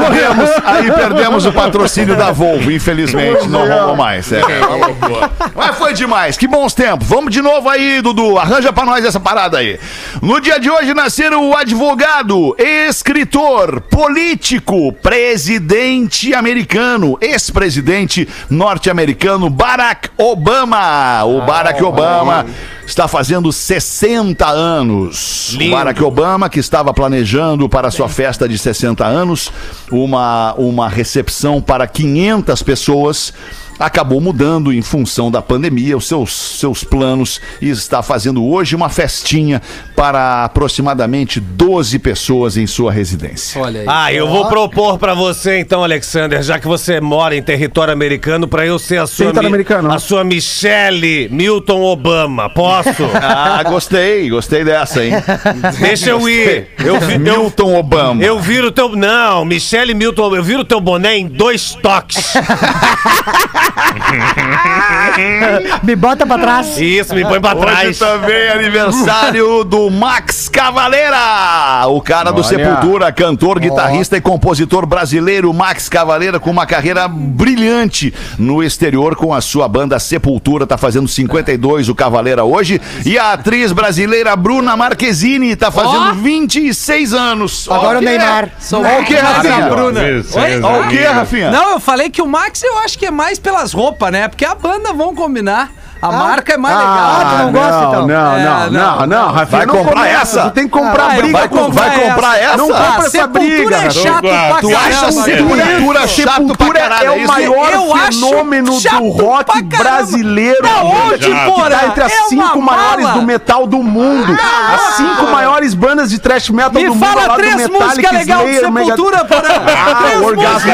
Perdemos, 0.00 0.50
aí 0.64 0.92
perdemos 0.92 1.46
o 1.46 1.52
patrocínio 1.52 2.16
da 2.16 2.30
Volvo, 2.32 2.70
infelizmente. 2.78 3.48
Não 3.48 3.64
é. 3.64 3.80
rolou 3.80 3.96
mais. 3.96 4.32
É, 4.32 4.42
uma 4.66 4.86
loucura. 4.86 5.30
Mas 5.54 5.76
foi 5.76 5.92
demais, 5.92 6.36
que 6.36 6.46
bons 6.46 6.72
tempos. 6.72 7.06
Vamos 7.06 7.32
de 7.32 7.42
novo 7.42 7.68
aí, 7.68 8.00
Dudu. 8.00 8.38
Arranja 8.38 8.72
pra 8.72 8.84
nós 8.84 9.04
essa 9.04 9.20
parada 9.20 9.58
aí. 9.58 9.78
No 10.22 10.40
dia 10.40 10.58
de 10.58 10.70
hoje 10.70 10.94
nasceram 10.94 11.50
o 11.50 11.56
advogado, 11.56 12.56
escritor, 12.58 13.80
político, 13.82 14.92
presidente 14.94 16.34
americano, 16.34 17.18
ex-presidente 17.20 18.28
norte-americano 18.48 19.50
Barack 19.50 20.08
Obama. 20.16 21.24
O 21.24 21.42
Barack 21.42 21.82
Obama. 21.82 22.46
Está 22.88 23.06
fazendo 23.06 23.52
60 23.52 24.48
anos. 24.48 25.54
O 25.60 25.70
Barack 25.70 26.02
Obama, 26.02 26.48
que 26.48 26.58
estava 26.58 26.94
planejando 26.94 27.68
para 27.68 27.90
sua 27.90 28.08
festa 28.08 28.48
de 28.48 28.56
60 28.56 29.04
anos 29.04 29.52
uma, 29.92 30.54
uma 30.54 30.88
recepção 30.88 31.60
para 31.60 31.86
500 31.86 32.62
pessoas, 32.62 33.34
acabou 33.78 34.20
mudando 34.20 34.72
em 34.72 34.82
função 34.82 35.30
da 35.30 35.40
pandemia 35.42 35.96
os 35.96 36.06
seus, 36.06 36.32
seus 36.32 36.82
planos 36.84 37.40
e 37.60 37.68
está 37.68 38.02
fazendo 38.02 38.44
hoje 38.44 38.74
uma 38.74 38.88
festinha 38.88 39.60
para 39.94 40.44
aproximadamente 40.44 41.40
12 41.40 41.98
pessoas 41.98 42.56
em 42.56 42.66
sua 42.66 42.90
residência. 42.92 43.60
Olha 43.60 43.80
aí. 43.80 43.86
Ah, 43.88 44.12
eu 44.12 44.28
vou 44.28 44.46
propor 44.48 44.98
pra 44.98 45.14
você 45.14 45.58
então, 45.58 45.82
Alexander, 45.84 46.42
já 46.42 46.58
que 46.58 46.66
você 46.66 47.00
mora 47.00 47.36
em 47.36 47.42
território 47.42 47.92
americano, 47.92 48.46
pra 48.48 48.66
eu 48.66 48.78
ser 48.78 48.98
a 48.98 49.06
sua 49.06 49.26
Território 49.26 49.48
americano. 49.48 49.92
a 49.92 49.98
sua 49.98 50.24
Michelle 50.24 51.28
Milton 51.30 51.82
Obama. 51.82 52.48
Posso? 52.50 52.88
Ah, 53.20 53.62
gostei, 53.62 54.28
gostei 54.30 54.64
dessa, 54.64 55.04
hein? 55.04 55.12
Deixa 55.80 56.10
eu 56.10 56.28
ir. 56.28 56.68
Eu, 56.78 56.98
vi- 57.00 57.14
eu, 57.14 57.18
Milton 57.20 57.74
Obama. 57.76 58.22
eu 58.22 58.38
viro 58.40 58.70
teu. 58.70 58.94
Não, 58.96 59.44
Michelle 59.44 59.92
Milton, 59.94 60.34
eu 60.34 60.42
viro 60.42 60.64
teu 60.64 60.80
boné 60.80 61.18
em 61.18 61.26
dois 61.26 61.74
toques. 61.74 62.32
Me 65.82 65.96
bota 65.96 66.26
pra 66.26 66.38
trás. 66.38 66.78
Isso, 66.78 67.14
me 67.14 67.24
põe 67.24 67.40
pra 67.40 67.54
Hoje 67.54 67.60
trás. 67.62 67.98
também 67.98 68.36
é 68.36 68.52
aniversário 68.52 69.64
do 69.64 69.90
Max 69.90 70.48
Cavaleira, 70.48 71.86
o 71.88 72.00
cara 72.00 72.30
do 72.30 72.38
Olha. 72.38 72.48
Sepultura, 72.48 73.12
cantor, 73.12 73.58
guitarrista 73.58 74.16
e 74.16 74.20
compositor 74.20 74.86
brasileiro. 74.86 75.52
Max 75.52 75.88
Cavaleira 75.88 76.38
com 76.38 76.50
uma 76.50 76.66
carreira 76.66 77.08
brilhante 77.08 78.12
no 78.38 78.62
exterior 78.62 79.16
com 79.16 79.34
a 79.34 79.40
sua 79.40 79.68
banda 79.68 79.98
Sepultura, 79.98 80.66
tá 80.66 80.76
fazendo 80.76 81.08
52 81.08 81.88
o 81.88 81.94
Cavaleira 81.94 82.44
hoje. 82.44 82.80
E 83.04 83.18
a 83.18 83.32
atriz 83.32 83.72
brasileira 83.72 84.34
Bruna 84.36 84.76
Marquezine 84.76 85.56
tá 85.56 85.70
fazendo 85.70 86.10
Ó. 86.10 86.14
26 86.14 87.14
anos. 87.14 87.68
Agora 87.70 87.98
Ó, 87.98 88.00
o 88.00 88.04
Neymar. 88.04 88.50
Sou 88.58 88.82
o 88.82 89.04
que, 89.04 89.14
Rafinha? 89.14 89.68
Bruna. 89.68 90.00
Oi? 90.00 90.60
o 90.60 90.88
que, 90.88 91.04
Rafinha? 91.04 91.50
Não, 91.50 91.72
eu 91.72 91.80
falei 91.80 92.10
que 92.10 92.22
o 92.22 92.26
Max 92.26 92.62
eu 92.62 92.78
acho 92.78 92.98
que 92.98 93.06
é 93.06 93.10
mais 93.10 93.38
pelas 93.38 93.67
roupas, 93.72 94.10
né? 94.10 94.28
Porque 94.28 94.44
a 94.44 94.54
banda 94.54 94.92
vão 94.92 95.14
combinar. 95.14 95.70
A 96.00 96.12
marca 96.12 96.52
é 96.54 96.56
mais 96.56 96.76
Ah, 96.76 96.78
legal. 96.78 97.18
tu 97.30 97.42
não 97.42 97.52
gosta, 97.52 97.84
então? 97.88 98.06
Não, 98.06 98.36
É, 98.36 98.44
não, 98.44 98.70
não, 98.70 98.70
não, 98.70 99.06
não, 99.06 99.32
Rafinha, 99.32 99.58
Vai 99.58 99.66
não 99.66 99.74
comprar 99.74 99.94
começa, 99.96 100.20
essa? 100.20 100.42
Tu 100.42 100.50
tem 100.52 100.64
que 100.64 100.70
comprar 100.70 101.04
Ah, 101.04 101.14
briga 101.16 101.38
vou 101.38 101.48
com 101.48 101.58
comprar 101.64 101.88
vai 101.90 102.00
comprar 102.08 102.38
essa? 102.40 102.56
Não 102.56 102.70
Ah, 102.72 102.78
compra 102.78 103.00
essa 103.06 103.10
Sepultura 103.10 103.46
briga, 103.48 103.76
é 103.76 103.90
chato 103.90 104.20
pra 104.20 104.56
Tu 104.60 104.76
acha 104.76 105.12
Sepultura 105.12 106.06
chato 106.06 106.24
pra 106.24 106.32
Sepultura 106.34 106.78
caralho? 106.80 107.02
é 107.02 107.06
é 107.18 107.24
o 107.24 107.26
maior 107.26 107.70
fenômeno 108.10 108.80
do 108.80 109.08
rock 109.10 109.62
brasileiro. 109.62 110.62
Da 110.62 110.82
onde, 110.84 111.24
Chato. 111.32 111.52
porra? 111.52 111.70
Tá 111.70 111.86
entre 111.86 112.02
as 112.04 112.12
É 112.12 112.22
cinco 112.28 112.62
maiores 112.62 113.04
mala. 113.04 113.18
do 113.20 113.26
metal 113.26 113.66
do 113.66 113.82
mundo. 113.82 114.38
as 114.74 114.80
cinco 114.96 115.26
maiores 115.32 115.74
bandas 115.74 116.10
de 116.10 116.18
thrash 116.20 116.50
metal 116.50 116.72
Me 116.80 116.86
do 116.88 116.94
mundo. 116.94 117.04
ao 117.04 117.12
fala 117.22 117.36
três 117.36 117.68
músicas 117.68 118.12
legais 118.12 118.46
de 118.46 118.60
Sepultura, 118.60 119.24
porra. 119.24 119.42
Ah, 119.98 120.24
Orgasmo 120.24 120.72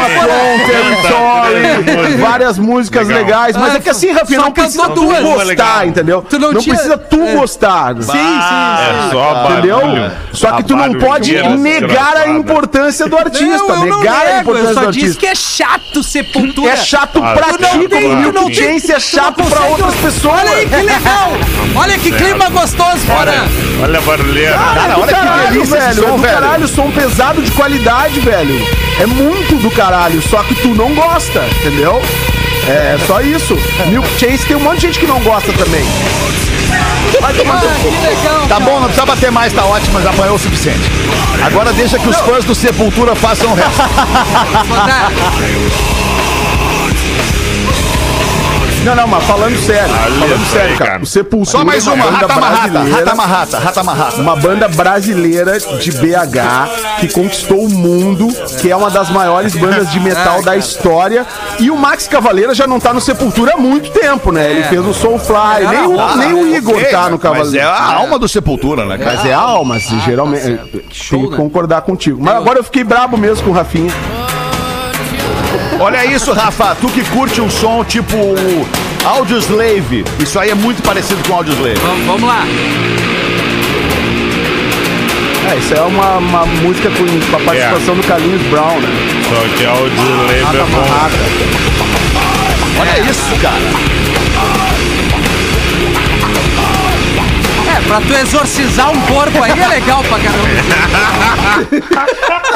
Territory, 0.67 2.17
várias 2.17 2.59
músicas 2.59 3.09
legais. 3.09 3.57
Mas 3.57 3.75
Ah, 3.75 3.77
é 3.77 3.81
que 3.81 3.91
assim, 3.91 4.13
Rafinha, 4.13 4.39
só 4.41 4.45
não 4.47 4.53
precisa 4.53 4.83
cantou 4.83 5.05
tu 5.19 5.23
gostar, 5.25 5.45
Legal. 5.45 5.87
entendeu? 5.87 6.23
Tu 6.29 6.39
não 6.39 6.55
tinha- 6.55 6.75
precisa 6.75 6.99
tu 6.99 7.23
é. 7.23 7.35
gostar. 7.35 7.95
Sim, 7.95 8.03
sim, 8.03 8.13
sim. 8.13 8.17
É 8.19 9.09
só 9.13 9.49
Entendeu? 9.51 9.77
barulho. 9.81 10.13
Só 10.33 10.53
que 10.53 10.63
tu 10.65 10.77
não 10.77 10.95
pode 10.95 11.31
de 11.35 11.49
negar 11.57 12.17
a 12.17 12.29
importância 12.29 13.09
do 13.09 13.17
artista. 13.17 13.45
Não, 13.47 13.69
eu 13.71 13.77
não 13.87 13.99
negar 14.01 14.15
a 14.15 14.25
nego, 14.25 14.35
eu 14.37 14.41
importância 14.41 14.75
só 14.75 14.81
do 14.87 14.93
disse 14.93 15.05
artista. 15.07 15.21
que 15.21 15.27
é 15.27 15.35
chato 15.35 16.03
Sepultura. 16.03 16.73
É 16.73 16.77
chato 16.77 17.21
pra 17.21 17.47
tu 17.49 17.57
ti, 17.59 17.65
não 17.65 17.89
como 17.89 18.33
não 18.33 18.53
Chance 18.55 18.93
é 18.93 19.01
chato 19.01 19.39
não 19.43 19.47
pra 19.47 19.61
outras 19.67 19.95
pessoas. 19.97 20.41
Olha 20.41 20.51
aí 20.53 20.67
que 20.69 20.77
legal. 20.77 21.33
Olha 21.77 21.99
que 21.99 22.13
clima 22.13 22.49
gostoso, 22.51 22.99
porra. 23.07 23.45
Olha 23.83 23.99
a 23.99 24.03
barulheira. 24.03 24.57
Cara, 24.57 24.95
do 24.95 25.01
olha 25.01 25.13
que 25.15 25.21
caralho, 25.21 25.53
delícia 25.53 25.77
esse 25.79 25.87
velho. 25.87 25.95
som, 25.95 26.09
é 26.09 26.11
do 26.13 26.19
velho. 26.19 26.35
caralho, 26.35 26.69
som 26.69 26.91
pesado 26.91 27.43
de 27.43 27.51
qualidade, 27.53 28.21
velho. 28.21 28.67
É 29.01 29.07
muito 29.07 29.57
do 29.63 29.71
caralho, 29.71 30.21
só 30.23 30.43
que 30.45 30.55
tu 30.57 30.69
não 30.69 30.95
gosta, 30.95 31.43
entendeu? 31.61 32.01
É 32.67 32.97
só 33.07 33.21
isso. 33.21 33.59
Milk 33.89 34.09
Chase 34.19 34.47
tem 34.47 34.57
um 34.57 34.61
monte 34.61 34.77
de 34.77 34.87
gente 34.87 34.99
que 34.99 35.07
não 35.07 35.21
gosta 35.21 35.53
também. 35.53 35.85
Vai 37.21 37.35
tomar. 37.35 37.61
Que 37.61 38.07
legal. 38.07 38.47
Tá 38.49 38.61
bom, 38.61 38.81
não 38.81 38.85
precisa 38.85 39.07
bater 39.07 39.31
mais, 39.31 39.53
tá 39.53 39.65
ótimo, 39.65 39.95
mas 39.95 40.07
apanhou 40.07 40.37
o 40.37 40.39
suficiente. 40.39 40.91
Agora 41.45 41.73
deixa 41.73 41.99
que 41.99 42.09
os 42.09 42.19
fãs 42.21 42.45
do 42.45 42.55
Sepultura 42.55 43.15
façam 43.15 43.53
o 43.53 43.55
resto. 43.55 43.83
Não, 48.85 48.95
não, 48.95 49.07
mas 49.07 49.25
falando 49.25 49.57
sério, 49.59 49.89
falando 49.95 50.47
sério, 50.47 50.77
cara. 50.77 51.03
O 51.03 51.07
Sepultura 51.07 51.59
Só 51.59 51.65
mais 51.65 51.87
é 51.87 51.91
uma, 51.91 52.05
banda 52.05 52.27
Rata 52.27 52.41
Marrata, 52.41 52.79
Rata 52.83 53.15
Marrata, 53.15 53.59
Rata 53.59 53.83
Marrata. 53.83 54.17
Uma 54.21 54.37
banda 54.37 54.69
brasileira 54.69 55.59
de 55.59 55.91
BH 55.91 57.01
que 57.01 57.09
conquistou 57.09 57.65
o 57.65 57.71
mundo, 57.71 58.29
que 58.61 58.71
é 58.71 58.77
uma 58.77 58.91
das 58.91 59.09
maiores 59.09 59.55
bandas 59.55 59.91
de 59.91 59.99
metal 60.01 60.43
da 60.45 60.55
história. 60.57 61.27
E 61.59 61.71
o 61.71 61.77
Max 61.77 62.07
Cavaleira 62.07 62.55
já 62.55 62.67
não 62.67 62.79
tá 62.79 62.93
no 62.93 63.01
Sepultura 63.01 63.55
há 63.55 63.57
muito 63.57 63.91
tempo, 63.91 64.31
né? 64.31 64.51
Ele 64.51 64.65
fez 64.65 64.85
o 64.85 64.93
Soulfly, 64.93 65.67
nem 65.71 65.87
o, 65.87 66.17
nem 66.17 66.33
o 66.35 66.55
Igor 66.55 66.75
Ok, 66.75 66.85
tá 66.87 67.09
no 67.09 67.13
Mas 67.13 67.19
é 67.19 67.19
Cavaleira. 67.19 67.69
a 67.71 67.95
alma 67.95 68.19
do 68.19 68.29
Sepultura, 68.29 68.85
né, 68.85 68.99
cara? 68.99 69.17
Mas 69.17 69.25
é 69.27 69.33
a 69.33 69.39
alma, 69.41 69.77
assim, 69.77 69.99
geralmente. 70.01 70.47
é, 70.53 70.57
Tem 70.57 70.81
que 70.83 71.31
né? 71.31 71.37
concordar 71.37 71.83
contigo. 71.83 72.19
Mas 72.21 72.35
agora 72.35 72.59
eu 72.59 72.65
fiquei 72.65 72.85
brabo 72.85 73.17
mesmo 73.17 73.45
com 73.45 73.51
o 73.51 73.55
Rafinha. 73.55 73.91
Olha 75.85 76.07
isso, 76.07 76.33
Rafa, 76.33 76.75
tu 76.77 76.89
que 76.89 77.05
curte 77.11 77.43
um 77.43 77.51
som 77.51 77.85
tipo 77.85 78.17
Audioslave. 79.05 80.03
Isso 80.19 80.39
aí 80.39 80.49
é 80.49 80.55
muito 80.55 80.83
parecido 80.83 81.23
com 81.29 81.35
Audioslave. 81.35 81.79
Vamos, 81.79 82.07
vamos 82.07 82.23
lá. 82.23 82.43
É, 85.53 85.57
isso 85.59 85.75
é 85.75 85.83
uma, 85.83 86.17
uma 86.17 86.47
música 86.47 86.89
com, 86.89 87.37
a 87.37 87.41
participação 87.41 87.97
do 87.97 88.03
Carlinhos 88.05 88.41
Brown, 88.47 88.81
né? 88.81 88.89
Só 89.29 89.59
que 89.59 89.65
é 89.65 89.73
o 89.73 89.91
delay 89.91 90.41
é 90.41 90.65
bom. 90.71 90.87
Olha 92.81 93.11
isso, 93.11 93.37
cara. 93.43 94.04
Pra 97.87 98.01
tu 98.01 98.13
exorcizar 98.15 98.91
um 98.91 99.01
corpo 99.03 99.43
aí 99.43 99.51
é 99.61 99.67
legal 99.69 100.03
pra 100.05 100.19
caramba. 100.19 100.49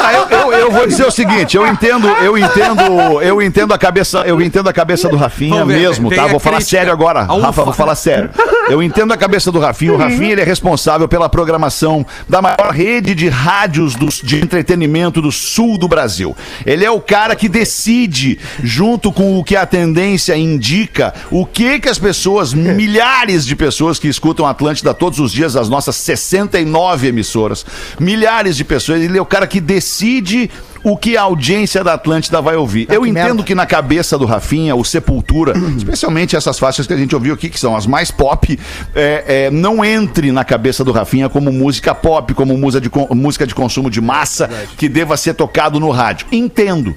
Ah, 0.01 0.13
eu, 0.13 0.27
eu- 0.37 0.53
eu 0.53 0.71
vou 0.71 0.87
dizer 0.87 1.05
o 1.05 1.11
seguinte, 1.11 1.55
eu 1.55 1.67
entendo, 1.67 2.07
eu 2.07 2.37
entendo, 2.37 3.21
eu 3.21 3.41
entendo 3.41 3.73
a 3.73 3.77
cabeça, 3.77 4.19
eu 4.25 4.41
entendo 4.41 4.67
a 4.69 4.73
cabeça 4.73 5.07
do 5.07 5.15
Rafinha 5.15 5.63
ver, 5.65 5.77
mesmo, 5.79 6.09
vem 6.09 6.17
tá? 6.17 6.27
Vou 6.27 6.39
falar 6.39 6.57
crítica. 6.57 6.77
sério 6.77 6.91
agora. 6.91 7.23
Rafa, 7.23 7.63
vou 7.63 7.73
falar 7.73 7.95
sério. 7.95 8.29
Eu 8.69 8.81
entendo 8.83 9.11
a 9.11 9.17
cabeça 9.17 9.51
do 9.51 9.59
Rafinha. 9.59 9.93
O 9.93 9.97
Rafinha 9.97 10.31
ele 10.31 10.41
é 10.41 10.43
responsável 10.43 11.07
pela 11.07 11.27
programação 11.29 12.05
da 12.27 12.41
maior 12.41 12.71
rede 12.71 13.15
de 13.15 13.27
rádios 13.29 13.95
do- 13.95 14.07
de 14.23 14.37
entretenimento 14.41 15.21
do 15.21 15.31
sul 15.31 15.77
do 15.77 15.87
Brasil. 15.87 16.35
Ele 16.65 16.85
é 16.85 16.91
o 16.91 17.01
cara 17.01 17.35
que 17.35 17.49
decide, 17.49 18.37
junto 18.63 19.11
com 19.11 19.39
o 19.39 19.43
que 19.43 19.55
a 19.55 19.65
tendência 19.65 20.35
indica, 20.37 21.13
o 21.31 21.45
que 21.45 21.79
que 21.79 21.89
as 21.89 21.97
pessoas, 21.99 22.53
milhares 22.53 23.45
de 23.45 23.55
pessoas 23.55 23.97
que 23.99 24.07
escutam 24.07 24.45
Atlântida 24.45 24.93
todos 24.93 25.19
os 25.19 25.31
dias, 25.31 25.55
as 25.55 25.69
nossas 25.69 25.95
69 25.95 27.07
emissoras, 27.07 27.65
milhares 27.99 28.55
de 28.55 28.63
pessoas, 28.63 29.01
ele 29.01 29.17
é 29.17 29.21
o 29.21 29.25
cara 29.25 29.47
que 29.47 29.59
decide 29.59 30.49
o 30.83 30.95
que 30.97 31.17
a 31.17 31.21
audiência 31.23 31.83
da 31.83 31.93
Atlântida 31.93 32.41
vai 32.41 32.55
ouvir. 32.55 32.87
Eu 32.89 33.01
que 33.03 33.09
entendo 33.09 33.25
merda. 33.27 33.43
que 33.43 33.55
na 33.55 33.65
cabeça 33.65 34.17
do 34.17 34.25
Rafinha, 34.25 34.75
o 34.75 34.83
Sepultura, 34.83 35.53
especialmente 35.77 36.35
essas 36.35 36.57
faixas 36.57 36.87
que 36.87 36.93
a 36.93 36.97
gente 36.97 37.13
ouviu 37.15 37.33
aqui, 37.33 37.49
que 37.49 37.59
são 37.59 37.75
as 37.75 37.85
mais 37.85 38.11
pop, 38.11 38.57
é, 38.95 39.23
é, 39.47 39.51
não 39.51 39.83
entre 39.83 40.31
na 40.31 40.43
cabeça 40.43 40.83
do 40.83 40.91
Rafinha 40.91 41.29
como 41.29 41.51
música 41.51 41.93
pop, 41.93 42.33
como 42.33 42.57
música 42.57 42.81
de, 42.81 42.89
música 43.15 43.45
de 43.47 43.53
consumo 43.55 43.89
de 43.89 44.01
massa, 44.01 44.49
que 44.77 44.87
deva 44.89 45.17
ser 45.17 45.33
tocado 45.33 45.79
no 45.79 45.89
rádio. 45.89 46.27
Entendo. 46.31 46.95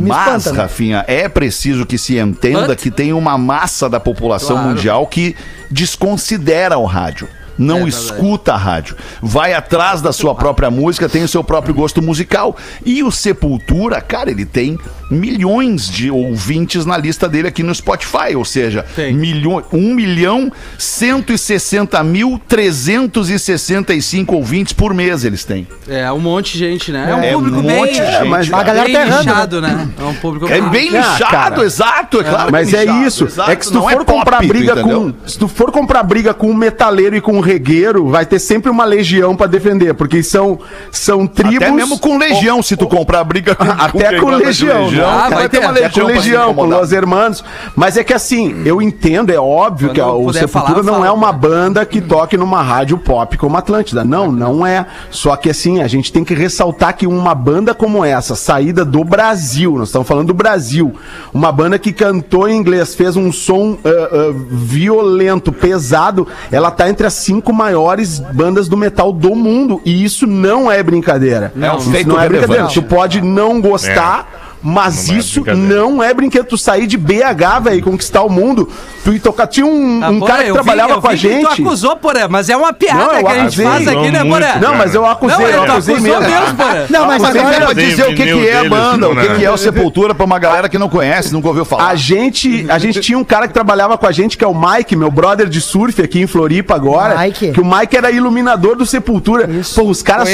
Mas, 0.00 0.44
espanta, 0.46 0.52
né? 0.52 0.62
Rafinha, 0.62 1.04
é 1.08 1.28
preciso 1.28 1.84
que 1.84 1.98
se 1.98 2.16
entenda 2.16 2.68
But- 2.68 2.78
que 2.80 2.88
tem 2.90 3.12
uma 3.12 3.36
massa 3.36 3.88
da 3.90 3.98
população 3.98 4.56
Claro. 4.56 4.68
mundial 4.70 5.06
que 5.08 5.34
desconsidera 5.68 6.78
o 6.78 6.84
rádio. 6.84 7.26
Não 7.58 7.78
É 7.78 7.82
verdade. 7.84 8.04
escuta 8.04 8.54
a 8.54 8.56
rádio. 8.56 8.96
Vai 9.20 9.52
atrás 9.54 10.00
da 10.00 10.12
sua 10.12 10.34
própria 10.34 10.70
música, 10.70 11.08
tem 11.08 11.22
o 11.24 11.28
seu 11.28 11.42
próprio 11.44 11.74
gosto 11.74 12.00
musical. 12.02 12.56
E 12.84 13.02
o 13.02 13.10
Sepultura, 13.10 14.00
cara, 14.00 14.30
ele 14.30 14.44
tem 14.44 14.78
milhões 15.10 15.88
de 15.90 16.10
ouvintes 16.10 16.86
na 16.86 16.96
lista 16.96 17.28
dele 17.28 17.48
aqui 17.48 17.62
no 17.62 17.74
Spotify. 17.74 18.34
Ou 18.34 18.44
seja, 18.44 18.84
Tem. 18.96 19.12
milhões, 19.12 19.64
1 19.72 19.94
milhão 19.94 20.50
160 20.78 22.02
mil 22.02 22.40
365 22.48 24.34
ouvintes 24.34 24.72
por 24.72 24.94
mês 24.94 25.24
eles 25.24 25.44
têm. 25.44 25.66
É 25.88 26.10
um 26.12 26.18
monte 26.18 26.52
de 26.54 26.58
gente, 26.60 26.90
né? 26.92 27.06
É 27.10 27.14
um 27.14 27.20
É 27.22 27.32
público 27.32 27.58
um 27.58 27.62
bem, 27.62 27.76
monte 27.76 27.90
de 27.92 27.96
gente, 28.06 28.24
mas 28.28 28.52
a 28.52 28.62
galera 28.62 28.84
bem 28.84 28.94
tá 28.94 29.00
errando, 29.06 29.24
nichado, 29.24 29.60
né? 29.60 29.88
É 30.00 30.04
um 30.04 30.14
público 30.14 30.48
É 30.48 30.60
bem 30.60 30.88
Ah, 30.96 31.12
nichado, 31.12 31.30
cara. 31.30 31.64
exato, 31.64 32.20
é 32.20 32.24
claro. 32.24 32.46
que 32.46 32.52
Mas 32.52 32.72
é 32.72 32.80
nichado, 32.80 33.06
isso. 33.06 33.24
exato. 33.24 33.50
É 33.50 33.56
que 33.56 33.66
se 33.66 33.72
tu 33.72 33.80
for 33.80 34.04
pop, 34.04 34.12
comprar 34.18 34.38
briga 34.38 34.72
entendeu? 34.72 35.14
com. 35.22 35.28
Se 35.28 35.38
tu 35.38 35.48
for 35.48 35.70
comprar 35.70 36.02
briga 36.02 36.32
com 36.34 36.50
um 36.50 36.54
metaleiro 36.54 37.16
e 37.16 37.20
com 37.20 37.38
regueiro, 37.42 38.08
vai 38.08 38.24
ter 38.24 38.38
sempre 38.38 38.70
uma 38.70 38.84
legião 38.84 39.36
pra 39.36 39.46
defender. 39.46 39.94
Porque 39.94 40.22
são, 40.22 40.58
são 40.90 41.26
tribos. 41.26 41.56
Até 41.56 41.70
mesmo 41.70 41.98
com 41.98 42.16
legião, 42.16 42.62
se 42.62 42.76
tu 42.76 42.86
comprar 42.86 43.22
briga 43.24 43.54
com 43.54 43.64
Até 43.70 44.18
com 44.18 44.26
gosta 44.30 44.52
de 44.52 44.66
legião. 44.66 45.08
Ah, 45.08 45.28
vai 45.28 45.48
ter, 45.48 45.58
até 45.62 45.70
legião 45.70 46.06
com 46.06 46.12
legião, 46.12 46.54
com. 46.54 46.64
Los 46.64 46.92
Hermanos. 46.92 47.44
Mas 47.76 47.96
é 47.96 48.04
que 48.04 48.14
assim, 48.14 48.62
eu 48.64 48.80
entendo, 48.80 49.30
é 49.30 49.38
óbvio 49.38 49.88
Quando 49.88 49.94
que 49.94 50.00
a- 50.00 50.12
o 50.12 50.32
Sepultura 50.32 50.48
falar, 50.48 50.82
não 50.82 50.94
fala, 50.94 51.06
é 51.06 51.10
uma 51.10 51.32
né? 51.32 51.38
banda 51.38 51.84
que 51.84 52.00
toque 52.00 52.36
numa 52.36 52.62
rádio 52.62 52.96
pop 52.98 53.36
como 53.36 53.56
Atlântida. 53.56 54.04
Não, 54.04 54.30
não 54.32 54.66
é. 54.66 54.86
Só 55.10 55.36
que 55.36 55.50
assim, 55.50 55.82
a 55.82 55.88
gente 55.88 56.12
tem 56.12 56.24
que 56.24 56.34
ressaltar 56.34 56.96
que 56.96 57.06
uma 57.06 57.34
banda 57.34 57.74
como 57.74 58.04
essa, 58.04 58.34
saída 58.34 58.84
do 58.84 59.04
Brasil, 59.04 59.76
nós 59.76 59.88
estamos 59.88 60.06
falando 60.08 60.28
do 60.28 60.34
Brasil, 60.34 60.94
uma 61.32 61.50
banda 61.52 61.78
que 61.78 61.92
cantou 61.92 62.48
em 62.48 62.56
inglês, 62.56 62.94
fez 62.94 63.16
um 63.16 63.32
som 63.32 63.76
ah, 63.84 63.88
ah, 63.88 64.34
violento, 64.50 65.52
pesado, 65.52 66.26
ela 66.50 66.70
tá 66.70 66.88
entre 66.88 67.06
as 67.06 67.14
cinco 67.32 67.52
maiores 67.52 68.20
bandas 68.20 68.68
do 68.68 68.76
metal 68.76 69.12
do 69.12 69.34
mundo. 69.34 69.80
E 69.84 70.04
isso 70.04 70.26
não 70.26 70.70
é 70.70 70.82
brincadeira. 70.82 71.52
É 71.58 71.72
um 71.72 71.78
Isso 71.78 71.90
feito 71.90 72.08
não 72.08 72.20
é 72.20 72.28
brincadeira. 72.28 72.52
relevante. 72.64 72.74
Tu 72.74 72.82
pode 72.82 73.20
não 73.22 73.60
gostar. 73.60 74.41
Mas 74.62 75.08
Não 75.08 75.14
é 75.14 75.18
isso 75.18 75.40
brincadeira. 75.42 75.74
não 75.82 76.02
é 76.02 76.14
brinquedo. 76.14 76.46
Tu 76.46 76.56
sair 76.58 76.86
de 76.86 76.96
BH, 76.96 77.60
velho, 77.64 77.78
e 77.78 77.82
conquistar 77.82 78.22
o 78.22 78.30
mundo. 78.30 78.68
Tu 79.04 79.14
ir 79.14 79.18
tocar. 79.20 79.46
Tinha 79.48 79.66
um, 79.66 80.00
Ah, 80.02 80.10
um 80.10 80.20
cara 80.20 80.44
que 80.44 80.50
eu 80.50 80.54
vi- 80.54 80.60
trabalhava 80.62 80.92
eu 80.94 81.00
com 81.00 81.08
a 81.08 81.10
vi 81.10 81.16
que 81.18 81.28
gente. 81.28 81.56
Tu 81.56 81.62
acusou, 81.66 81.96
Porã, 81.96 82.28
mas 82.28 82.48
é 82.48 82.56
uma 82.56 82.72
piada 82.72 83.04
Não, 83.04 83.12
eu 83.14 83.24
que 83.24 83.26
a 83.26 83.34
gente 83.34 83.42
acusei. 83.42 83.64
faz 83.66 83.88
aqui, 83.88 84.10
né, 84.12 84.22
muito, 84.22 84.46
Não, 84.60 84.74
mas 84.76 84.94
eu 84.94 85.04
acusei, 85.04 85.36
Não, 85.36 85.44
eu 85.44 85.62
ele 85.62 85.70
acusei 85.72 85.94
acusou 85.96 86.20
mesmo. 86.20 86.30
mesmo. 86.30 86.86
Não, 86.90 87.06
mas 87.06 87.24
agora. 87.24 87.74
Tem 87.74 87.88
dizer 87.88 88.02
o 88.04 88.14
que, 88.14 88.24
que 88.24 88.48
é 88.48 88.58
a 88.58 88.68
banda, 88.68 89.08
o 89.08 89.16
que, 89.16 89.28
né? 89.28 89.34
que 89.36 89.44
é 89.44 89.50
o 89.50 89.56
Sepultura 89.56 90.14
pra 90.14 90.24
uma 90.24 90.38
galera 90.38 90.68
que 90.68 90.78
não 90.78 90.88
conhece, 90.88 91.32
nunca 91.32 91.48
ouviu 91.48 91.64
falar. 91.64 91.88
A 91.88 91.94
gente, 91.96 92.64
a 92.68 92.78
gente 92.78 93.00
tinha 93.00 93.18
um 93.18 93.24
cara 93.24 93.48
que 93.48 93.54
trabalhava 93.54 93.98
com 93.98 94.06
a 94.06 94.12
gente, 94.12 94.38
que 94.38 94.44
é 94.44 94.48
o 94.48 94.54
Mike, 94.54 94.94
meu 94.94 95.10
brother 95.10 95.48
de 95.48 95.60
surf 95.60 96.00
aqui 96.00 96.20
em 96.20 96.26
Floripa 96.26 96.74
agora. 96.74 97.18
Mike. 97.18 97.50
Que 97.52 97.60
o 97.60 97.64
Mike 97.64 97.96
era 97.96 98.10
iluminador 98.10 98.76
do 98.76 98.86
Sepultura. 98.86 99.48
Pô, 99.74 99.82
os 99.88 100.02
caras 100.02 100.28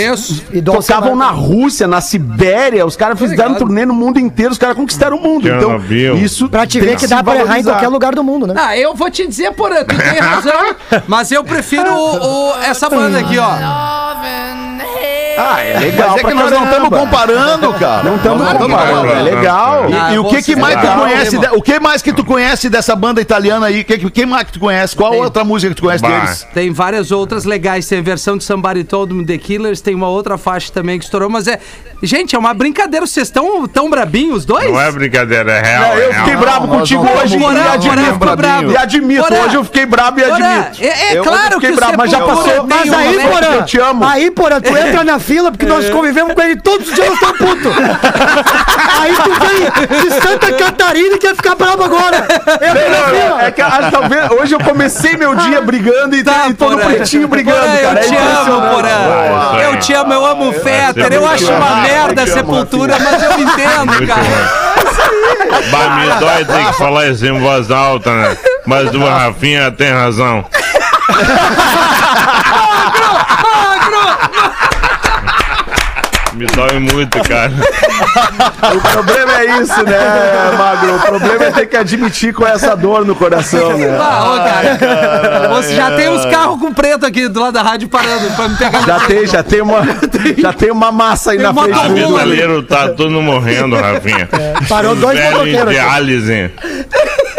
tocavam 0.65 1.17
na 1.17 1.31
Rússia, 1.31 1.87
na 1.87 2.01
Sibéria, 2.01 2.85
os 2.85 2.97
caras 2.97 3.19
fizeram 3.19 3.49
ligado. 3.55 3.59
turnê 3.59 3.87
no 3.87 3.95
mundo 4.21 4.27
inteiro, 4.27 4.53
os 4.53 4.59
caras 4.59 4.77
conquistaram 4.77 5.17
o 5.17 5.23
mundo. 5.23 5.49
Então, 5.49 5.71
isso 6.17 6.49
Pra 6.49 6.67
te 6.67 6.79
tem 6.79 6.89
ver 6.89 6.95
que 6.97 7.03
se 7.03 7.09
dá 7.09 7.23
pra 7.23 7.37
errar 7.37 7.59
em 7.59 7.63
qualquer 7.65 7.89
lugar 7.89 8.15
do 8.15 8.23
mundo, 8.25 8.47
né? 8.47 8.55
Ah, 8.57 8.77
eu 8.77 8.95
vou 8.95 9.11
te 9.11 9.27
dizer, 9.27 9.53
Porã, 9.53 9.85
tu 9.85 9.97
tem 9.97 10.19
razão, 10.21 10.75
mas 11.07 11.31
eu 11.33 11.43
prefiro 11.45 11.91
o- 11.93 12.51
o- 12.51 12.55
essa 12.63 12.89
banda 12.89 13.19
aqui, 13.21 13.39
ó. 13.39 13.49
Ah, 15.39 15.61
é 15.63 15.79
legal. 15.79 16.11
Mas 16.11 16.21
é 16.21 16.25
que 16.27 16.35
nós 16.35 16.51
não 16.51 16.65
estamos 16.65 16.89
caramba. 16.89 16.99
comparando, 16.99 17.73
cara. 17.75 18.03
Não 18.03 18.17
estamos 18.17 18.49
comparando, 18.53 19.07
é 19.13 19.23
legal. 19.23 19.87
Ah, 19.93 20.11
E, 20.11 20.15
e 20.15 20.19
o 20.19 20.25
que, 20.25 20.43
que 20.43 20.57
mais 20.57 20.81
tu 20.81 20.87
conhece? 20.99 21.39
de- 21.39 21.49
o 21.49 21.63
que 21.63 21.81
mais 21.81 22.03
que 22.03 22.13
tu 22.13 22.25
conhece 22.25 22.69
dessa 22.69 22.95
banda 22.97 23.21
italiana 23.21 23.67
aí? 23.67 23.85
Que, 23.85 23.99
que- 23.99 24.11
quem 24.11 24.27
mais 24.27 24.45
que 24.45 24.53
tu 24.53 24.61
conhece? 24.61 24.97
Qual 24.97 25.13
Tem. 25.13 25.23
outra 25.23 25.45
música 25.45 25.71
que 25.75 25.81
tu 25.81 25.85
conhece 25.85 26.03
Bah. 26.03 26.09
deles? 26.09 26.47
Tem 26.53 26.73
várias 26.73 27.11
outras 27.13 27.45
legais. 27.45 27.87
Tem 27.87 27.99
a 27.99 28.03
versão 28.03 28.37
de 28.37 28.45
Somebody 28.45 28.85
Told 28.85 29.13
Me 29.15 29.25
The 29.25 29.39
Killers. 29.39 29.81
Tem 29.81 29.95
uma 29.95 30.09
outra 30.09 30.37
faixa 30.39 30.73
também 30.73 30.99
que 30.99 31.05
estourou. 31.05 31.29
Mas 31.31 31.47
é. 31.47 31.59
Gente, 32.03 32.35
é 32.37 32.39
uma 32.39 32.55
brincadeira. 32.55 33.07
Vocês 33.07 33.27
estão 33.29 33.67
tão 33.67 33.91
brabinhos 33.91 34.39
os 34.39 34.45
dois? 34.45 34.71
Não 34.71 34.81
é 34.81 34.91
brincadeira, 34.93 35.51
é 35.53 35.63
real. 35.63 35.83
Não, 35.83 35.95
eu 35.99 36.11
é 36.11 36.15
fiquei 36.15 36.35
nós 36.37 36.67
contigo 36.69 37.05
não 37.05 37.13
hoje 37.17 37.37
e 37.37 37.41
Porã, 37.41 37.55
Porã 37.55 37.73
admito. 37.73 38.13
ficou 38.13 38.37
bravo. 38.37 38.71
E 38.71 38.77
admito, 38.77 39.23
Porã, 39.23 39.37
hoje 39.43 39.55
eu 39.57 39.65
fiquei 39.65 39.87
bravo 39.87 40.21
e 40.21 40.23
Porã, 40.23 40.35
admito. 40.61 40.85
É, 40.85 40.87
é 41.15 41.19
Eu- 41.19 41.25
claro 41.25 41.47
eu 41.55 41.61
fiquei 41.61 41.71
que 41.71 41.77
bravo, 41.77 41.95
mas 41.99 42.11
já 42.11 42.21
passou. 42.21 42.67
Mas 42.69 42.93
aí, 42.93 43.19
Porã, 43.21 43.47
eu 43.49 43.65
te 43.65 43.79
amo. 43.81 44.05
aí, 44.05 44.31
Porã, 44.31 44.61
tu 44.61 44.77
entra 44.77 45.03
na 45.03 45.19
fila 45.29 45.51
porque 45.53 45.67
nós 45.67 45.91
convivemos 45.91 46.33
com 46.35 46.41
ele 46.41 46.57
todos 46.57 46.89
os 46.89 46.95
dias, 46.95 47.07
nós 47.07 47.17
estamos 47.21 47.39
putos. 47.39 47.73
aí 49.01 49.15
tu 49.15 49.31
vem 49.45 49.61
de 50.01 50.11
Santa 50.27 50.51
Catarina 50.53 51.17
e 51.17 51.19
quer 51.19 51.35
ficar 51.37 51.55
bravo 51.55 51.85
agora. 51.85 52.19
Na 52.19 52.27
Não, 52.75 53.09
fila. 53.15 53.43
é 53.45 53.51
que 53.51 53.61
acho, 53.61 53.91
talvez 53.91 54.31
hoje 54.31 54.55
eu 54.55 54.61
comecei 54.61 55.17
meu 55.19 55.35
dia 55.35 55.61
brigando 55.61 56.17
e, 56.17 56.25
Tá, 56.25 56.47
e 56.49 56.55
tô 56.55 56.71
no 56.71 56.79
Porã. 56.79 56.95
pretinho 56.95 57.29
brigando, 57.29 57.61
Porã, 57.61 57.77
cara. 57.83 58.01
Eu 58.01 58.05
É 58.05 58.09
te 58.09 58.17
amo. 58.17 58.61
Porã. 58.75 58.89
Ah, 58.89 59.53
isso 59.53 59.61
Eu 59.65 59.77
te 59.81 59.93
amo, 59.95 60.13
eu 60.15 60.25
amo 60.27 60.49
o 60.49 60.53
Fetter. 60.53 61.13
Eu 61.13 61.29
acho 61.29 61.53
uma 61.53 61.77
merda 61.83 62.23
a 62.23 62.27
eu 62.27 62.33
sepultura, 62.33 62.97
mas 62.99 63.23
eu 63.23 63.33
entendo, 63.33 64.07
cara. 64.07 64.69
Bah, 65.71 65.91
me 65.97 66.07
dói 66.21 66.45
ter 66.45 66.65
que 66.67 66.73
falar 66.79 67.07
isso 67.09 67.27
em 67.27 67.39
voz 67.39 67.71
alta, 67.71 68.11
né? 68.15 68.37
Mas 68.67 68.95
o 68.95 68.99
Rafinha 69.05 69.71
tem 69.71 69.93
razão. 69.93 70.45
Me 76.39 76.47
dói 76.47 76.79
muito, 76.79 77.19
cara. 77.25 77.51
O 78.77 78.81
problema 78.81 79.41
é 79.41 79.61
isso, 79.61 79.83
né, 79.83 79.99
Magro? 80.57 80.97
O 80.97 81.01
problema 81.01 81.45
é 81.45 81.51
ter 81.51 81.67
que 81.67 81.77
admitir 81.77 82.33
com 82.33 82.47
essa 82.47 82.77
dor 82.77 83.05
no 83.05 83.15
coração, 83.15 83.77
né? 83.77 83.97
Ah, 84.01 84.33
ô, 84.33 84.37
cara. 84.79 85.49
Você 85.49 85.75
já 85.75 85.91
tem 85.97 86.09
uns 86.09 86.25
carros 86.27 86.61
com 86.61 86.73
preto 86.73 87.05
aqui 87.07 87.29
do 87.29 87.41
lado 87.41 87.55
da 87.55 87.63
rádio 87.63 87.89
parando 87.89 88.31
pra 88.37 88.49
me 88.49 88.57
pegar. 88.57 88.87
Já 88.87 89.01
tem, 89.01 89.27
já 89.27 89.43
tem 89.43 89.61
uma, 89.63 89.81
já 90.39 90.53
tem 90.53 90.71
uma 90.71 90.93
massa 90.93 91.33
aí 91.33 91.39
Tem 91.39 91.47
na 91.47 91.55
frente 91.55 91.79
ali. 91.79 92.05
Metaleiro 92.05 92.63
tá 92.63 92.89
todo 92.89 93.21
morrendo, 93.21 93.75
Rafinha. 93.77 94.29
Parou 94.69 94.95
dois 94.95 95.19
motoqueiros. 95.25 95.75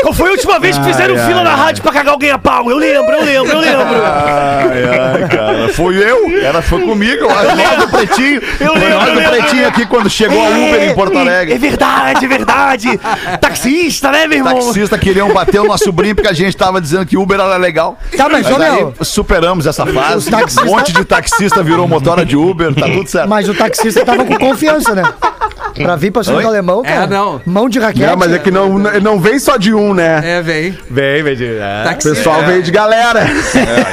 Qual 0.09 0.13
foi 0.15 0.29
a 0.29 0.31
última 0.31 0.59
vez 0.59 0.75
que 0.75 0.83
fizeram 0.85 1.15
fila 1.17 1.43
na 1.43 1.53
rádio 1.53 1.83
pra 1.83 1.91
cagar 1.91 2.13
alguém 2.13 2.31
a 2.31 2.37
pau? 2.39 2.67
Eu 2.67 2.77
lembro, 2.77 3.13
eu 3.13 3.23
lembro, 3.23 3.51
eu 3.53 3.59
lembro. 3.59 4.01
Ai, 4.03 4.83
ai, 5.23 5.27
cara. 5.29 5.69
Foi 5.69 5.95
eu? 5.97 6.31
Era, 6.43 6.63
foi 6.63 6.81
comigo, 6.81 7.25
eu 7.25 7.29
acho. 7.29 7.55
Nós 7.55 7.77
do 7.77 7.87
Pretinho. 7.89 8.41
Eu 8.59 8.67
Foi 8.73 8.79
lembro, 8.79 8.93
eu 9.07 9.13
do 9.13 9.19
lembro. 9.19 9.37
Pretinho 9.37 9.67
aqui 9.67 9.85
quando 9.85 10.09
chegou 10.09 10.41
a 10.43 10.49
Uber 10.49 10.83
em 10.89 10.95
Porto 10.95 11.15
É 11.17 11.21
Alegre. 11.21 11.57
verdade, 11.59 12.25
é 12.25 12.27
verdade. 12.27 12.99
Taxista, 13.39 14.11
né, 14.11 14.25
meu 14.27 14.39
irmão? 14.39 14.55
Taxista 14.55 14.97
queriam 14.97 15.31
bater 15.31 15.59
o 15.61 15.65
nosso 15.65 15.91
brinco 15.91 16.15
porque 16.15 16.29
a 16.29 16.33
gente 16.33 16.57
tava 16.57 16.81
dizendo 16.81 17.05
que 17.05 17.15
Uber 17.15 17.39
era 17.39 17.55
legal. 17.57 17.97
Tá, 18.17 18.27
mas, 18.27 18.49
ô, 18.49 18.55
aí 18.55 18.71
meu, 18.71 18.93
superamos 19.01 19.67
essa 19.67 19.85
fase. 19.85 20.17
Os 20.17 20.25
taxistas- 20.25 20.67
Um 20.67 20.75
monte 20.75 20.91
de 20.91 21.05
taxista 21.05 21.61
virou 21.61 21.87
motora 21.87 22.25
de 22.25 22.35
Uber, 22.35 22.73
tá 22.73 22.87
tudo 22.87 23.07
certo. 23.07 23.29
mas 23.29 23.47
o 23.47 23.53
taxista 23.53 24.03
tava 24.03 24.25
com 24.25 24.35
confiança, 24.37 24.95
né? 24.95 25.03
Pra 25.75 25.95
vir 25.95 26.11
pra 26.11 26.23
cima 26.23 26.41
do 26.41 26.47
alemão, 26.47 26.81
É, 26.83 26.89
cara. 26.93 27.07
não. 27.07 27.41
Mão 27.45 27.69
de 27.69 27.79
raquete. 27.79 28.05
Não, 28.05 28.17
mas 28.17 28.33
é 28.33 28.39
que 28.39 28.49
não, 28.49 28.77
não 28.79 29.19
vem 29.19 29.37
só 29.39 29.55
de 29.55 29.73
um, 29.73 29.93
né? 29.93 29.98
É, 30.03 30.41
vem. 30.41 30.77
Vem, 30.89 31.23
vem 31.23 31.35
de. 31.35 31.45
O 31.45 31.83
Taxista. 31.83 32.15
pessoal 32.15 32.43
veio 32.45 32.63
de 32.63 32.71
galera. 32.71 33.21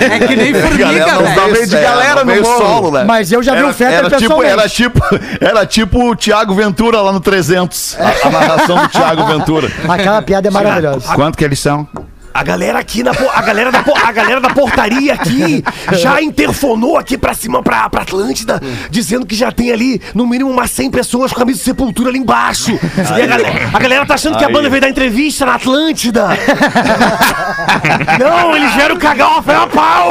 É 0.01 0.19
que 0.27 0.37
nem 0.37 0.55
formiga, 0.55 0.85
Galera, 0.87 1.13
não 1.13 1.23
velho. 1.35 1.55
veio 1.55 1.67
de 1.67 1.77
é, 1.77 1.83
galera 1.83 2.25
no 2.25 2.35
morro. 2.37 2.59
solo, 2.59 2.91
né? 2.93 3.05
Mas 3.05 3.33
eu 3.33 3.43
já 3.43 3.55
vi 3.55 3.63
o 3.63 3.73
Fetter 3.73 3.95
era 3.99 4.09
tipo, 4.11 4.21
pessoalmente. 4.21 4.53
era 4.53 4.69
tipo, 4.69 5.01
era 5.41 5.67
tipo 5.67 6.11
o 6.11 6.17
Thiago 6.17 6.55
Ventura 6.55 7.01
lá 7.01 7.13
no 7.13 7.21
300. 7.21 7.97
A, 7.99 8.27
a 8.27 8.31
narração 8.31 8.77
do 8.79 8.89
Thiago 8.89 9.25
Ventura. 9.27 9.71
Aquela 9.89 10.23
piada 10.23 10.49
é 10.49 10.51
maravilhosa. 10.51 11.15
Quanto 11.15 11.37
que 11.37 11.45
eles 11.45 11.59
são? 11.59 11.89
A 12.37 12.43
galera 12.43 12.79
aqui 12.79 13.03
na 13.03 13.13
a 13.13 13.41
galera 13.41 13.73
da 13.73 13.83
a 14.05 14.13
galera 14.13 14.41
da 14.43 14.51
portaria 14.51 15.15
aqui 15.15 15.65
já 15.93 16.21
interfonou 16.21 16.99
aqui 16.99 17.17
pra 17.17 17.33
cima 17.33 17.63
pra, 17.63 17.89
pra 17.89 18.03
Atlântida, 18.03 18.61
dizendo 18.91 19.25
que 19.25 19.35
já 19.35 19.51
tem 19.51 19.73
ali 19.73 20.03
no 20.15 20.27
mínimo 20.27 20.51
umas 20.51 20.71
100 20.71 20.91
pessoas 20.91 21.33
com 21.33 21.39
camisa 21.39 21.61
de 21.61 21.65
sepultura 21.65 22.11
ali 22.11 22.19
embaixo. 22.19 22.79
E 23.17 23.23
a 23.23 23.27
galera, 23.27 23.71
a 23.73 23.79
galera 23.79 24.05
tá 24.05 24.15
achando 24.15 24.37
que 24.37 24.45
a 24.45 24.49
Aí. 24.49 24.53
banda 24.53 24.69
veio 24.69 24.83
dar 24.83 24.91
entrevista 24.91 25.47
na 25.47 25.55
Atlântida. 25.55 26.29
Não, 28.21 28.55
eles 28.55 28.75
vieram 28.75 28.99
cagar 28.99 29.29
o 29.29 29.35
Rafael 29.37 29.63
a 29.63 29.67
pau. 29.67 30.11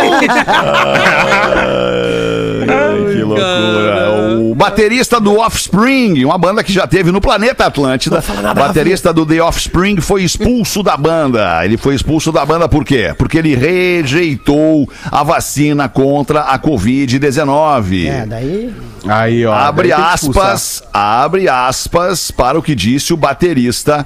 Ai, 2.73 3.13
que 3.13 3.23
loucura. 3.23 4.39
O 4.39 4.55
baterista 4.55 5.19
do 5.19 5.37
Offspring, 5.39 6.23
uma 6.25 6.37
banda 6.37 6.63
que 6.63 6.71
já 6.71 6.87
teve 6.87 7.11
no 7.11 7.21
planeta 7.21 7.65
Atlântida. 7.65 8.23
nada, 8.41 8.53
baterista 8.53 9.13
do 9.13 9.25
The 9.25 9.41
Offspring 9.41 10.01
foi 10.01 10.23
expulso 10.23 10.81
da 10.83 10.97
banda. 10.97 11.63
Ele 11.63 11.77
foi 11.77 11.95
expulso 11.95 12.31
da 12.31 12.45
banda 12.45 12.67
por 12.67 12.83
quê? 12.83 13.13
Porque 13.17 13.37
ele 13.37 13.55
rejeitou 13.55 14.89
a 15.11 15.23
vacina 15.23 15.87
contra 15.89 16.41
a 16.41 16.59
Covid-19. 16.59 18.07
É, 18.07 18.25
daí. 18.25 18.73
Aí, 19.07 19.45
ó. 19.45 19.53
Abre 19.53 19.91
aspas, 19.91 20.83
abre 20.93 21.47
aspas 21.47 22.31
para 22.31 22.57
o 22.57 22.63
que 22.63 22.73
disse 22.73 23.13
o 23.13 23.17
baterista 23.17 24.05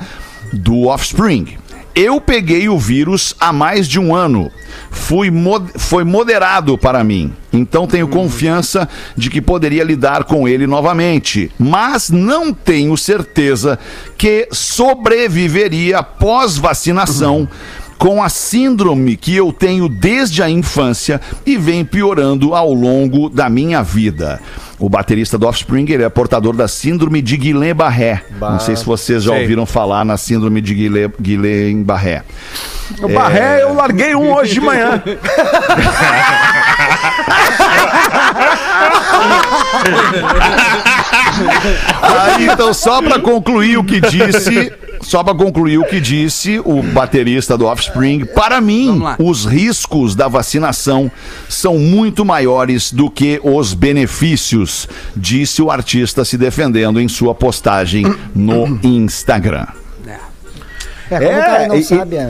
do 0.51 0.87
Offspring. 0.87 1.57
Eu 2.01 2.21
peguei 2.21 2.69
o 2.69 2.77
vírus 2.79 3.35
há 3.37 3.51
mais 3.51 3.85
de 3.85 3.99
um 3.99 4.15
ano. 4.15 4.49
Fui 4.89 5.29
mo- 5.29 5.67
foi 5.75 6.05
moderado 6.05 6.77
para 6.77 7.03
mim. 7.03 7.33
Então 7.51 7.85
tenho 7.85 8.07
confiança 8.07 8.87
de 9.17 9.29
que 9.29 9.41
poderia 9.41 9.83
lidar 9.83 10.23
com 10.23 10.47
ele 10.47 10.65
novamente. 10.65 11.51
Mas 11.59 12.09
não 12.09 12.53
tenho 12.53 12.95
certeza 12.95 13.77
que 14.17 14.47
sobreviveria 14.51 16.01
pós-vacinação 16.01 17.49
com 17.99 18.23
a 18.23 18.29
síndrome 18.29 19.15
que 19.17 19.35
eu 19.35 19.51
tenho 19.53 19.87
desde 19.89 20.41
a 20.41 20.49
infância 20.49 21.19
e 21.45 21.55
vem 21.57 21.83
piorando 21.85 22.55
ao 22.55 22.73
longo 22.73 23.29
da 23.29 23.47
minha 23.49 23.83
vida. 23.83 24.39
O 24.79 24.87
baterista 24.89 25.37
do 25.37 25.45
Offspring 25.45 25.85
ele 25.91 26.03
é 26.03 26.09
portador 26.09 26.55
da 26.55 26.65
síndrome 26.65 27.21
de 27.21 27.35
Guillain-Barré. 27.35 28.23
Não 28.39 28.59
sei 28.61 28.77
se 28.77 28.85
vocês 28.85 29.21
já 29.23 29.33
sei. 29.33 29.41
ouviram 29.41 29.65
falar 29.65 30.05
na 30.05 30.15
síndrome 30.15 30.61
de 30.61 30.73
Guillain- 30.73 31.11
Guillain-Barré. 31.19 32.23
O 33.03 33.09
Barré, 33.09 33.61
eu 33.63 33.73
larguei 33.73 34.15
um 34.15 34.33
hoje 34.33 34.53
de 34.53 34.61
manhã. 34.61 35.03
Aí, 42.01 42.47
então, 42.47 42.73
só 42.73 43.01
pra 43.01 43.19
concluir 43.19 43.77
o 43.77 43.83
que 43.83 43.99
disse, 44.01 44.71
só 45.01 45.23
pra 45.23 45.33
concluir 45.33 45.77
o 45.77 45.85
que 45.85 45.99
disse 45.99 46.59
o 46.65 46.81
baterista 46.81 47.57
do 47.57 47.65
Offspring, 47.65 48.25
para 48.25 48.59
mim, 48.61 49.01
os 49.19 49.45
riscos 49.45 50.15
da 50.15 50.27
vacinação 50.27 51.11
são 51.47 51.77
muito 51.77 52.23
maiores 52.25 52.91
do 52.91 53.09
que 53.09 53.39
os 53.43 53.73
benefícios, 53.73 54.87
disse 55.15 55.61
o 55.61 55.71
artista 55.71 56.23
se 56.25 56.37
defendendo 56.37 56.99
em 56.99 57.07
sua 57.07 57.33
postagem 57.35 58.05
no 58.35 58.79
Instagram. 58.83 59.67
É, 61.11 61.17
como 61.17 61.31
É, 61.31 61.39
o 61.39 61.41
cara 61.43 61.67
não 61.67 61.75
e- 61.75 61.83
sabe. 61.83 62.15
é. 62.17 62.21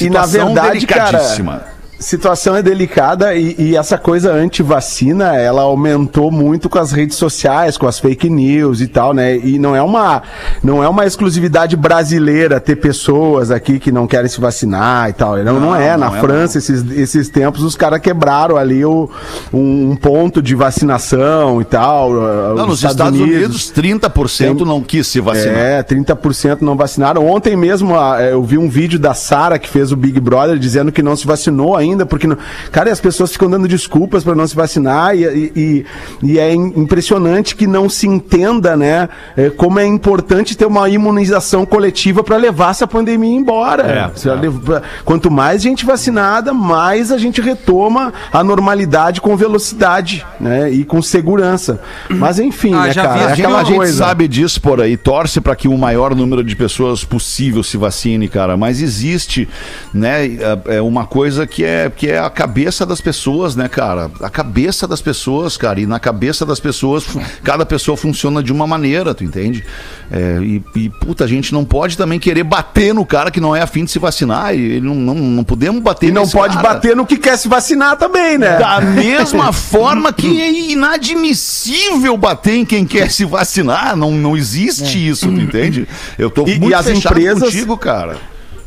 E 0.00 0.08
na 0.08 0.22
Situação 0.24 0.46
verdade, 0.54 0.86
cara, 0.86 1.04
delicadíssima. 1.10 1.62
Situação 2.00 2.56
é 2.56 2.62
delicada 2.62 3.34
e, 3.34 3.54
e 3.58 3.76
essa 3.76 3.98
coisa 3.98 4.32
anti-vacina, 4.32 5.36
ela 5.36 5.62
aumentou 5.62 6.30
muito 6.30 6.68
com 6.68 6.78
as 6.78 6.92
redes 6.92 7.16
sociais, 7.16 7.76
com 7.76 7.86
as 7.86 8.00
fake 8.00 8.28
news 8.30 8.80
e 8.80 8.88
tal, 8.88 9.12
né? 9.12 9.36
E 9.36 9.58
não 9.58 9.76
é 9.76 9.82
uma, 9.82 10.22
não 10.64 10.82
é 10.82 10.88
uma 10.88 11.06
exclusividade 11.06 11.76
brasileira 11.76 12.58
ter 12.58 12.76
pessoas 12.76 13.50
aqui 13.50 13.78
que 13.78 13.92
não 13.92 14.06
querem 14.06 14.28
se 14.28 14.40
vacinar 14.40 15.10
e 15.10 15.12
tal. 15.12 15.36
Não, 15.38 15.60
não, 15.60 15.76
é. 15.76 15.96
não 15.96 16.10
Na 16.10 16.16
é, 16.16 16.20
França, 16.20 16.58
esses, 16.58 16.90
esses 16.92 17.28
tempos, 17.28 17.62
os 17.62 17.76
caras 17.76 18.00
quebraram 18.00 18.56
ali 18.56 18.84
o, 18.84 19.08
um, 19.52 19.90
um 19.90 19.96
ponto 19.96 20.40
de 20.40 20.54
vacinação 20.54 21.60
e 21.60 21.64
tal. 21.64 22.12
uh, 22.12 22.54
Não, 22.56 22.64
os 22.64 22.82
nos 22.82 22.84
Estados, 22.84 23.20
Unidos, 23.20 23.72
30% 23.72 24.60
não 24.60 24.80
quis 24.80 25.06
se 25.06 25.20
vacinar. 25.20 25.56
é, 25.56 25.82
30% 25.82 26.62
não 26.62 26.76
vacinaram. 26.76 27.26
Ontem 27.26 27.56
mesmo 27.56 27.94
ah, 27.98 28.22
eu 28.22 28.42
vi 28.42 28.56
um 28.56 28.68
vídeo 28.68 28.98
da 28.98 29.12
Sara 29.12 29.58
que 29.58 29.68
fez 29.68 29.92
o 29.92 29.96
Big 29.96 30.18
Brother 30.18 30.58
dizendo 30.58 30.90
que 30.90 31.02
não 31.02 31.14
se 31.14 31.26
vacinou 31.26 31.76
ainda, 31.76 31.89
porque, 32.06 32.26
não... 32.26 32.36
cara, 32.72 32.90
as 32.90 33.00
pessoas 33.00 33.32
ficam 33.32 33.48
dando 33.50 33.66
desculpas 33.68 34.24
para 34.24 34.34
não 34.34 34.46
se 34.46 34.54
vacinar 34.54 35.14
e, 35.16 35.24
e, 35.56 35.86
e- 36.22 36.38
é 36.38 36.54
im- 36.54 36.72
impressionante 36.76 37.54
que 37.56 37.66
não 37.66 37.88
se 37.88 38.06
entenda, 38.06 38.76
né, 38.76 39.08
eh, 39.36 39.50
como 39.50 39.78
é 39.78 39.86
importante 39.86 40.56
ter 40.56 40.66
uma 40.66 40.88
imunização 40.88 41.64
coletiva 41.66 42.22
para 42.22 42.36
levar 42.36 42.70
essa 42.70 42.86
pandemia 42.86 43.34
embora. 43.36 43.82
É, 43.82 44.30
leva- 44.34 44.82
Quanto 45.04 45.30
mais 45.30 45.62
gente 45.62 45.84
vacinada, 45.84 46.52
mais 46.52 47.10
a 47.12 47.18
gente 47.18 47.40
retoma 47.40 48.12
a 48.32 48.42
normalidade 48.44 49.20
com 49.20 49.36
velocidade, 49.36 50.24
né, 50.40 50.70
e 50.70 50.84
com 50.84 51.00
segurança. 51.02 51.80
Mas 52.08 52.38
enfim, 52.38 52.74
Ah, 52.74 52.84
né, 52.86 52.92
já 52.92 53.02
cara, 53.02 53.14
vi 53.14 53.20
é 53.20 53.24
A 53.24 53.28
gente, 53.34 53.40
aquela 53.46 53.60
a 53.60 53.64
gente 53.64 53.76
coisa. 53.76 53.92
sabe 53.98 54.28
disso 54.28 54.60
por 54.60 54.80
aí, 54.80 54.96
torce 54.96 55.40
para 55.40 55.54
que 55.56 55.68
o 55.68 55.76
maior 55.76 56.14
número 56.14 56.42
de 56.44 56.54
pessoas 56.56 57.04
possível 57.04 57.62
se 57.62 57.76
vacine, 57.76 58.28
cara. 58.28 58.56
Mas 58.56 58.80
existe, 58.82 59.48
né, 59.92 60.26
é 60.26 60.60
é 60.76 60.82
uma 60.82 61.06
coisa 61.06 61.46
que 61.46 61.64
é, 61.64 61.79
que 61.88 62.08
é 62.08 62.18
a 62.18 62.28
cabeça 62.28 62.84
das 62.84 63.00
pessoas, 63.00 63.54
né, 63.56 63.68
cara? 63.68 64.10
A 64.20 64.28
cabeça 64.28 64.86
das 64.86 65.00
pessoas, 65.00 65.56
cara. 65.56 65.80
E 65.80 65.86
na 65.86 65.98
cabeça 66.00 66.44
das 66.44 66.58
pessoas, 66.60 67.04
cada 67.42 67.64
pessoa 67.64 67.96
funciona 67.96 68.42
de 68.42 68.52
uma 68.52 68.66
maneira, 68.66 69.14
tu 69.14 69.22
entende? 69.24 69.64
É, 70.10 70.38
e, 70.42 70.62
e, 70.76 70.90
puta, 70.90 71.24
a 71.24 71.26
gente 71.28 71.52
não 71.54 71.64
pode 71.64 71.96
também 71.96 72.18
querer 72.18 72.42
bater 72.42 72.92
no 72.92 73.06
cara 73.06 73.30
que 73.30 73.40
não 73.40 73.54
é 73.54 73.62
afim 73.62 73.84
de 73.84 73.90
se 73.92 73.98
vacinar. 74.00 74.54
E 74.54 74.58
ele 74.60 74.80
não, 74.86 74.94
não, 74.96 75.14
não 75.14 75.44
podemos 75.44 75.80
bater 75.82 76.08
E 76.08 76.12
não 76.12 76.22
nesse 76.22 76.32
pode 76.32 76.56
cara. 76.56 76.68
bater 76.74 76.96
no 76.96 77.06
que 77.06 77.16
quer 77.16 77.38
se 77.38 77.46
vacinar 77.48 77.96
também, 77.96 78.36
né? 78.36 78.58
Da 78.58 78.80
mesma 78.82 79.52
forma 79.52 80.12
que 80.12 80.40
é 80.42 80.50
inadmissível 80.72 82.16
bater 82.16 82.54
em 82.56 82.64
quem 82.64 82.84
quer 82.84 83.10
se 83.10 83.24
vacinar. 83.24 83.96
Não, 83.96 84.10
não 84.10 84.36
existe 84.36 85.08
isso, 85.08 85.26
tu 85.28 85.40
entende? 85.40 85.86
Eu 86.18 86.30
tô 86.30 86.42
E- 86.46 86.58
muito 86.58 86.70
e 86.70 86.74
as 86.74 86.86
fechado 86.86 87.12
empresas- 87.18 87.42
contigo, 87.44 87.76
cara. 87.76 88.16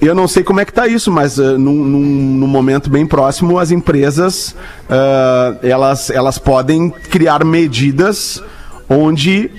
Eu 0.06 0.14
não 0.14 0.28
sei 0.28 0.44
como 0.44 0.60
é 0.60 0.66
que 0.66 0.74
tá 0.74 0.86
isso, 0.88 1.10
mas 1.12 1.38
uh, 1.38 1.58
num, 1.58 1.74
num- 1.84 2.38
num 2.40 2.48
momento 2.48 2.90
bem 2.90 3.06
próximo, 3.06 3.58
as 3.58 3.72
empresas 3.72 4.54
uh, 4.90 5.58
elas, 5.66 6.10
elas 6.10 6.38
podem 6.38 6.90
criar 6.90 7.46
medidas 7.46 8.44
onde 8.98 9.50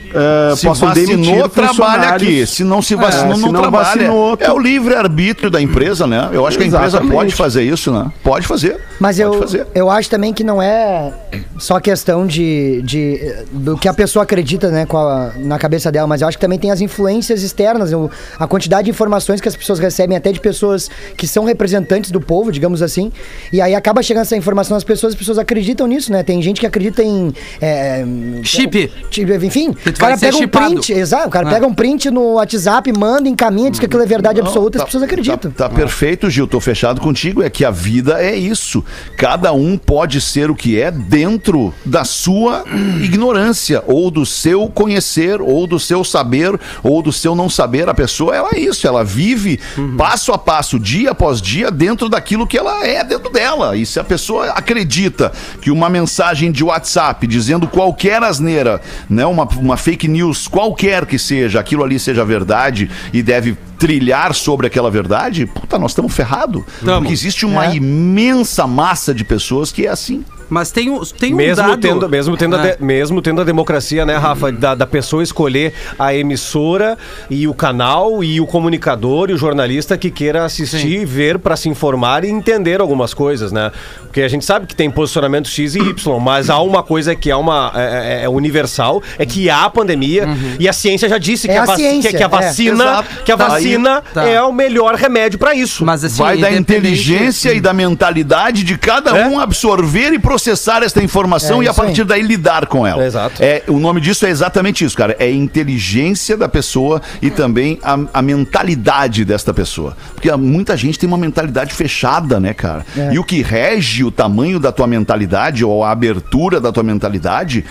uh, 0.52 0.56
Se 0.56 0.66
possam 0.66 0.92
demitir 0.92 1.48
trabalha 1.50 2.08
aqui. 2.10 2.46
Se 2.46 2.62
não 2.64 2.80
se 2.82 2.94
vacinou, 2.94 3.32
É, 3.32 3.36
se 3.36 3.40
não, 3.42 3.52
não 3.52 3.60
trabalha. 3.62 3.84
vacinou, 3.84 4.36
É 4.40 4.50
o 4.52 4.58
livre-arbítrio 4.58 5.50
da 5.50 5.60
empresa, 5.60 6.06
né? 6.06 6.28
Eu 6.32 6.46
acho 6.46 6.56
que 6.56 6.64
a 6.64 6.66
empresa 6.66 6.86
Exatamente. 6.86 7.14
pode 7.14 7.34
fazer 7.34 7.62
isso, 7.62 7.92
né? 7.92 8.10
Pode 8.22 8.46
fazer. 8.46 8.78
Mas 9.00 9.18
pode 9.18 9.34
eu, 9.36 9.40
fazer. 9.42 9.66
eu 9.74 9.90
acho 9.90 10.08
também 10.10 10.32
que 10.32 10.44
não 10.44 10.60
é 10.62 11.12
só 11.58 11.80
questão 11.80 12.26
de, 12.26 12.80
de 12.82 13.20
do 13.52 13.76
que 13.76 13.88
a 13.88 13.94
pessoa 13.94 14.22
acredita 14.22 14.68
né, 14.70 14.86
com 14.86 14.96
a- 14.98 15.32
na 15.38 15.58
cabeça 15.58 15.90
dela, 15.90 16.06
mas 16.06 16.22
eu 16.22 16.28
acho 16.28 16.36
que 16.36 16.40
também 16.42 16.58
tem 16.58 16.70
as 16.70 16.80
influências 16.80 17.42
externas, 17.42 17.92
o- 17.92 18.10
a 18.38 18.46
quantidade 18.46 18.84
de 18.84 18.90
informações 18.90 19.40
que 19.40 19.48
as 19.48 19.56
pessoas 19.56 19.78
recebem, 19.78 20.16
até 20.16 20.30
de 20.32 20.40
pessoas 20.40 20.90
que 21.16 21.26
são 21.26 21.44
representantes 21.44 22.10
do 22.10 22.20
povo, 22.20 22.52
digamos 22.52 22.82
assim, 22.82 23.10
e 23.52 23.60
aí 23.60 23.74
acaba 23.74 24.02
chegando 24.02 24.22
essa 24.22 24.36
informação 24.36 24.76
às 24.76 24.84
pessoas, 24.84 25.12
as 25.14 25.18
pessoas 25.18 25.38
acreditam 25.38 25.86
nisso, 25.86 26.12
né? 26.12 26.22
Tem 26.22 26.40
gente 26.42 26.60
que 26.60 26.66
acredita 26.66 27.02
em. 27.02 27.32
é, 27.60 28.04
Chip. 28.42 28.90
Tipo, 29.10 29.23
enfim, 29.42 29.70
o 29.70 29.92
cara 29.98 30.16
pega 30.18 30.36
um 30.36 30.40
chipado. 30.40 30.66
print, 30.72 30.92
exato, 30.92 31.28
o 31.28 31.30
cara 31.30 31.48
Ah. 31.48 31.52
pega 31.52 31.66
um 31.66 31.74
print 31.74 32.10
no 32.10 32.34
WhatsApp, 32.34 32.92
manda, 32.96 33.28
encaminha, 33.28 33.70
diz 33.70 33.80
que 33.80 33.86
aquilo 33.86 34.02
é 34.02 34.06
verdade 34.06 34.40
absoluta, 34.40 34.78
as 34.78 34.84
pessoas 34.84 35.02
acreditam. 35.04 35.50
Tá, 35.50 35.68
tá 35.68 35.74
perfeito, 35.74 36.28
Gil. 36.30 36.46
Tô 36.46 36.60
fechado 36.60 37.00
contigo. 37.00 37.42
É 37.42 37.50
que 37.50 37.64
a 37.64 37.70
vida 37.70 38.22
é 38.22 38.34
isso. 38.34 38.84
Cada 39.16 39.52
um 39.52 39.76
pode 39.76 40.20
ser 40.20 40.50
o 40.50 40.54
que 40.54 40.80
é 40.80 40.90
dentro 40.90 41.72
da 41.84 42.04
sua 42.04 42.64
ignorância, 43.02 43.82
ou 43.86 44.10
do 44.10 44.24
seu 44.26 44.68
conhecer, 44.68 45.40
ou 45.40 45.66
do 45.66 45.78
seu 45.78 46.02
saber, 46.04 46.58
ou 46.82 47.02
do 47.02 47.12
seu 47.12 47.34
não 47.34 47.48
saber. 47.48 47.88
A 47.88 47.94
pessoa, 47.94 48.34
ela 48.34 48.50
é 48.52 48.58
isso. 48.58 48.86
Ela 48.86 49.04
vive 49.04 49.58
passo 49.96 50.32
a 50.32 50.38
passo, 50.38 50.78
dia 50.78 51.10
após 51.12 51.40
dia, 51.40 51.70
dentro 51.70 52.08
daquilo 52.08 52.46
que 52.46 52.58
ela 52.58 52.86
é 52.86 53.04
dentro 53.04 53.30
dela. 53.30 53.76
E 53.76 53.84
se 53.86 54.00
a 54.00 54.04
pessoa 54.04 54.46
acredita 54.50 55.32
que 55.60 55.70
uma 55.70 55.88
mensagem 55.88 56.50
de 56.50 56.64
WhatsApp 56.64 57.26
dizendo 57.26 57.66
qualquer 57.68 58.22
asneira, 58.22 58.80
né, 59.08 59.24
uma, 59.26 59.44
uma 59.56 59.76
fake 59.76 60.08
news, 60.08 60.48
qualquer 60.48 61.06
que 61.06 61.18
seja, 61.18 61.60
aquilo 61.60 61.82
ali 61.84 61.98
seja 61.98 62.24
verdade 62.24 62.90
e 63.12 63.22
deve 63.22 63.56
trilhar 63.78 64.34
sobre 64.34 64.66
aquela 64.66 64.90
verdade, 64.90 65.46
puta, 65.46 65.78
nós 65.78 65.90
estamos 65.90 66.14
ferrados. 66.14 66.62
Porque 66.98 67.12
existe 67.12 67.44
uma 67.44 67.66
É. 67.66 67.76
imensa 67.76 68.66
massa 68.66 69.12
de 69.14 69.24
pessoas 69.24 69.70
que 69.72 69.86
é 69.86 69.90
assim. 69.90 70.24
Mas 70.54 70.70
tem, 70.70 70.88
um- 70.88 71.00
tem 71.00 71.34
um 71.34 71.36
Mesmo 71.36 71.56
dado... 71.66 71.80
tendo, 71.80 72.08
mesmo, 72.08 72.36
tendo 72.36 72.54
a 72.54 72.62
Ah. 72.62 72.66
de- 72.76 72.82
mesmo 72.82 73.20
tendo 73.20 73.40
a 73.40 73.44
democracia, 73.44 74.06
né, 74.06 74.16
Rafa, 74.16 74.52
da, 74.52 74.74
da 74.76 74.86
pessoa 74.86 75.20
escolher 75.20 75.74
a 75.98 76.14
emissora 76.14 76.96
e 77.28 77.48
o 77.48 77.52
canal 77.52 78.22
e 78.22 78.40
o 78.40 78.46
comunicador 78.46 79.30
e 79.30 79.32
o 79.32 79.36
jornalista 79.36 79.98
que 79.98 80.12
queira 80.12 80.44
assistir, 80.44 81.04
ver 81.04 81.40
para 81.40 81.56
se 81.56 81.68
informar 81.68 82.24
e 82.24 82.28
entender 82.30 82.80
algumas 82.80 83.12
coisas, 83.12 83.50
né? 83.50 83.72
Porque 84.04 84.22
a 84.22 84.28
gente 84.28 84.44
sabe 84.44 84.66
que 84.66 84.76
tem 84.76 84.88
posicionamento 84.88 85.48
X 85.48 85.74
e 85.74 85.80
Y, 85.80 86.20
mas 86.20 86.48
há 86.48 86.60
uma 86.60 86.84
coisa 86.84 87.16
que 87.16 87.30
é 87.32 87.36
uma 87.36 87.72
é, 87.74 88.20
é- 88.20 88.24
é 88.24 88.28
universal, 88.28 89.02
é 89.18 89.26
que 89.26 89.50
há 89.50 89.64
a 89.64 89.70
pandemia 89.70 90.28
e 90.60 90.68
a 90.68 90.72
ciência 90.72 91.08
já 91.08 91.18
disse 91.18 91.48
que, 91.48 91.54
É 91.54 91.58
a, 91.58 91.66
ciência, 91.74 92.10
que, 92.12 92.16
que 92.18 92.22
a 92.22 92.26
é. 92.26 92.28
vacina, 92.28 92.84
Exato. 92.84 93.08
que 93.24 93.32
a 93.32 93.36
Tá 93.36 93.44
aí. 93.46 93.50
vacina 93.50 94.02
Tá. 94.14 94.24
é 94.24 94.40
o 94.40 94.52
melhor 94.52 94.94
remédio 94.94 95.36
para 95.36 95.52
isso. 95.52 95.84
Mas 95.84 96.04
assim, 96.04 96.22
Vai 96.22 96.36
da 96.38 96.52
inteligência 96.52 97.52
e 97.52 97.60
da 97.60 97.72
mentalidade 97.72 98.62
de 98.62 98.78
cada 98.78 99.18
É. 99.18 99.26
um 99.26 99.40
absorver 99.40 100.12
e 100.12 100.18
processar 100.20 100.43
esta 100.50 101.02
informação 101.02 101.60
É 101.60 101.64
e 101.64 101.68
a 101.68 101.70
isso 101.70 101.80
aí. 101.80 101.86
partir 101.86 102.04
daí 102.04 102.22
lidar 102.22 102.66
com 102.66 102.86
ela. 102.86 103.04
Exato. 103.04 103.42
É, 103.42 103.62
o 103.68 103.78
nome 103.78 104.00
disso 104.00 104.26
é 104.26 104.30
exatamente 104.30 104.84
isso, 104.84 104.96
cara. 104.96 105.16
É 105.18 105.30
inteligência 105.30 106.36
da 106.36 106.48
pessoa 106.48 107.00
e 107.20 107.30
também 107.30 107.78
a, 107.82 107.98
a 108.14 108.22
mentalidade 108.22 109.24
desta 109.24 109.52
pessoa. 109.52 109.96
Porque 110.14 110.30
muita 110.36 110.76
gente 110.76 110.98
tem 110.98 111.06
uma 111.06 111.18
mentalidade 111.18 111.74
fechada, 111.74 112.38
né, 112.38 112.54
cara? 112.54 112.84
E 113.12 113.18
o 113.18 113.24
que 113.24 113.42
rege 113.42 114.04
o 114.04 114.10
tamanho 114.10 114.58
da 114.58 114.70
tua 114.72 114.86
mentalidade 114.86 115.64
ou 115.64 115.84
a 115.84 115.90
abertura 115.90 116.60
da 116.60 116.72
tua 116.72 116.82
mentalidade. 116.82 117.64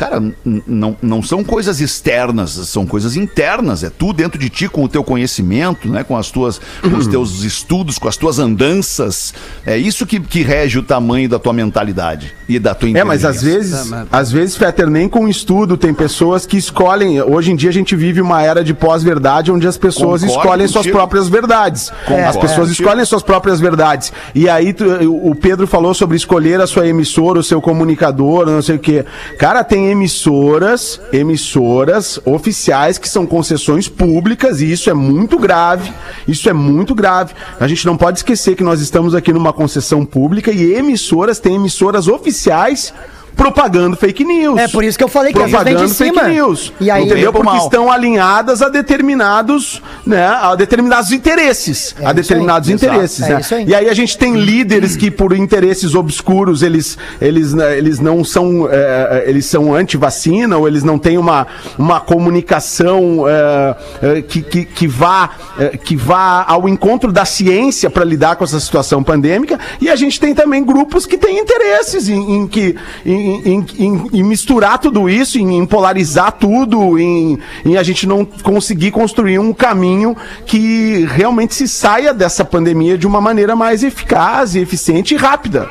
Cara, 0.00 0.18
não, 0.66 0.96
não 1.02 1.22
são 1.22 1.44
coisas 1.44 1.78
externas, 1.78 2.52
são 2.52 2.86
coisas 2.86 3.16
internas. 3.16 3.84
É 3.84 3.90
tu 3.90 4.14
dentro 4.14 4.38
de 4.38 4.48
ti, 4.48 4.66
com 4.66 4.82
o 4.82 4.88
teu 4.88 5.04
conhecimento, 5.04 5.86
né? 5.90 6.02
Com 6.02 6.16
as 6.16 6.30
tuas, 6.30 6.58
com 6.80 6.96
os 6.96 7.06
teus 7.06 7.42
estudos, 7.42 7.98
com 7.98 8.08
as 8.08 8.16
tuas 8.16 8.38
andanças. 8.38 9.34
É 9.66 9.76
isso 9.76 10.06
que, 10.06 10.18
que 10.18 10.42
rege 10.42 10.78
o 10.78 10.82
tamanho 10.82 11.28
da 11.28 11.38
tua 11.38 11.52
mentalidade 11.52 12.32
e 12.48 12.58
da 12.58 12.74
tua 12.74 12.88
É, 12.96 13.04
mas 13.04 13.26
às 13.26 13.42
vezes, 13.42 13.92
às 14.10 14.32
vezes, 14.32 14.56
Fetter, 14.56 14.88
nem 14.88 15.06
com 15.06 15.28
estudo 15.28 15.76
tem 15.76 15.92
pessoas 15.92 16.46
que 16.46 16.56
escolhem. 16.56 17.20
Hoje 17.20 17.52
em 17.52 17.56
dia 17.56 17.68
a 17.68 17.72
gente 17.72 17.94
vive 17.94 18.22
uma 18.22 18.40
era 18.42 18.64
de 18.64 18.72
pós-verdade 18.72 19.52
onde 19.52 19.66
as 19.68 19.76
pessoas 19.76 20.22
Concordo 20.22 20.40
escolhem 20.42 20.66
suas 20.66 20.76
contigo. 20.86 20.96
próprias 20.96 21.28
verdades. 21.28 21.92
as 22.26 22.38
pessoas 22.38 22.70
escolhem 22.70 23.04
suas 23.04 23.22
próprias 23.22 23.60
verdades. 23.60 24.10
E 24.34 24.48
aí 24.48 24.72
tu- 24.72 24.86
o 25.28 25.34
Pedro 25.34 25.66
falou 25.66 25.92
sobre 25.92 26.16
escolher 26.16 26.58
a 26.58 26.66
sua 26.66 26.86
emissora, 26.88 27.38
o 27.38 27.42
seu 27.44 27.60
comunicador, 27.60 28.46
não 28.46 28.62
sei 28.62 28.76
o 28.76 28.78
quê. 28.78 29.04
Cara, 29.38 29.62
tem 29.62 29.89
emissoras, 29.90 31.00
emissoras 31.12 32.20
oficiais 32.24 32.98
que 32.98 33.08
são 33.08 33.26
concessões 33.26 33.88
públicas 33.88 34.60
e 34.60 34.70
isso 34.70 34.88
é 34.88 34.94
muito 34.94 35.38
grave. 35.38 35.92
Isso 36.26 36.48
é 36.48 36.52
muito 36.52 36.94
grave. 36.94 37.34
A 37.58 37.66
gente 37.66 37.84
não 37.86 37.96
pode 37.96 38.18
esquecer 38.18 38.56
que 38.56 38.62
nós 38.62 38.80
estamos 38.80 39.14
aqui 39.14 39.32
numa 39.32 39.52
concessão 39.52 40.04
pública 40.04 40.50
e 40.50 40.74
emissoras 40.74 41.38
têm 41.38 41.56
emissoras 41.56 42.08
oficiais 42.08 42.92
propagando 43.40 43.96
fake 43.96 44.22
news. 44.22 44.58
É 44.58 44.68
por 44.68 44.84
isso 44.84 44.98
que 44.98 45.04
eu 45.04 45.08
falei 45.08 45.32
que 45.32 45.38
propagando 45.38 45.88
fake 45.88 46.22
news. 46.28 46.72
E 46.78 46.90
aí- 46.90 47.04
entendeu? 47.06 47.32
Porque 47.32 47.46
mal. 47.46 47.64
estão 47.64 47.90
alinhadas 47.90 48.60
a 48.60 48.68
determinados, 48.68 49.80
né, 50.04 50.26
a 50.26 50.54
determinados 50.54 51.10
interesses, 51.10 51.94
É 51.98 52.04
a 52.04 52.12
determinados 52.12 52.68
interesses, 52.68 53.20
Exato. 53.20 53.32
É 53.32 53.34
né? 53.34 53.40
isso 53.40 53.54
aí. 53.54 53.64
E 53.66 53.74
aí 53.74 53.88
a 53.88 53.94
gente 53.94 54.18
tem 54.18 54.34
líderes 54.36 54.94
que 54.94 55.10
por 55.10 55.34
interesses 55.34 55.94
obscuros 55.94 56.62
eles 56.62 56.98
eles, 57.18 57.54
né, 57.54 57.78
eles 57.78 57.98
não 57.98 58.22
são 58.22 58.68
é, 58.70 59.24
eles 59.26 59.46
são 59.46 59.74
anti-vacina 59.74 60.58
ou 60.58 60.68
eles 60.68 60.82
não 60.82 60.98
têm 60.98 61.16
uma, 61.16 61.46
uma 61.78 61.98
comunicação 61.98 63.24
é, 63.26 63.76
é, 64.02 64.22
que, 64.22 64.42
que, 64.42 64.64
que 64.66 64.86
vá 64.86 65.30
é, 65.58 65.78
que 65.78 65.96
vá 65.96 66.44
ao 66.46 66.68
encontro 66.68 67.10
da 67.10 67.24
ciência 67.24 67.88
para 67.88 68.04
lidar 68.04 68.36
com 68.36 68.44
essa 68.44 68.60
situação 68.60 69.02
pandêmica 69.02 69.58
e 69.80 69.88
a 69.88 69.96
gente 69.96 70.20
tem 70.20 70.34
também 70.34 70.62
grupos 70.62 71.06
que 71.06 71.16
têm 71.16 71.38
interesses 71.38 72.08
em, 72.08 72.34
em 72.36 72.46
que 72.46 72.76
em, 73.06 73.29
em- 73.44 73.66
em- 73.78 74.06
em 74.12 74.22
misturar 74.22 74.78
tudo 74.78 75.08
isso 75.08 75.38
em, 75.38 75.56
em 75.58 75.66
polarizar 75.66 76.32
tudo 76.32 76.98
em, 76.98 77.38
em 77.64 77.76
a 77.76 77.82
gente 77.82 78.06
não 78.06 78.24
conseguir 78.24 78.90
construir 78.90 79.38
um 79.38 79.52
caminho 79.52 80.16
que 80.46 81.06
realmente 81.10 81.54
se 81.54 81.66
saia 81.68 82.12
dessa 82.14 82.44
pandemia 82.44 82.96
de 82.98 83.06
uma 83.06 83.20
maneira 83.20 83.54
mais 83.56 83.82
eficaz 83.82 84.54
eficiente 84.56 85.14
e 85.14 85.16
rápida. 85.16 85.70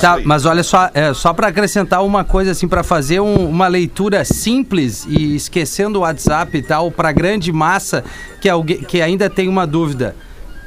Tá, 0.00 0.20
mas 0.24 0.46
olha 0.46 0.62
só, 0.62 0.88
é, 0.94 1.12
só 1.12 1.32
para 1.32 1.48
acrescentar 1.48 2.04
uma 2.04 2.22
coisa 2.22 2.52
assim, 2.52 2.68
para 2.68 2.84
fazer 2.84 3.18
um- 3.18 3.48
uma 3.48 3.66
leitura 3.66 4.24
simples 4.24 5.04
e 5.08 5.34
esquecendo 5.34 5.98
o 5.98 6.02
WhatsApp 6.02 6.56
e 6.56 6.62
tal, 6.62 6.92
para 6.92 7.10
grande 7.10 7.50
massa 7.52 8.04
que, 8.40 8.48
alguém, 8.48 8.78
que 8.78 9.02
ainda 9.02 9.28
tem 9.28 9.48
uma 9.48 9.66
dúvida. 9.66 10.14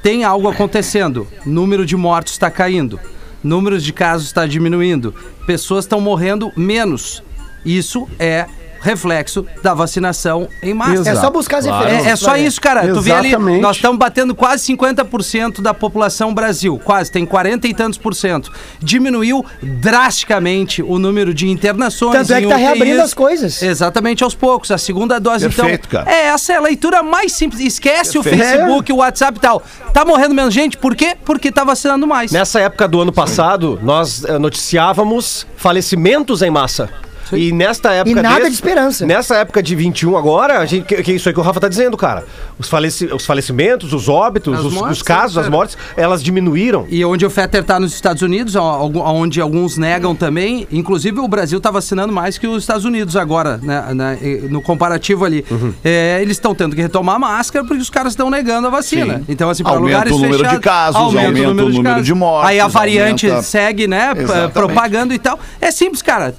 Tem 0.04 0.26
algo 0.26 0.50
acontecendo, 0.50 1.26
número 1.46 1.86
de 1.86 1.96
mortos 1.96 2.34
está 2.34 2.52
caindo, 2.52 3.00
número 3.44 3.80
de 3.80 3.94
casos 3.94 4.28
está 4.28 4.46
diminuindo, 4.46 5.14
pessoas 5.46 5.86
estão 5.86 6.02
morrendo 6.02 6.52
menos. 6.56 7.24
Isso 7.66 8.08
é 8.20 8.46
reflexo 8.82 9.46
da 9.62 9.74
vacinação 9.74 10.48
em 10.62 10.74
massa. 10.74 11.10
É 11.10 11.16
só 11.16 11.30
buscar 11.30 11.58
as 11.58 11.66
referências. 11.66 12.06
É, 12.06 12.10
é 12.12 12.16
só 12.16 12.38
isso, 12.38 12.60
cara. 12.62 12.88
Tu 12.94 13.02
vê 13.02 13.12
ali, 13.12 13.30
Exatamente. 13.30 13.62
nós 13.62 13.76
estamos 13.78 13.98
batendo 13.98 14.36
quase 14.36 14.74
50% 14.74 15.62
da 15.62 15.74
população 15.74 16.34
Brasil. 16.34 16.80
Quase, 16.84 17.12
tem 17.12 17.26
40 17.26 17.68
e 17.68 17.74
tantos 17.74 17.98
por 17.98 18.14
cento. 18.14 18.52
Diminuiu 18.80 19.46
drasticamente 19.62 20.82
o 20.82 21.00
número 21.00 21.34
de 21.34 21.48
internações. 21.50 22.14
Tanto 22.14 22.34
é 22.34 22.42
que 22.42 22.48
tá 22.48 22.56
UTIs. 22.56 22.68
reabrindo 22.68 23.02
as 23.02 23.14
coisas. 23.14 23.62
Exatamente, 23.62 24.24
aos 24.24 24.36
poucos. 24.36 24.72
A 24.72 24.78
segunda 24.78 25.20
dose, 25.20 25.48
Perfeito, 25.50 25.88
então. 25.88 26.04
cara. 26.04 26.16
É, 26.16 26.28
essa 26.28 26.54
é 26.54 26.58
a 26.58 26.62
leitura 26.62 27.02
mais 27.02 27.34
simples. 27.34 27.62
Esquece 27.62 28.18
o 28.18 28.24
Perfeito. 28.24 28.44
Facebook, 28.44 28.94
o 28.94 28.98
WhatsApp 28.98 29.38
e 29.38 29.42
tal. 29.42 29.64
Tá 29.94 30.06
morrendo 30.06 30.36
menos 30.36 30.54
gente, 30.54 30.78
por 30.78 30.96
quê? 30.96 31.16
Porque 31.26 31.52
tá 31.52 31.64
vacinando 31.64 32.06
mais. 32.06 32.32
Nessa 32.32 32.60
época 32.60 32.88
do 32.88 33.02
ano 33.02 33.12
passado, 33.12 33.80
nós 33.82 34.24
eh, 34.24 34.38
noticiávamos 34.38 35.48
falecimentos 35.56 36.42
em 36.42 36.50
massa. 36.50 36.90
E 37.36 37.52
nesta 37.52 37.92
época. 37.94 38.20
E 38.20 38.22
nada 38.22 38.48
de 38.48 38.56
esperança. 38.56 39.06
Nessa 39.06 39.36
época 39.38 39.62
de 39.62 39.76
21 39.76 40.18
agora, 40.18 40.60
a 40.60 40.66
gente, 40.66 40.86
que, 40.86 41.02
que 41.02 41.12
é 41.12 41.16
isso 41.16 41.28
aí 41.28 41.34
que 41.34 41.40
o 41.40 41.44
Rafa 41.44 41.60
tá 41.60 41.68
dizendo, 41.68 41.98
cara. 41.98 42.24
Os, 42.58 42.70
faleci, 42.70 43.06
os 43.06 43.26
falecimentos, 43.26 43.94
os 43.94 44.08
óbitos, 44.10 44.64
os, 44.64 44.74
mortes, 44.74 44.98
os 44.98 45.04
casos, 45.04 45.38
as 45.38 45.50
mortes, 45.50 45.78
elas 45.96 46.24
diminuíram. 46.24 46.86
E 46.90 47.04
onde 47.04 47.26
o 47.26 47.30
Fetter 47.30 47.64
tá 47.64 47.80
nos 47.80 47.94
Estados 47.94 48.22
Unidos, 48.22 48.56
onde 48.56 49.42
alguns 49.42 49.78
negam 49.78 50.16
também, 50.16 50.68
inclusive 50.72 51.20
o 51.20 51.28
Brasil 51.28 51.60
tá 51.60 51.72
vacinando 51.72 52.14
mais 52.14 52.38
que 52.38 52.48
os 52.48 52.64
Estados 52.64 52.86
Unidos 52.86 53.16
agora, 53.16 53.58
né, 53.62 53.94
né, 53.94 54.18
no 54.50 54.62
comparativo 54.62 55.26
ali. 55.26 55.46
Uhum. 55.50 55.74
É, 55.84 56.20
eles 56.22 56.38
estão 56.38 56.54
tendo 56.56 56.76
que 56.76 56.82
retomar 56.82 57.16
a 57.16 57.20
máscara 57.20 57.66
porque 57.66 57.82
os 57.82 57.90
caras 57.90 58.14
estão 58.14 58.30
negando 58.30 58.68
a 58.68 58.70
vacina. 58.70 59.20
Sim. 59.20 59.26
Então, 59.30 59.50
assim, 59.50 59.64
para 59.64 59.74
Aumenta 59.74 59.98
lugares 59.98 60.14
o 60.14 60.16
número 60.16 60.38
de 60.38 60.44
fechados, 60.44 60.64
casos, 60.64 61.02
aumenta 61.02 61.50
o 61.50 61.54
número 61.54 62.04
de 62.04 62.14
mortes, 62.14 62.50
Aí 62.50 62.60
a 62.60 62.68
variante 62.68 63.26
aumenta- 63.28 63.44
segue, 63.44 63.88
né, 63.88 64.14
Exatamente. 64.16 64.54
propagando 64.54 65.14
e 65.14 65.20
tal. 65.20 65.40
É 65.62 65.72
simples, 65.72 66.02
cara. 66.02 66.34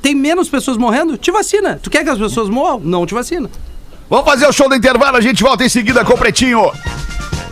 Tem 0.00 0.14
menos 0.14 0.33
pessoas 0.48 0.76
morrendo? 0.76 1.16
Te 1.16 1.30
vacina. 1.30 1.78
Tu 1.82 1.90
quer 1.90 2.04
que 2.04 2.10
as 2.10 2.18
pessoas 2.18 2.48
morram? 2.48 2.80
Não 2.80 3.06
te 3.06 3.14
vacina. 3.14 3.50
Vamos 4.08 4.24
fazer 4.24 4.46
o 4.46 4.52
show 4.52 4.68
do 4.68 4.74
intervalo, 4.74 5.16
a 5.16 5.20
gente 5.20 5.42
volta 5.42 5.64
em 5.64 5.68
seguida 5.68 6.04
com 6.04 6.14
o 6.14 6.18
Pretinho. 6.18 6.70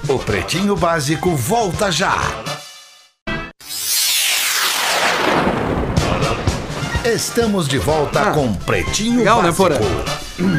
O 0.09 0.19
Pretinho 0.19 0.77
Básico 0.77 1.35
volta 1.35 1.91
já. 1.91 2.17
Estamos 7.05 7.67
de 7.69 7.79
volta 7.79 8.31
com 8.33 8.53
Pretinho 8.55 9.19
legal, 9.19 9.43
né, 9.43 9.49
Básico. 9.51 9.79
Porã? 9.79 9.79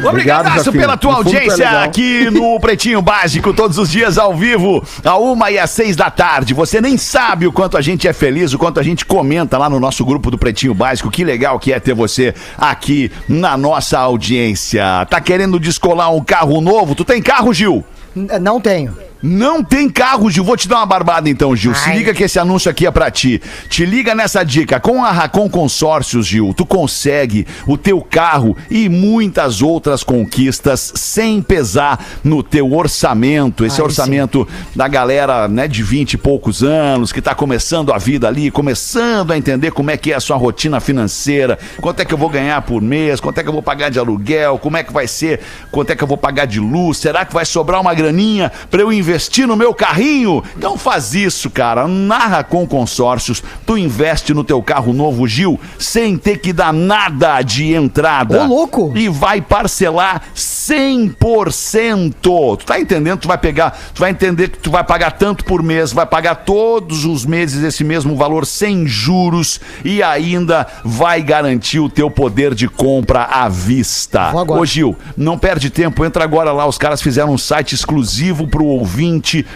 Obrigado 0.08 0.46
Rafinha. 0.46 0.72
pela 0.72 0.96
tua 0.96 1.12
é 1.12 1.14
audiência 1.16 1.68
aqui 1.82 2.30
no 2.30 2.58
Pretinho 2.60 3.00
Básico, 3.02 3.52
todos 3.52 3.78
os 3.78 3.90
dias 3.90 4.18
ao 4.18 4.34
vivo, 4.34 4.82
a 5.04 5.16
uma 5.16 5.50
e 5.50 5.58
às 5.58 5.70
seis 5.70 5.96
da 5.96 6.10
tarde. 6.10 6.54
Você 6.54 6.80
nem 6.80 6.96
sabe 6.96 7.46
o 7.46 7.52
quanto 7.52 7.76
a 7.76 7.80
gente 7.80 8.06
é 8.08 8.12
feliz, 8.12 8.52
o 8.52 8.58
quanto 8.58 8.78
a 8.80 8.82
gente 8.82 9.04
comenta 9.04 9.56
lá 9.58 9.68
no 9.68 9.78
nosso 9.80 10.04
grupo 10.04 10.30
do 10.30 10.38
Pretinho 10.38 10.74
Básico. 10.74 11.10
Que 11.10 11.24
legal 11.24 11.58
que 11.58 11.72
é 11.72 11.80
ter 11.80 11.94
você 11.94 12.34
aqui 12.56 13.10
na 13.28 13.56
nossa 13.56 13.98
audiência. 13.98 14.84
Tá 15.08 15.20
querendo 15.20 15.58
descolar 15.60 16.10
um 16.14 16.22
carro 16.22 16.60
novo? 16.60 16.94
Tu 16.94 17.04
tem 17.04 17.20
carro, 17.22 17.52
Gil? 17.52 17.84
N- 18.14 18.38
Não 18.38 18.60
tenho. 18.60 18.96
Não 19.26 19.64
tem 19.64 19.88
carro, 19.88 20.30
Gil. 20.30 20.44
Vou 20.44 20.54
te 20.54 20.68
dar 20.68 20.76
uma 20.76 20.86
barbada 20.86 21.30
então, 21.30 21.56
Gil. 21.56 21.74
Se 21.74 21.88
Ai. 21.88 21.96
liga 21.96 22.12
que 22.12 22.24
esse 22.24 22.38
anúncio 22.38 22.70
aqui 22.70 22.86
é 22.86 22.90
pra 22.90 23.10
ti. 23.10 23.40
Te 23.70 23.86
liga 23.86 24.14
nessa 24.14 24.44
dica. 24.44 24.78
Com 24.78 25.02
a 25.02 25.10
Racon 25.10 25.48
Consórcios, 25.48 26.26
Gil, 26.26 26.52
tu 26.54 26.66
consegue 26.66 27.46
o 27.66 27.78
teu 27.78 28.02
carro 28.02 28.54
e 28.70 28.86
muitas 28.86 29.62
outras 29.62 30.04
conquistas 30.04 30.92
sem 30.94 31.40
pesar 31.40 32.04
no 32.22 32.42
teu 32.42 32.70
orçamento. 32.74 33.64
Esse 33.64 33.80
Aí 33.80 33.86
orçamento 33.86 34.46
da 34.76 34.86
galera, 34.88 35.48
né, 35.48 35.66
de 35.66 35.82
20 35.82 36.12
e 36.12 36.18
poucos 36.18 36.62
anos, 36.62 37.10
que 37.10 37.22
tá 37.22 37.34
começando 37.34 37.94
a 37.94 37.98
vida 37.98 38.28
ali, 38.28 38.50
começando 38.50 39.30
a 39.30 39.38
entender 39.38 39.70
como 39.70 39.90
é 39.90 39.96
que 39.96 40.12
é 40.12 40.16
a 40.16 40.20
sua 40.20 40.36
rotina 40.36 40.80
financeira, 40.80 41.58
quanto 41.80 42.00
é 42.00 42.04
que 42.04 42.12
eu 42.12 42.18
vou 42.18 42.28
ganhar 42.28 42.60
por 42.60 42.82
mês, 42.82 43.20
quanto 43.20 43.38
é 43.38 43.42
que 43.42 43.48
eu 43.48 43.54
vou 43.54 43.62
pagar 43.62 43.88
de 43.88 43.98
aluguel, 43.98 44.58
como 44.58 44.76
é 44.76 44.84
que 44.84 44.92
vai 44.92 45.08
ser, 45.08 45.40
quanto 45.70 45.90
é 45.90 45.96
que 45.96 46.04
eu 46.04 46.08
vou 46.08 46.18
pagar 46.18 46.44
de 46.44 46.60
luz, 46.60 46.98
será 46.98 47.24
que 47.24 47.32
vai 47.32 47.46
sobrar 47.46 47.80
uma 47.80 47.94
graninha 47.94 48.52
pra 48.70 48.82
eu 48.82 48.92
investir 48.92 49.13
investir 49.14 49.46
no 49.46 49.56
meu 49.56 49.72
carrinho? 49.72 50.42
Então 50.56 50.76
faz 50.76 51.14
isso, 51.14 51.48
cara. 51.48 51.86
Narra 51.86 52.42
com 52.42 52.66
consórcios. 52.66 53.42
Tu 53.64 53.78
investe 53.78 54.34
no 54.34 54.42
teu 54.42 54.60
carro 54.60 54.92
novo, 54.92 55.26
Gil, 55.28 55.60
sem 55.78 56.18
ter 56.18 56.38
que 56.38 56.52
dar 56.52 56.72
nada 56.72 57.40
de 57.42 57.72
entrada. 57.72 58.42
Ô, 58.42 58.46
louco! 58.46 58.92
E 58.96 59.08
vai 59.08 59.40
parcelar 59.40 60.22
100%. 60.34 62.56
Tu 62.58 62.66
tá 62.66 62.80
entendendo? 62.80 63.20
Tu 63.20 63.28
vai 63.28 63.38
pegar, 63.38 63.78
tu 63.94 64.00
vai 64.00 64.10
entender 64.10 64.48
que 64.48 64.58
tu 64.58 64.70
vai 64.70 64.82
pagar 64.82 65.12
tanto 65.12 65.44
por 65.44 65.62
mês, 65.62 65.92
vai 65.92 66.06
pagar 66.06 66.34
todos 66.36 67.04
os 67.04 67.24
meses 67.24 67.62
esse 67.62 67.84
mesmo 67.84 68.16
valor 68.16 68.44
sem 68.44 68.86
juros 68.86 69.60
e 69.84 70.02
ainda 70.02 70.66
vai 70.84 71.22
garantir 71.22 71.78
o 71.78 71.88
teu 71.88 72.10
poder 72.10 72.54
de 72.54 72.68
compra 72.68 73.22
à 73.24 73.48
vista. 73.48 74.32
Ô 74.34 74.66
Gil, 74.66 74.96
não 75.16 75.38
perde 75.38 75.70
tempo, 75.70 76.04
entra 76.04 76.24
agora 76.24 76.50
lá. 76.52 76.66
Os 76.66 76.78
caras 76.78 77.00
fizeram 77.00 77.32
um 77.32 77.38
site 77.38 77.76
exclusivo 77.76 78.48
pro 78.48 78.64
ouvinte 78.64 79.03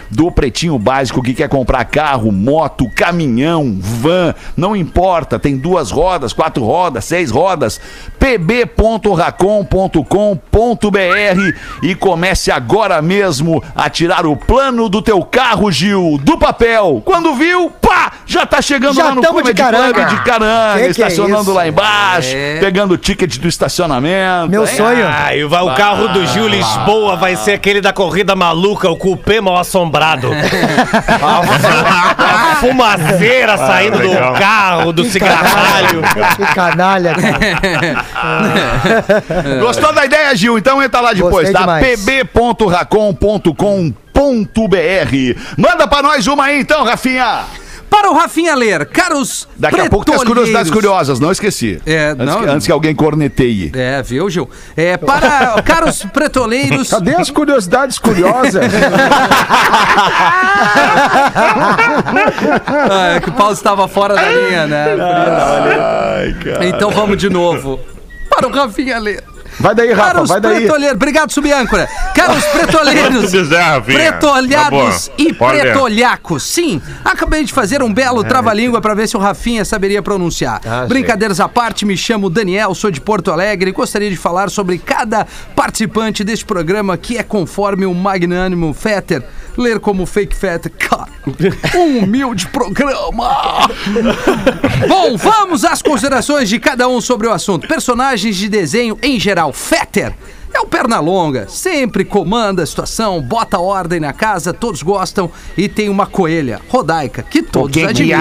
do 0.09 0.31
Pretinho 0.31 0.77
Básico 0.77 1.21
que 1.23 1.33
quer 1.33 1.49
comprar 1.49 1.83
carro, 1.85 2.31
moto, 2.31 2.89
caminhão, 2.95 3.77
van, 3.79 4.33
não 4.55 4.75
importa, 4.75 5.39
tem 5.39 5.57
duas 5.57 5.91
rodas, 5.91 6.33
quatro 6.33 6.63
rodas, 6.63 7.05
seis 7.05 7.31
rodas. 7.31 7.79
pb.racon.com.br 10.19 11.57
e 11.83 11.95
comece 11.95 12.51
agora 12.51 13.01
mesmo 13.01 13.63
a 13.75 13.89
tirar 13.89 14.25
o 14.25 14.35
plano 14.35 14.89
do 14.89 15.01
teu 15.01 15.21
carro, 15.23 15.71
Gil, 15.71 16.19
do 16.21 16.37
papel. 16.37 17.01
Quando 17.05 17.33
viu, 17.35 17.69
pá, 17.81 18.11
já 18.25 18.45
tá 18.45 18.61
chegando 18.61 18.95
Já 18.95 19.05
lá 19.05 19.15
no 19.15 19.21
tamo 19.21 19.41
de 19.41 19.53
Comedy 19.53 19.61
Club 19.61 19.71
caranga. 19.71 20.05
de 20.05 20.23
caranga, 20.23 20.73
Que 20.73 20.79
que 20.79 20.85
é 21.03 21.07
estacionando 21.07 21.53
lá 21.53 21.67
embaixo, 21.67 22.29
É. 22.35 22.59
pegando 22.59 22.93
o 22.93 22.97
ticket 22.97 23.37
do 23.37 23.47
estacionamento. 23.47 24.49
Meu 24.49 24.61
hein? 24.67 24.75
sonho. 24.75 25.05
Ah, 25.07 25.35
e 25.35 25.43
vai- 25.45 25.63
o 25.63 25.73
carro 25.75 26.07
do 26.09 26.25
Gil 26.27 26.47
Lisboa 26.47 27.15
vai 27.15 27.35
ser 27.35 27.53
aquele 27.53 27.81
da 27.81 27.93
corrida 27.93 28.35
maluca, 28.35 28.89
o 28.89 28.95
cupê 28.97 29.38
mal 29.41 29.57
assombrado. 29.57 30.29
a, 31.21 32.55
fumaceira 32.59 33.57
saindo 33.57 33.99
do 33.99 34.09
carro, 34.39 34.93
do 34.93 35.03
cigarralho. 35.05 36.01
Que 36.35 36.45
canalha, 36.53 37.15
cara. 37.15 37.39
Gostou 39.59 39.93
da 39.93 40.05
ideia, 40.05 40.35
Gil? 40.35 40.57
Então 40.57 40.81
entra 40.81 41.01
lá 41.01 41.13
depois, 41.13 41.51
Gostei 41.51 41.53
tá? 41.53 41.79
pb.racon.com.br. 41.79 42.35
Manda 45.57 45.87
pra 45.87 46.01
nós 46.01 46.27
uma 46.27 46.45
aí 46.45 46.59
então, 46.59 46.83
Rafinha. 46.83 47.45
Para 47.89 48.11
o 48.11 48.13
Rafinha 48.13 48.53
ler, 48.55 48.85
caros 48.85 49.47
Daqui 49.57 49.79
a 49.79 49.89
pouco 49.89 50.05
tem 50.05 50.15
as 50.15 50.23
curiosidades 50.23 50.71
curiosas, 50.71 51.19
não 51.19 51.31
esqueci. 51.31 51.81
É, 51.85 52.09
antes, 52.09 52.25
não- 52.25 52.41
que, 52.41 52.47
antes 52.49 52.67
que 52.67 52.71
alguém 52.71 52.93
corneteie. 52.95 53.71
É, 53.75 54.01
viu, 54.01 54.29
Gil? 54.29 54.49
É, 54.77 54.95
para 54.97 55.61
caros 55.63 56.03
pretoleiros. 56.13 56.89
Cadê 56.91 57.15
as 57.15 57.29
curiosidades 57.29 57.97
curiosas? 57.97 58.63
Ah, 62.91 63.15
é 63.15 63.19
que 63.19 63.29
o 63.29 63.33
Paulo 63.33 63.53
estava 63.53 63.87
fora 63.87 64.15
da 64.15 64.29
linha, 64.29 64.67
né? 64.67 64.85
Ai, 64.99 66.33
cara. 66.43 66.65
Então 66.65 66.91
vamos 66.91 67.17
de 67.17 67.29
novo. 67.29 67.79
Para 68.29 68.47
o 68.47 68.51
Rafinha 68.51 68.97
ler. 68.99 69.23
Vai 69.59 69.75
daí, 69.75 69.91
Rafa, 69.91 70.07
Para 70.11 70.21
os 70.23 70.29
vai 70.29 70.39
daí. 70.41 70.55
pretoleiros. 70.61 70.95
Obrigado, 70.95 71.31
subâncora. 71.31 71.87
Caros. 72.15 72.43
Pretolhados 73.89 75.07
Tá 75.07 75.17
bom. 75.17 75.23
e 75.23 75.33
pretolhacos. 75.33 76.43
Sim, 76.43 76.81
acabei 77.03 77.43
de 77.43 77.51
fazer 77.53 77.81
um 77.83 77.93
belo 77.93 78.23
trava-língua 78.23 78.79
pra 78.81 78.93
ver 78.93 79.07
se 79.07 79.17
o 79.17 79.19
Rafinha 79.19 79.65
saberia 79.65 80.01
pronunciar. 80.01 80.61
Brincadeiras 80.87 81.39
à 81.39 81.47
parte, 81.49 81.85
me 81.85 81.97
chamo 81.97 82.29
Daniel, 82.29 82.73
sou 82.73 82.89
de 82.91 83.01
Porto 83.01 83.31
Alegre 83.31 83.69
e 83.69 83.73
gostaria 83.73 84.09
de 84.09 84.15
falar 84.17 84.49
sobre 84.49 84.77
cada 84.77 85.25
participante 85.55 86.23
deste 86.23 86.45
programa 86.45 86.97
que 86.97 87.17
é 87.17 87.23
conforme 87.23 87.85
o 87.85 87.93
magnânimo 87.93 88.73
Fetter. 88.73 89.23
Ler 89.59 89.79
como 89.79 90.05
fake 90.05 90.33
Fetter. 90.35 90.71
Cara, 90.71 91.09
um 91.75 92.03
humilde 92.03 92.47
programa. 92.47 93.67
Bom, 94.87 95.17
vamos 95.17 95.65
às 95.65 95.81
considerações 95.81 96.47
de 96.47 96.57
cada 96.59 96.87
um 96.87 97.01
sobre 97.01 97.27
o 97.27 97.31
assunto. 97.31 97.67
Personagens 97.67 98.37
de 98.37 98.47
desenho 98.47 98.97
em 99.03 99.19
geral. 99.19 99.51
Fetter 99.51 100.13
é 100.53 100.61
o 100.61 100.65
perna 100.65 100.99
longa, 101.01 101.47
sempre 101.49 102.05
comanda 102.05 102.63
a 102.63 102.65
situação, 102.65 103.21
bota 103.21 103.59
ordem 103.59 103.99
na 103.99 104.13
casa, 104.13 104.53
todos 104.53 104.81
gostam 104.81 105.29
e 105.57 105.67
tem 105.67 105.89
uma 105.89 106.05
coelha, 106.07 106.61
Rodaica, 106.69 107.21
que 107.21 107.43
todos 107.43 107.75
admiram. 107.83 108.17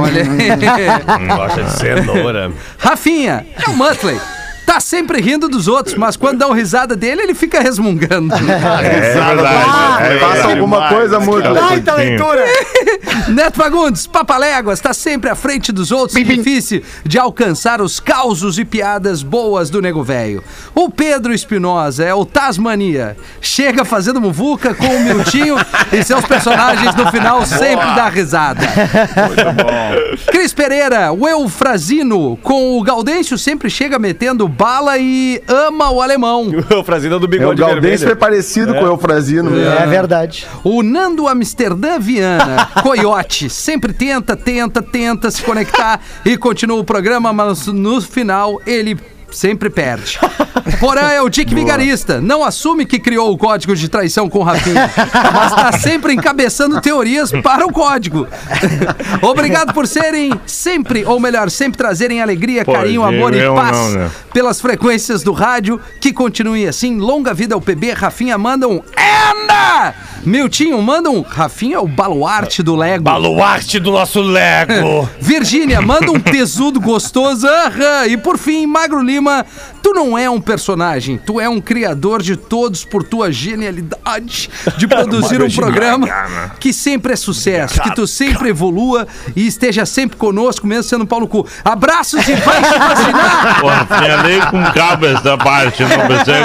Olha 0.00 0.22
aí. 0.22 1.26
Gosta 1.28 1.62
de 1.62 1.72
cenoura. 1.78 2.52
Rafinha 2.76 3.46
é 3.56 3.70
o 3.70 3.76
Muttley. 3.76 4.20
Tá 4.66 4.80
sempre 4.80 5.20
rindo 5.20 5.48
dos 5.48 5.68
outros, 5.68 5.94
mas 5.94 6.16
quando 6.16 6.38
dão 6.38 6.52
risada 6.52 6.96
dele, 6.96 7.22
ele 7.22 7.34
fica 7.34 7.60
resmungando. 7.60 8.34
É 8.84 9.14
verdade. 9.14 10.14
é 10.14 10.18
Faça 10.18 10.34
verdade. 10.34 10.52
alguma 10.52 10.88
coisa, 10.88 11.20
Mudo. 11.20 11.54
Baita 11.54 11.94
leitura. 11.94 12.44
Neto 13.28 13.56
Fagundes, 13.56 14.06
Papaléguas, 14.06 14.80
tá 14.80 14.92
sempre 14.92 15.30
à 15.30 15.34
frente 15.34 15.72
dos 15.72 15.90
outros, 15.90 16.22
difícil 16.22 16.82
de 17.04 17.18
alcançar 17.18 17.80
os 17.80 18.00
causos 18.00 18.58
e 18.58 18.64
piadas 18.64 19.22
boas 19.22 19.70
do 19.70 19.80
nego 19.80 20.02
velho. 20.02 20.42
O 20.74 20.90
Pedro 20.90 21.32
Espinosa 21.32 22.04
é 22.04 22.14
o 22.14 22.24
Tasmania. 22.24 23.16
Chega 23.40 23.84
fazendo 23.84 24.20
muvuca 24.20 24.74
com 24.74 24.86
o 24.86 25.00
Miltinho 25.00 25.56
e 25.92 26.02
seus 26.02 26.24
personagens 26.24 26.94
no 26.94 27.10
final 27.10 27.44
sempre 27.46 27.86
dá 27.94 28.08
risada. 28.08 28.66
Cris 30.30 30.52
Pereira, 30.52 31.12
o 31.12 31.28
Eufrazino, 31.28 32.36
com 32.42 32.78
o 32.78 32.82
Gaudêncio 32.82 33.38
sempre 33.38 33.70
chega 33.70 33.98
metendo 33.98 34.48
bala 34.56 34.98
e 34.98 35.42
ama 35.48 35.90
o 35.90 36.00
alemão. 36.00 36.48
o 36.78 36.84
Frazino 36.84 37.18
do 37.18 37.24
É, 37.24 37.26
o 37.26 37.30
bigode 37.30 37.62
é 37.62 37.66
vermelho. 37.80 38.16
parecido 38.16 38.74
com 38.74 38.84
o 38.84 38.86
Eufrazino 38.86 39.50
mesmo. 39.50 39.72
É 39.72 39.86
verdade. 39.86 40.46
O 40.62 40.82
Nando 40.82 41.26
Amsterdã 41.28 41.98
Viana, 41.98 42.66
Coyote, 42.82 43.48
sempre 43.50 43.92
tenta, 43.92 44.36
tenta, 44.36 44.82
tenta 44.82 45.30
se 45.30 45.42
conectar 45.42 46.00
e 46.24 46.36
continua 46.36 46.78
o 46.78 46.84
programa, 46.84 47.32
mas 47.32 47.66
no 47.66 48.00
final 48.00 48.60
ele 48.66 48.96
sempre 49.34 49.68
perde. 49.68 50.18
Porã 50.80 51.10
é 51.10 51.20
o 51.20 51.28
Dick 51.28 51.54
Vigarista, 51.54 52.20
não 52.20 52.44
assume 52.44 52.86
que 52.86 52.98
criou 52.98 53.32
o 53.32 53.38
código 53.38 53.74
de 53.74 53.88
traição 53.88 54.28
com 54.28 54.38
o 54.38 54.42
Rafinha, 54.42 54.90
mas 55.32 55.52
tá 55.52 55.72
sempre 55.72 56.14
encabeçando 56.14 56.80
teorias 56.80 57.30
para 57.42 57.66
o 57.66 57.72
código. 57.72 58.26
Obrigado 59.22 59.74
por 59.74 59.86
serem 59.86 60.32
sempre, 60.46 61.04
ou 61.04 61.20
melhor, 61.20 61.50
sempre 61.50 61.78
trazerem 61.78 62.22
alegria, 62.22 62.64
Pô, 62.64 62.72
carinho, 62.72 63.02
amor 63.02 63.34
e 63.34 63.44
paz 63.54 63.76
não, 63.76 63.90
né? 63.90 64.10
pelas 64.32 64.60
frequências 64.60 65.22
do 65.22 65.32
rádio. 65.32 65.80
Que 66.00 66.12
continue 66.12 66.66
assim. 66.66 66.98
Longa 66.98 67.32
vida 67.32 67.54
ao 67.54 67.60
PB. 67.60 67.92
Rafinha 67.92 68.36
manda 68.36 68.68
um 68.68 68.82
Enda! 68.96 69.94
Miltinho 70.24 70.80
manda 70.80 71.10
um 71.10 71.20
Rafinha, 71.20 71.80
o 71.80 71.86
baluarte 71.86 72.62
do 72.62 72.74
Lego. 72.74 73.04
Baluarte 73.04 73.78
do 73.78 73.92
nosso 73.92 74.22
Lego. 74.22 75.08
Virgínia, 75.20 75.82
manda 75.82 76.10
um 76.10 76.18
tesudo 76.18 76.80
gostoso. 76.80 77.46
Aham. 77.46 78.06
E 78.06 78.16
por 78.16 78.38
fim, 78.38 78.66
Magro 78.66 79.02
Lima, 79.02 79.23
cima 79.24 79.46
tu 79.84 79.92
não 79.92 80.16
é 80.16 80.30
um 80.30 80.40
personagem, 80.40 81.18
tu 81.18 81.38
é 81.38 81.46
um 81.46 81.60
criador 81.60 82.22
de 82.22 82.36
todos 82.36 82.86
por 82.86 83.04
tua 83.04 83.30
genialidade 83.30 84.48
de 84.78 84.88
produzir 84.88 85.42
um 85.42 85.50
programa 85.50 86.08
que 86.58 86.72
sempre 86.72 87.12
é 87.12 87.16
sucesso, 87.16 87.82
que 87.82 87.94
tu 87.94 88.06
sempre 88.06 88.48
evolua 88.48 89.06
e 89.36 89.46
esteja 89.46 89.84
sempre 89.84 90.16
conosco, 90.16 90.66
mesmo 90.66 90.84
sendo 90.84 91.04
um 91.04 91.06
pau 91.06 91.20
no 91.20 91.28
cu. 91.28 91.46
Abraços 91.62 92.26
e 92.26 92.34
vai 92.34 92.62
te 92.62 92.78
vacinar! 92.78 93.60
Pô, 93.60 93.68
lê 94.26 94.40
com 94.46 94.62
calma 94.72 95.06
essa 95.06 95.36
parte, 95.36 95.82
não 95.82 95.88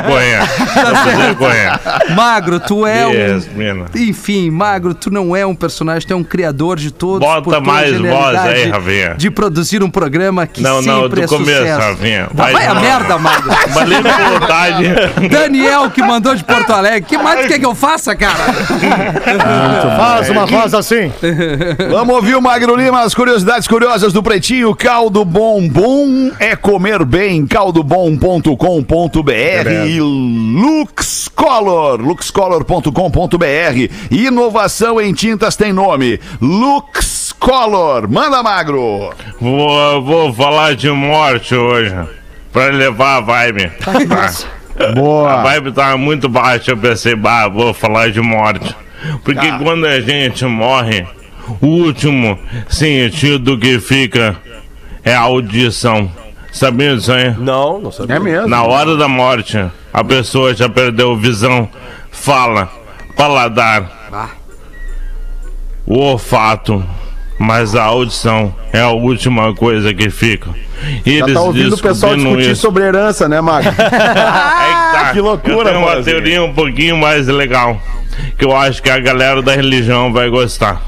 correr. 0.03 0.39
Não 0.39 1.03
precisa 1.03 1.35
correr. 1.35 2.13
Magro, 2.13 2.59
tu 2.59 2.85
é 2.85 3.07
um. 3.07 3.11
Yes, 3.11 3.47
mina. 3.53 3.85
Enfim, 3.95 4.49
Magro, 4.49 4.93
tu 4.93 5.09
não 5.09 5.33
é 5.33 5.45
um 5.45 5.55
personagem, 5.55 6.05
tu 6.05 6.11
é 6.11 6.15
um 6.15 6.25
criador 6.25 6.77
de 6.77 6.91
todos. 6.91 7.25
Bota 7.25 7.41
por 7.41 7.51
tua 7.51 7.61
mais 7.61 7.91
voz 7.91 8.01
genialidade 8.01 8.49
aí, 8.49 8.69
Rafinha. 8.69 9.15
De 9.17 9.31
produzir 9.31 9.81
um 9.81 9.89
programa 9.89 10.45
que 10.45 10.61
Não, 10.61 10.81
não, 10.81 11.03
sempre 11.03 11.21
do 11.21 11.23
é 11.23 11.27
começo, 11.27 11.59
sucesso. 11.59 11.79
Rafinha. 11.79 12.27
Tá, 12.35 12.43
Vai 12.43 12.53
vai 12.53 12.65
a 12.67 12.75
merda, 12.75 13.17
Magro. 13.17 13.28
Lê 13.87 14.01
com 14.01 14.39
vontade. 14.39 15.27
Daniel, 15.29 15.89
que 15.89 16.01
mandou 16.01 16.35
de 16.35 16.43
Porto 16.43 16.71
Alegre. 16.71 17.01
que 17.01 17.17
mais 17.17 17.47
quer 17.47 17.59
que 17.59 17.65
eu 17.65 17.75
faça, 17.75 18.15
cara? 18.15 18.35
Faz 19.97 20.29
uma 20.29 20.45
voz 20.45 20.73
assim. 20.73 21.11
Vamos 21.89 22.15
ouvir 22.15 22.35
o 22.35 22.41
Magro 22.41 22.75
Lima, 22.75 23.01
as 23.01 23.13
curiosidades 23.13 23.67
curiosas 23.67 24.13
do 24.13 24.23
Pretinho. 24.23 24.73
Caldo 24.75 25.23
Bom 25.25 25.67
Bom 25.67 26.31
é 26.39 26.55
comer 26.55 27.03
bem. 27.05 27.45
caldobom.com.br 27.45 29.69
e 29.87 29.99
Lux 30.01 31.29
Color, 31.35 32.01
luxcolor.com.br. 32.01 33.93
Inovação 34.11 34.99
em 35.01 35.13
tintas 35.13 35.55
tem 35.55 35.73
nome. 35.73 36.19
Lux 36.41 37.33
Color. 37.39 38.09
Manda, 38.09 38.43
Magro. 38.43 39.11
Vou, 39.39 40.01
vou 40.03 40.33
falar 40.33 40.75
de 40.75 40.89
morte 40.91 41.55
hoje. 41.55 41.95
Pra 42.59 42.71
levar 42.71 43.15
a 43.15 43.21
vibe. 43.21 43.71
A 44.77 44.91
Boa. 44.91 45.43
vibe 45.43 45.71
tava 45.71 45.95
muito 45.95 46.27
baixa. 46.27 46.71
Eu 46.71 46.77
pensei, 46.77 47.15
bah, 47.15 47.47
vou 47.47 47.73
falar 47.73 48.11
de 48.11 48.19
morte. 48.19 48.75
Porque 49.23 49.49
quando 49.63 49.85
a 49.85 50.01
gente 50.01 50.43
morre, 50.43 51.07
o 51.61 51.67
último 51.67 52.37
sentido 52.67 53.57
que 53.57 53.79
fica 53.79 54.35
é 55.05 55.15
a 55.15 55.21
audição. 55.21 56.11
Sabia 56.51 56.97
disso 56.97 57.13
aí? 57.13 57.33
Não, 57.37 57.79
não 57.79 57.93
sabia. 57.93 58.17
É 58.17 58.19
mesmo. 58.19 58.49
Na 58.49 58.63
hora 58.63 58.97
da 58.97 59.07
morte, 59.07 59.57
a 59.93 60.03
pessoa 60.03 60.53
já 60.53 60.67
perdeu 60.67 61.15
visão, 61.15 61.69
fala, 62.11 62.69
paladar, 63.15 63.89
o 65.85 65.97
olfato, 65.97 66.83
mas 67.39 67.73
a 67.73 67.83
audição 67.83 68.53
é 68.73 68.81
a 68.81 68.89
última 68.89 69.55
coisa 69.55 69.93
que 69.93 70.09
fica. 70.09 70.49
Já 71.05 71.11
Eles 71.11 71.33
tá 71.33 71.41
ouvindo 71.41 71.73
o 71.73 71.77
pessoal 71.77 72.15
discutir 72.15 72.51
isso. 72.51 72.61
sobre 72.61 72.83
herança, 72.83 73.29
né, 73.29 73.39
Mago? 73.39 73.69
Aí 73.79 73.79
que 73.79 74.97
tá. 74.97 75.11
que 75.13 75.21
loucura, 75.21 75.55
Eu 75.55 75.63
tenho 75.63 75.79
uma 75.79 76.03
teoria 76.03 76.43
um 76.43 76.53
pouquinho 76.53 76.97
mais 76.97 77.27
legal, 77.27 77.81
que 78.37 78.43
eu 78.43 78.55
acho 78.55 78.83
que 78.83 78.89
a 78.89 78.99
galera 78.99 79.41
da 79.41 79.55
religião 79.55 80.11
vai 80.11 80.29
gostar. 80.29 80.81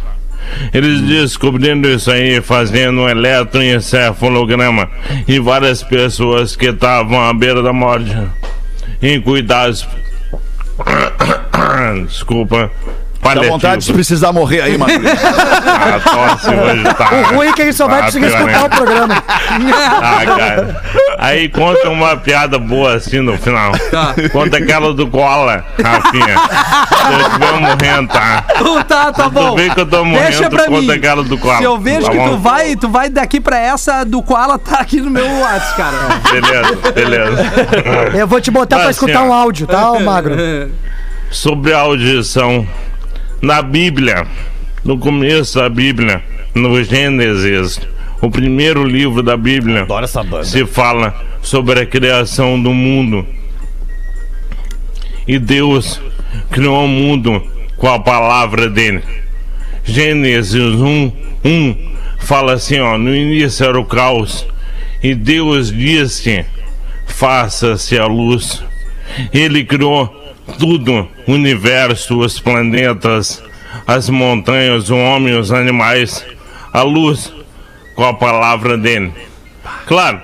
Eles 0.74 1.02
descobrindo 1.02 1.88
isso 1.88 2.12
aí, 2.12 2.42
fazendo 2.42 3.02
um 3.02 3.10
eletroencefalograma 3.10 4.90
em 5.26 5.40
várias 5.40 5.82
pessoas 5.82 6.56
que 6.56 6.68
estavam 6.68 7.22
à 7.22 7.34
beira 7.34 7.64
da 7.64 7.72
morte, 7.72 8.18
em 9.02 9.22
cuidados. 9.22 9.88
Desculpa. 12.08 12.70
Dá 13.22 13.42
vontade 13.44 13.86
de 13.86 13.94
precisar 13.94 14.34
morrer 14.34 14.62
aí, 14.62 14.78
mano. 14.78 14.94
A 15.02 16.00
tosse 16.00 16.50
hoje 16.50 16.84
tá. 16.96 17.10
O 17.14 17.36
ruim 17.36 17.48
é 17.48 17.54
que 17.54 17.62
ele 17.62 17.74
só 17.74 17.88
vai 17.88 18.00
tá 18.00 18.06
conseguir 18.08 18.28
pior, 18.28 18.40
escutar 18.50 18.66
o 18.66 18.70
programa. 18.70 19.24
Ah, 20.04 20.26
cara. 20.26 20.82
Aí 21.18 21.50
conta 21.50 21.90
uma 21.90 22.18
piada 22.18 22.58
boa 22.58 22.96
assim 22.96 23.20
no 23.20 23.38
final. 23.38 23.72
Tá. 23.92 24.16
Conta 24.32 24.58
aquela 24.58 24.94
do 24.94 25.08
cola, 25.08 25.64
Rafinha. 25.82 26.38
Se 26.88 27.14
eu 27.14 27.20
estiver 27.28 27.60
morrendo, 27.60 28.08
tá? 28.12 28.44
Tu 28.58 28.84
tá, 28.86 29.12
tá 29.12 29.24
Tu 29.26 29.30
bom. 29.30 29.56
vê 29.56 29.70
que 29.70 29.80
eu 29.80 29.86
tô 29.86 30.04
morrendo, 30.04 30.28
Deixa 30.30 30.50
pra 30.50 30.66
conta 30.66 30.82
mim. 30.82 30.92
aquela 30.92 31.24
do 31.24 31.38
cola. 31.38 31.58
Se 31.58 31.64
eu 31.64 31.78
vejo 31.80 32.06
tá 32.08 32.12
que 32.12 32.18
tu 32.18 32.38
vai, 32.38 32.76
tu 32.76 32.90
vai 32.90 33.10
daqui 33.10 33.40
pra 33.40 33.60
essa 33.60 34.04
do 34.04 34.22
Koala, 34.24 34.58
tá 34.58 34.80
aqui 34.80 35.00
no 35.00 35.10
meu 35.12 35.28
WhatsApp, 35.42 35.76
cara. 35.78 35.98
Beleza, 36.32 36.92
beleza. 36.94 37.52
Eu 38.18 38.28
vou 38.28 38.42
te 38.42 38.50
botar 38.50 38.78
pra 38.78 38.86
Mas, 38.88 38.96
escutar 38.96 39.20
assim, 39.20 39.28
um 39.30 39.34
áudio, 39.34 39.68
tá, 39.68 40.00
magro? 40.00 40.36
Sobre 41.30 41.74
a 41.74 41.80
audição. 41.80 42.68
Na 43.42 43.62
Bíblia, 43.64 44.28
no 44.84 45.00
começo 45.00 45.58
da 45.58 45.68
Bíblia, 45.68 46.24
no 46.54 46.84
Gênesis, 46.84 47.82
o 48.22 48.30
primeiro 48.30 48.84
livro 48.84 49.24
da 49.24 49.36
Bíblia, 49.36 49.88
se 50.44 50.64
fala 50.68 51.16
sobre 51.42 51.80
a 51.80 51.86
criação 51.86 52.62
do 52.62 52.72
mundo. 52.72 53.26
E 55.28 55.40
Deus 55.40 56.00
criou 56.52 56.86
o 56.86 56.88
mundo 56.88 57.42
com 57.78 57.88
a 57.88 58.00
palavra 58.00 58.70
dele. 58.70 59.02
Gênesis 59.84 60.76
1, 60.76 61.12
1 61.44 61.92
fala 62.20 62.54
assim, 62.54 62.80
ó, 62.80 62.96
no 62.96 63.16
início 63.16 63.66
era 63.66 63.80
o 63.80 63.86
caos. 63.86 64.46
E 65.02 65.16
Deus 65.16 65.72
disse: 65.72 66.46
Faça-se 67.08 67.98
a 67.98 68.06
luz. 68.06 68.64
Ele 69.34 69.64
criou 69.66 70.21
tudo, 70.58 71.08
o 71.28 71.34
universo, 71.34 72.20
os 72.20 72.40
planetas, 72.40 73.42
as 73.88 74.10
montanhas, 74.10 74.90
o 74.90 74.98
homem, 74.98 75.38
os 75.38 75.52
animais, 75.52 76.26
a 76.74 76.82
luz, 76.82 77.34
com 77.96 78.04
a 78.06 78.14
palavra 78.14 78.78
dele. 78.78 79.14
Claro, 79.86 80.22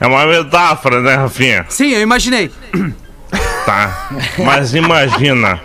é 0.00 0.06
uma 0.06 0.26
metáfora, 0.26 1.00
né, 1.00 1.14
Rafinha? 1.14 1.66
Sim, 1.68 1.90
eu 1.90 2.00
imaginei. 2.00 2.50
Tá. 3.64 4.10
Mas 4.38 4.74
imagina, 4.74 5.60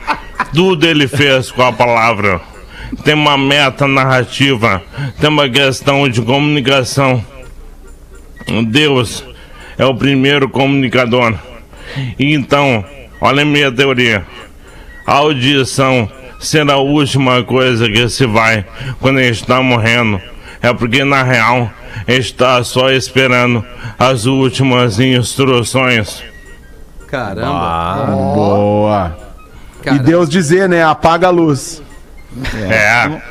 tudo 0.54 0.86
ele 0.86 1.08
fez 1.08 1.52
com 1.52 1.64
a 1.64 1.74
palavra. 1.74 2.40
Tem 3.04 3.14
uma 3.14 3.38
meta 3.38 3.88
narrativa, 3.88 4.82
tem 5.20 5.30
uma 5.30 5.50
questão 5.50 6.08
de 6.08 6.22
comunicação. 6.22 7.24
Deus 8.68 9.26
é 9.78 9.86
o 9.86 9.96
primeiro 9.96 10.48
comunicador. 10.48 11.34
Então, 12.20 12.86
olha 13.22 13.42
a 13.42 13.46
minha 13.46 13.72
teoria. 13.72 14.26
A 15.06 15.14
audição 15.14 16.10
será 16.40 16.74
a 16.74 16.78
última 16.78 17.44
coisa 17.44 17.90
que 17.90 18.08
se 18.10 18.26
vai 18.26 18.66
quando 19.00 19.20
a 19.20 19.24
gente 19.24 19.42
está 19.42 19.62
morrendo. 19.62 20.22
É 20.62 20.74
porque 20.74 21.04
na 21.04 21.24
real 21.24 21.72
está 22.08 22.64
só 22.64 22.92
esperando 22.92 23.66
as 23.98 24.26
últimas 24.26 25.00
instruções. 25.00 26.24
Caramba. 27.08 28.06
Boa. 28.08 29.18
E 29.82 29.84
cara. 29.84 30.00
Deus 30.00 30.30
dizer, 30.30 30.68
né? 30.68 30.84
Apaga 30.84 31.28
a 31.28 31.32
luz. 31.32 31.82
É. 32.70 33.22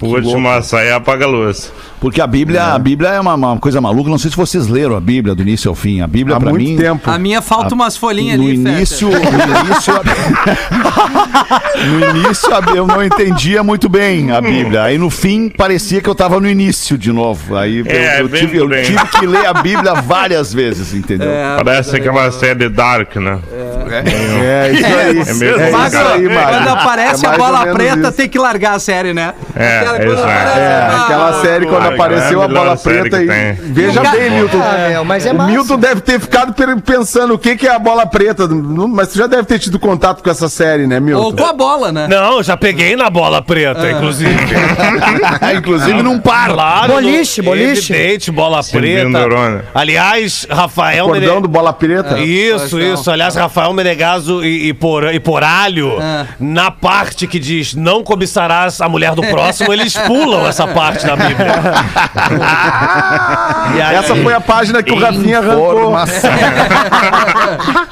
O 0.00 0.06
último 0.06 0.48
a 0.48 0.62
sair 0.62 0.92
apaga 0.92 1.24
a 1.24 1.28
luz. 1.28 1.72
Porque 2.04 2.20
a 2.20 2.26
Bíblia, 2.26 2.64
a 2.66 2.78
Bíblia 2.78 3.08
é 3.14 3.18
uma, 3.20 3.32
uma 3.32 3.56
coisa 3.58 3.80
maluca. 3.80 4.10
Não 4.10 4.18
sei 4.18 4.30
se 4.30 4.36
vocês 4.36 4.68
leram 4.68 4.94
a 4.94 5.00
Bíblia 5.00 5.34
do 5.34 5.40
início 5.40 5.70
ao 5.70 5.74
fim. 5.74 6.02
A 6.02 6.06
Bíblia, 6.06 6.38
muito 6.38 6.58
mim. 6.58 6.76
tempo. 6.76 7.10
A 7.10 7.18
minha 7.18 7.40
falta 7.40 7.74
umas 7.74 7.96
folhinhas 7.96 8.36
No 8.38 8.44
ali, 8.44 8.56
início, 8.56 9.08
no 9.08 9.16
início, 9.16 9.90
a- 9.96 10.02
no 11.86 12.10
início 12.18 12.54
a- 12.54 12.60
eu 12.76 12.86
não 12.86 13.02
entendia 13.02 13.62
muito 13.62 13.88
bem 13.88 14.30
a 14.32 14.40
Bíblia. 14.42 14.82
Aí 14.82 14.98
no 14.98 15.08
fim 15.08 15.48
parecia 15.48 16.02
que 16.02 16.08
eu 16.10 16.14
tava 16.14 16.38
no 16.38 16.46
início 16.46 16.98
de 16.98 17.10
novo. 17.10 17.56
Aí 17.56 17.78
eu- 17.78 17.86
É, 17.86 18.20
eu, 18.20 18.28
bem 18.28 18.40
tive, 18.40 18.58
eu 18.58 18.68
tive 18.82 19.06
que 19.18 19.26
ler 19.26 19.46
a 19.46 19.54
Bíblia 19.54 19.94
várias 19.94 20.52
vezes, 20.52 20.92
entendeu? 20.92 21.30
Parece 21.64 21.96
aquela 21.96 22.30
série 22.30 22.68
Dark, 22.68 23.16
né? 23.16 23.38
É 23.90 24.72
isso 24.72 24.86
aí. 24.86 24.92
É. 24.92 25.62
É 25.64 25.70
isso 25.70 25.96
aí, 25.98 26.28
Magro. 26.28 26.50
quando 26.54 26.68
aparece 26.68 27.24
É 27.24 27.28
a 27.30 27.36
bola 27.38 27.66
preta, 27.66 28.00
isso. 28.08 28.12
tem 28.12 28.28
que 28.28 28.38
largar 28.38 28.74
a 28.74 28.78
série, 28.78 29.14
né? 29.14 29.32
É, 29.56 29.78
Aquela- 29.78 29.98
quando 29.98 30.12
exato. 30.12 30.28
aparece- 30.28 30.60
É, 30.60 30.96
aquela 31.02 31.40
série 31.42 31.66
quando 31.66 31.93
apareceu 31.94 32.42
é 32.42 32.44
a 32.44 32.48
bola 32.48 32.76
preta 32.76 33.22
e. 33.22 33.52
Veja 33.72 34.02
Cara, 34.02 34.16
bem, 34.18 34.30
Milton. 34.30 34.60
Ah, 34.62 34.88
meu, 34.90 35.04
mas 35.04 35.26
é 35.26 35.32
o 35.32 35.34
massa. 35.34 35.50
Milton 35.52 35.78
deve 35.78 36.00
ter 36.00 36.20
ficado 36.20 36.54
pensando 36.82 37.34
o 37.34 37.38
que, 37.38 37.56
que 37.56 37.66
é 37.66 37.74
a 37.74 37.78
bola 37.78 38.06
preta. 38.06 38.46
Não- 38.46 38.88
Mas 38.88 39.08
tu 39.08 39.18
já 39.18 39.26
deve 39.26 39.44
ter 39.44 39.58
tido 39.58 39.78
contato 39.78 40.22
com 40.22 40.30
essa 40.30 40.48
série, 40.48 40.86
né, 40.86 40.96
Ou 40.96 41.02
Milton? 41.02 41.36
com 41.36 41.44
a 41.46 41.52
bola, 41.52 41.90
né? 41.92 42.06
Não, 42.08 42.42
já 42.42 42.56
peguei 42.56 42.96
na 42.96 43.08
bola 43.10 43.40
preta, 43.42 43.90
inclusive. 43.90 44.34
Inclusive 45.56 46.02
num 46.02 46.18
par. 46.18 46.50
Claro, 46.52 46.92
Boliche, 46.94 47.40
no- 47.42 47.48
boliche. 47.50 47.92
Evidente, 47.92 48.30
bola 48.30 48.62
preta. 48.62 49.18
Aliás, 49.74 50.46
Rafael 50.50 51.06
Cordão 51.06 51.28
Mene- 51.28 51.42
do 51.42 51.48
bola 51.48 51.72
preta. 51.72 52.18
Isso, 52.20 52.76
Pois 52.76 53.00
isso. 53.00 53.10
Aliás, 53.10 53.34
Rafael 53.34 53.72
Menegaso 53.72 54.44
e, 54.44 54.68
e, 54.68 54.72
por, 54.74 55.04
e 55.12 55.20
Poralho, 55.20 55.98
Ah. 56.00 56.26
na 56.38 56.70
parte 56.70 57.26
que 57.26 57.38
diz 57.38 57.74
não 57.74 58.02
cobiçarás 58.02 58.80
a 58.80 58.88
mulher 58.88 59.14
do 59.14 59.22
próximo, 59.22 59.72
eles 59.72 59.96
pulam 59.96 60.46
essa 60.46 60.66
parte 60.66 61.06
da 61.06 61.16
Bíblia. 61.16 61.54
e 63.76 63.82
aí, 63.82 63.96
Essa 63.96 64.14
foi 64.16 64.32
a 64.32 64.40
página 64.40 64.82
que 64.82 64.92
o 64.92 64.98
Rafinha 64.98 65.38
arrancou. 65.38 65.94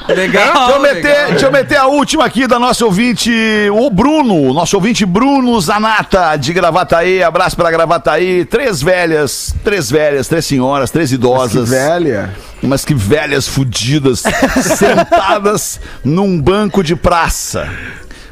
Legal. 0.07 0.53
Deixa 0.53 0.71
eu, 0.71 0.81
meter, 0.81 1.03
legal. 1.03 1.27
deixa 1.29 1.45
eu 1.45 1.51
meter 1.51 1.77
a 1.77 1.87
última 1.87 2.25
aqui 2.25 2.45
da 2.45 2.59
nossa 2.59 2.83
ouvinte, 2.85 3.31
o 3.71 3.89
Bruno, 3.89 4.53
nosso 4.53 4.75
ouvinte 4.75 5.05
Bruno 5.05 5.59
Zanata, 5.61 6.35
de 6.35 6.51
Gravataí. 6.53 7.23
Abraço 7.23 7.55
pra 7.55 7.71
Gravataí. 7.71 8.45
Três 8.45 8.81
velhas, 8.81 9.55
três 9.63 9.89
velhas, 9.89 10.27
três 10.27 10.45
senhoras, 10.45 10.91
três 10.91 11.09
Que 11.09 11.15
idosas. 11.15 11.69
velha. 11.69 12.31
Mas 12.61 12.83
que 12.85 12.93
velhas 12.93 13.47
fudidas, 13.47 14.23
sentadas 14.77 15.79
num 16.03 16.39
banco 16.41 16.83
de 16.83 16.95
praça. 16.95 17.69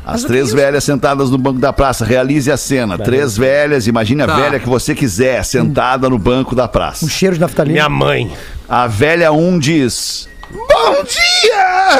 As 0.06 0.24
três 0.24 0.52
velhas 0.52 0.84
sentadas 0.84 1.30
no 1.30 1.38
banco 1.38 1.60
da 1.60 1.72
praça. 1.72 2.04
Realize 2.04 2.52
a 2.52 2.58
cena. 2.58 2.98
Três 2.98 3.38
velhas, 3.38 3.86
imagine 3.88 4.24
a 4.24 4.28
Tá. 4.28 4.36
velha 4.36 4.60
que 4.60 4.68
você 4.68 4.96
quiser, 4.96 5.44
sentada 5.46 6.10
no 6.10 6.18
banco 6.18 6.56
da 6.56 6.68
praça. 6.68 7.06
Um 7.06 7.10
cheiro 7.10 7.36
de 7.36 7.42
naftalina. 7.42 7.74
minha 7.74 7.90
mãe. 7.90 8.32
A 8.68 8.88
velha 8.88 9.32
1 9.32 9.60
diz: 9.60 10.28
Bom 10.52 11.04
dia! 11.04 12.00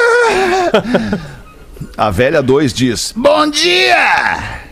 A 1.96 2.10
velha 2.10 2.42
2 2.42 2.72
diz: 2.72 3.12
Bom 3.16 3.48
dia! 3.48 4.62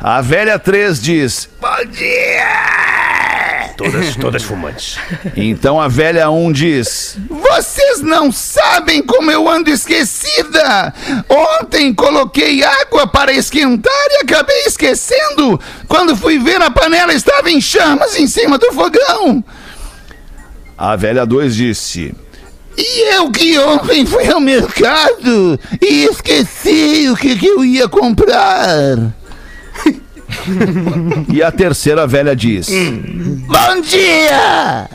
A 0.00 0.20
velha 0.20 0.58
3 0.58 1.00
diz: 1.00 1.48
Bom 1.60 1.84
dia! 1.90 2.99
Todas, 3.80 4.16
todas 4.16 4.42
fumantes. 4.42 4.98
Então 5.34 5.80
a 5.80 5.88
velha 5.88 6.30
1 6.30 6.52
diz: 6.52 7.16
Vocês 7.28 8.00
não 8.02 8.30
sabem 8.30 9.02
como 9.02 9.30
eu 9.30 9.48
ando 9.48 9.70
esquecida! 9.70 10.92
Ontem 11.28 11.94
coloquei 11.94 12.62
água 12.62 13.06
para 13.06 13.32
esquentar 13.32 14.06
e 14.10 14.22
acabei 14.22 14.64
esquecendo! 14.66 15.58
Quando 15.88 16.14
fui 16.14 16.38
ver, 16.38 16.60
a 16.60 16.70
panela 16.70 17.14
estava 17.14 17.50
em 17.50 17.60
chamas 17.60 18.18
em 18.18 18.26
cima 18.26 18.58
do 18.58 18.70
fogão! 18.72 19.42
A 20.76 20.96
velha 20.96 21.24
2 21.24 21.54
disse: 21.54 22.14
E 22.76 23.14
eu 23.14 23.30
que 23.30 23.58
ontem 23.58 24.04
fui 24.04 24.30
ao 24.30 24.40
mercado 24.40 25.58
e 25.80 26.04
esqueci 26.04 27.08
o 27.10 27.16
que, 27.16 27.36
que 27.36 27.46
eu 27.46 27.64
ia 27.64 27.88
comprar. 27.88 28.96
e 31.32 31.42
a 31.42 31.50
terceira 31.50 32.06
velha 32.06 32.34
diz: 32.34 32.68
Bom 32.68 33.80
dia! 33.82 34.88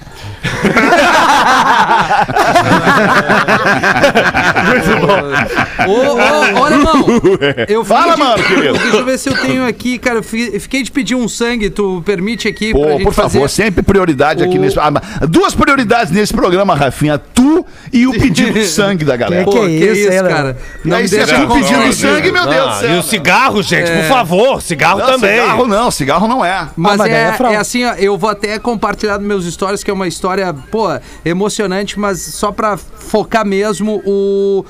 Ô, 5.88 5.92
ô, 5.92 6.60
ô, 6.60 6.66
alemão, 6.66 7.06
eu 7.68 7.84
fiquei 7.84 7.98
Fala, 7.98 8.14
de- 8.16 8.20
mano, 8.20 8.44
querido. 8.44 8.74
Deixa 8.78 8.98
eu 8.98 9.06
ver 9.06 9.18
se 9.20 9.30
eu 9.30 9.38
tenho 9.38 9.66
aqui, 9.68 9.98
cara. 9.98 10.18
Eu 10.20 10.24
fi- 10.24 10.60
fiquei 10.60 10.84
de 10.84 10.92
pedir 10.92 11.16
um 11.16 11.28
sangue. 11.28 11.70
Tu 11.70 12.02
permite 12.06 12.48
aqui 12.48 12.72
pra 12.72 12.82
Pô, 12.82 12.90
gente 12.92 13.04
por 13.04 13.14
favor, 13.14 13.42
fazer? 13.42 13.50
sempre 13.64 13.84
prioridade 13.84 14.44
aqui 14.44 14.58
O- 14.58 14.62
nesse. 14.62 14.80
ah, 14.80 14.92
mas 14.92 15.04
Duas 15.30 15.54
prioridades 15.54 16.12
nesse 16.12 16.34
programa, 16.34 16.76
Rafinha. 16.76 17.18
Tu 17.18 17.66
e 17.92 18.08
o 18.08 18.12
pedido 18.12 18.54
de 18.54 18.66
sangue 18.66 19.06
da 19.06 19.16
galera. 19.18 19.44
Pô, 19.46 19.52
Que 19.52 19.60
que, 19.60 19.68
isso, 19.86 19.94
isso, 20.10 20.12
hein, 20.12 20.24
cara. 20.24 20.58
E 20.84 20.94
aí, 20.94 21.08
se 21.08 21.16
é 21.16 21.18
deixa 21.20 21.36
tu 21.36 21.42
eu 21.42 21.48
pedindo 21.50 21.78
contar. 21.80 21.94
sangue, 21.94 22.32
meu 22.32 22.48
Deus 22.48 22.64
do 22.66 22.70
Ah, 22.70 22.80
céu. 22.80 22.96
e 22.96 22.98
o 23.00 23.04
cigarro, 23.04 23.64
gente, 23.64 23.92
por 23.92 24.04
favor, 24.06 24.62
cigarro 24.62 25.00
Não, 25.00 25.06
também. 25.08 25.40
Cigarro 25.40 25.68
não, 25.68 25.92
cigarro 25.92 26.28
não 26.28 26.44
é. 26.46 26.68
Mas, 26.76 26.98
mas 26.98 26.98
daí 26.98 27.12
é, 27.12 27.24
é 27.28 27.32
fraude. 27.34 27.56
é 27.56 27.60
assim, 27.60 27.86
ó, 27.86 27.94
eu 27.94 28.18
vou 28.18 28.30
até 28.30 28.58
compartilhar 28.60 29.18
nos 29.18 29.28
meus 29.28 29.46
stories, 29.54 29.84
que 29.84 29.92
é 29.92 29.94
uma 29.94 30.08
história, 30.08 30.35
pô, 30.72 30.88
emocionante, 31.24 32.00
mas 32.00 32.20
só 32.20 32.52
pra 32.52 32.78
focar 32.78 33.46
mesmo 33.46 34.02
o. 34.06 34.66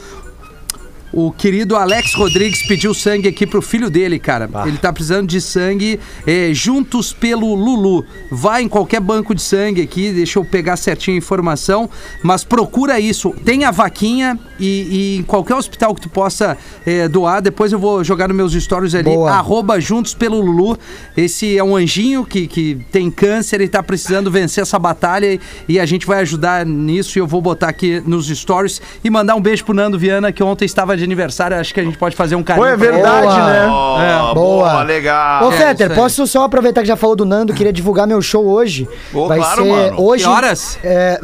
O 1.13 1.31
querido 1.31 1.77
Alex 1.77 2.13
Rodrigues 2.13 2.67
pediu 2.67 2.93
sangue 2.93 3.29
aqui 3.29 3.47
pro 3.47 3.61
filho 3.61 3.89
dele, 3.89 4.19
cara. 4.19 4.49
Ele 4.65 4.77
tá 4.77 4.91
precisando 4.91 5.29
de 5.29 5.39
sangue 5.39 5.97
é, 6.27 6.49
juntos 6.53 7.13
pelo 7.13 7.55
Lulu. 7.55 8.03
Vai 8.29 8.63
em 8.63 8.67
qualquer 8.67 8.99
banco 8.99 9.33
de 9.33 9.41
sangue 9.41 9.81
aqui, 9.81 10.11
deixa 10.11 10.39
eu 10.39 10.43
pegar 10.43 10.75
certinho 10.75 11.15
a 11.15 11.19
informação, 11.19 11.89
mas 12.21 12.43
procura 12.43 12.99
isso. 12.99 13.33
Tem 13.45 13.63
a 13.63 13.71
vaquinha 13.71 14.37
e, 14.59 15.15
e 15.15 15.17
em 15.17 15.23
qualquer 15.23 15.55
hospital 15.55 15.93
que 15.95 16.01
tu 16.01 16.09
possa 16.09 16.57
é, 16.85 17.07
doar, 17.07 17.41
depois 17.41 17.71
eu 17.71 17.79
vou 17.79 18.03
jogar 18.03 18.27
nos 18.27 18.37
meus 18.37 18.53
stories 18.53 18.95
ali, 18.95 19.03
Boa. 19.03 19.31
arroba 19.31 19.79
juntos 19.79 20.13
pelo 20.13 20.39
Lulu. 20.39 20.77
Esse 21.15 21.57
é 21.57 21.63
um 21.63 21.75
anjinho 21.75 22.25
que, 22.25 22.47
que 22.47 22.75
tem 22.91 23.09
câncer 23.11 23.61
e 23.61 23.67
tá 23.67 23.81
precisando 23.83 24.29
vencer 24.31 24.61
essa 24.61 24.77
batalha 24.79 25.33
e, 25.33 25.39
e 25.67 25.79
a 25.79 25.85
gente 25.85 26.05
vai 26.05 26.19
ajudar 26.19 26.65
nisso 26.65 27.17
e 27.17 27.19
eu 27.19 27.27
vou 27.27 27.41
botar 27.41 27.69
aqui 27.69 28.01
nos 28.05 28.27
stories 28.27 28.81
e 29.03 29.09
mandar 29.09 29.35
um 29.35 29.41
beijo 29.41 29.63
pro 29.65 29.73
Nando 29.73 29.97
Viana, 29.99 30.31
que 30.31 30.43
ontem 30.43 30.65
estava 30.65 30.95
de 30.97 31.03
aniversário, 31.03 31.57
acho 31.57 31.73
que 31.73 31.79
a 31.79 31.83
gente 31.83 31.97
pode 31.97 32.15
fazer 32.15 32.35
um 32.35 32.43
carinho. 32.43 32.65
Pô, 32.65 32.71
é 32.71 32.77
pra 32.77 32.85
ele. 32.87 32.93
verdade, 32.95 33.25
Boa. 33.27 33.47
né? 33.47 33.67
Ó, 33.67 34.01
É, 34.01 34.17
boa, 34.19 34.33
boa. 34.33 34.83
legal. 34.83 35.45
Ô, 35.47 35.51
É, 35.51 35.57
Fetter, 35.57 35.89
aí. 35.91 35.95
posso 35.95 36.25
só 36.27 36.43
aproveitar 36.43 36.81
que 36.81 36.87
já 36.87 36.95
falou 36.95 37.15
do 37.15 37.25
Nando? 37.25 37.53
Queria 37.53 37.73
divulgar 37.73 38.07
meu 38.07 38.21
show 38.21 38.45
hoje. 38.45 38.87
Ô, 39.13 39.27
vai 39.27 39.37
claro, 39.39 39.63
ser 39.63 39.69
mano. 39.69 40.01
hoje. 40.01 40.23
Que 40.23 40.29
horas? 40.29 40.79
É... 40.83 41.19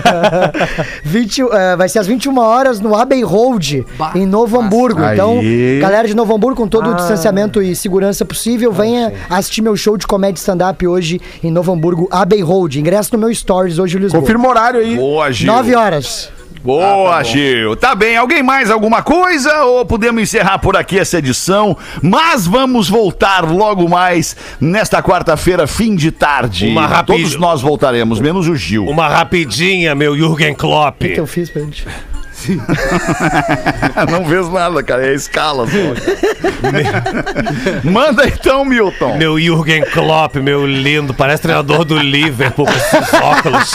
20, 1.04 1.42
é, 1.52 1.76
vai 1.76 1.88
ser 1.88 1.98
às 1.98 2.06
21 2.06 2.39
horas 2.40 2.80
no 2.80 2.94
Abbey 2.94 3.22
Road, 3.22 3.84
Bah, 3.98 4.12
em 4.14 4.26
Novo. 4.26 4.60
Hamburgo. 4.60 5.02
Aí. 5.02 5.14
Então, 5.14 5.38
galera 5.80 6.06
de 6.08 6.14
Novo 6.14 6.34
Hamburgo, 6.34 6.56
com 6.62 6.68
todo 6.68 6.90
o 6.90 6.94
distanciamento 6.94 7.62
e 7.62 7.74
segurança 7.76 8.24
possível, 8.24 8.72
venha 8.72 9.12
assistir 9.28 9.62
meu 9.62 9.76
show 9.76 9.96
de 9.96 10.06
comédia 10.06 10.38
stand-up 10.40 10.86
hoje 10.86 11.20
em 11.42 11.50
Novo 11.50 11.72
Hamburgo, 11.72 12.08
Abbey 12.10 12.40
Road. 12.42 12.78
Ingresso 12.78 13.10
no 13.12 13.18
meu 13.18 13.34
Stories 13.34 13.78
hoje 13.78 13.98
Lisboa. 13.98 14.20
Confirma 14.20 14.46
o 14.46 14.50
horário 14.50 14.80
aí. 14.80 14.96
Boa, 14.96 15.30
Gil. 15.32 15.46
9 15.46 15.74
horas. 15.74 16.30
Boa, 16.62 17.22
Gil. 17.22 17.74
Tá 17.74 17.94
bem. 17.94 18.18
Alguém 18.18 18.42
mais 18.42 18.70
alguma 18.70 19.02
coisa? 19.02 19.64
Ou 19.64 19.86
podemos 19.86 20.22
encerrar 20.22 20.58
por 20.58 20.76
aqui 20.76 20.98
essa 20.98 21.16
edição? 21.16 21.74
Mas 22.02 22.46
vamos 22.46 22.86
voltar 22.86 23.50
logo 23.50 23.88
mais 23.88 24.36
nesta 24.60 25.02
quarta-feira, 25.02 25.66
fim 25.66 25.96
de 25.96 26.10
tarde. 26.10 26.66
Uma 26.68 26.86
rapid- 26.86 27.16
Todos 27.16 27.36
nós 27.36 27.62
voltaremos, 27.62 28.20
menos 28.20 28.46
o 28.46 28.54
Gil. 28.54 28.84
Uma 28.86 29.08
rapidinha, 29.08 29.94
meu 29.94 30.14
Jürgen 30.14 30.54
Klopp. 30.54 31.02
O 31.02 31.08
que 31.14 31.18
eu 31.20 31.26
fiz 31.26 31.48
pra 31.48 31.62
gente? 31.62 31.86
Não 34.10 34.24
vês 34.24 34.48
nada, 34.48 34.82
cara. 34.82 35.06
É 35.06 35.14
escala 35.14 35.66
só. 35.66 35.76
Manda 37.84 38.26
então, 38.26 38.64
Milton. 38.64 39.16
Meu 39.16 39.38
Jürgen 39.38 39.84
Klopp, 39.84 40.36
meu 40.36 40.66
lindo, 40.66 41.12
parece 41.14 41.42
treinador 41.42 41.84
do 41.84 41.98
Liverpool 41.98 42.66
com 42.66 42.72
esses 42.72 43.14
óculos. 43.14 43.74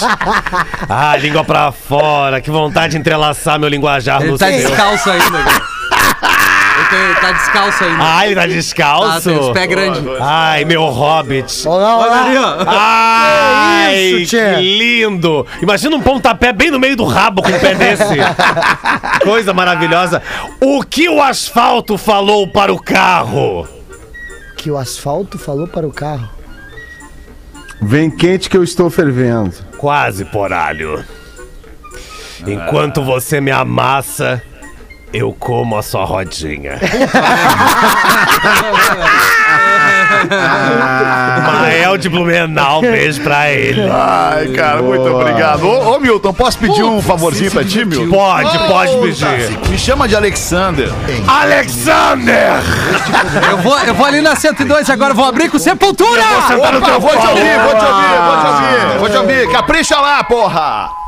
Ah, 0.90 1.16
língua 1.18 1.44
pra 1.44 1.72
fora, 1.72 2.42
que 2.42 2.50
vontade 2.50 2.92
de 2.94 2.98
entrelaçar 2.98 3.60
meu 3.60 3.70
linguajar 3.70 4.22
Ele 4.22 4.32
no 4.32 4.38
tá 4.38 4.48
seu. 4.48 4.58
descalço 4.70 5.10
ainda, 5.10 5.44
cara. 5.44 5.75
Tá- 6.96 7.22
tá 7.22 7.32
descalço 7.34 7.84
ainda. 7.84 7.98
Ah, 8.00 8.26
ele 8.26 8.36
tá 8.36 8.46
descalço? 8.48 9.30
tem 9.30 9.40
os 9.40 9.50
pés 9.52 9.68
grandes. 9.70 10.02
Ai, 10.22 10.66
meu 10.66 10.84
hobbit. 10.86 11.68
Olá, 11.68 11.98
Olha 11.98 12.12
ali, 12.22 12.38
olá. 12.38 12.58
ó. 12.60 12.66
Ai, 12.68 13.94
Que 13.96 14.18
isso, 14.22 14.30
tchê? 14.38 14.56
que 14.56 14.62
lindo! 14.78 15.46
Imagina 15.62 15.96
um 15.96 16.02
pontapé 16.02 16.54
bem 16.54 16.70
no 16.72 16.80
meio 16.80 16.96
do 16.96 17.06
rabo 17.06 17.42
com 17.42 17.50
um 17.50 17.60
pé 17.60 17.76
desse. 17.76 18.16
Coisa 19.24 19.54
maravilhosa. 19.54 20.22
O 20.62 20.84
que 20.84 21.10
o 21.10 21.22
asfalto 21.22 21.98
falou 21.98 22.48
para 22.48 22.72
o 22.74 22.82
carro? 22.82 23.68
Que 24.58 24.70
o 24.72 24.78
asfalto 24.78 25.38
falou 25.38 25.68
para 25.68 25.88
o 25.88 25.92
carro. 25.92 26.30
Vem 27.82 28.10
quente 28.10 28.50
que 28.50 28.58
eu 28.58 28.64
estou 28.64 28.90
fervendo. 28.90 29.54
Quase, 29.78 30.26
poralho. 30.26 31.04
Enquanto 32.46 33.04
você 33.04 33.40
me 33.42 33.52
amassa, 33.52 34.42
eu 35.16 35.34
como 35.38 35.78
a 35.78 35.82
sua 35.82 36.04
rodinha. 36.06 36.80
Mael 41.46 41.98
de 41.98 42.10
Blumenau, 42.10 42.82
beijo 42.82 43.22
pra 43.22 43.52
ele. 43.52 43.82
Ai, 43.90 44.48
cara, 44.50 44.82
muito 44.82 45.08
obrigado. 45.08 45.66
Ô, 45.68 45.96
ô, 45.96 46.00
Milton, 46.00 46.34
posso 46.34 46.58
pedir 46.58 46.84
um 46.84 47.02
favorzinho 47.02 47.52
pra 47.52 47.64
ti, 47.64 47.86
Milton? 47.86 48.10
Pode, 48.16 48.58
pode 48.68 48.98
pedir. 48.98 49.70
Me 49.70 49.78
chama 49.78 50.08
de 50.08 50.16
Alexander. 50.16 50.90
Alexander! 51.28 52.54
Eu 53.50 53.58
vou, 53.60 53.78
eu 53.80 53.94
vou 53.94 54.06
ali 54.06 54.22
na 54.22 54.36
102 54.36 54.90
agora, 54.90 55.14
vou 55.14 55.26
abrir 55.26 55.50
com 55.50 55.60
Sepultura! 55.60 56.22
Opa, 56.58 57.00
vou 57.00 57.12
te 57.12 57.28
ouvir, 57.28 57.60
vou 57.60 57.76
te 57.76 57.86
ouvir, 57.86 58.18
vou 58.26 58.38
te 58.40 58.46
ouvir, 58.46 59.00
vou 59.00 59.10
te 59.10 59.18
ouvir. 59.18 59.52
Capricha 59.52 60.00
lá, 60.00 60.24
porra. 60.24 61.05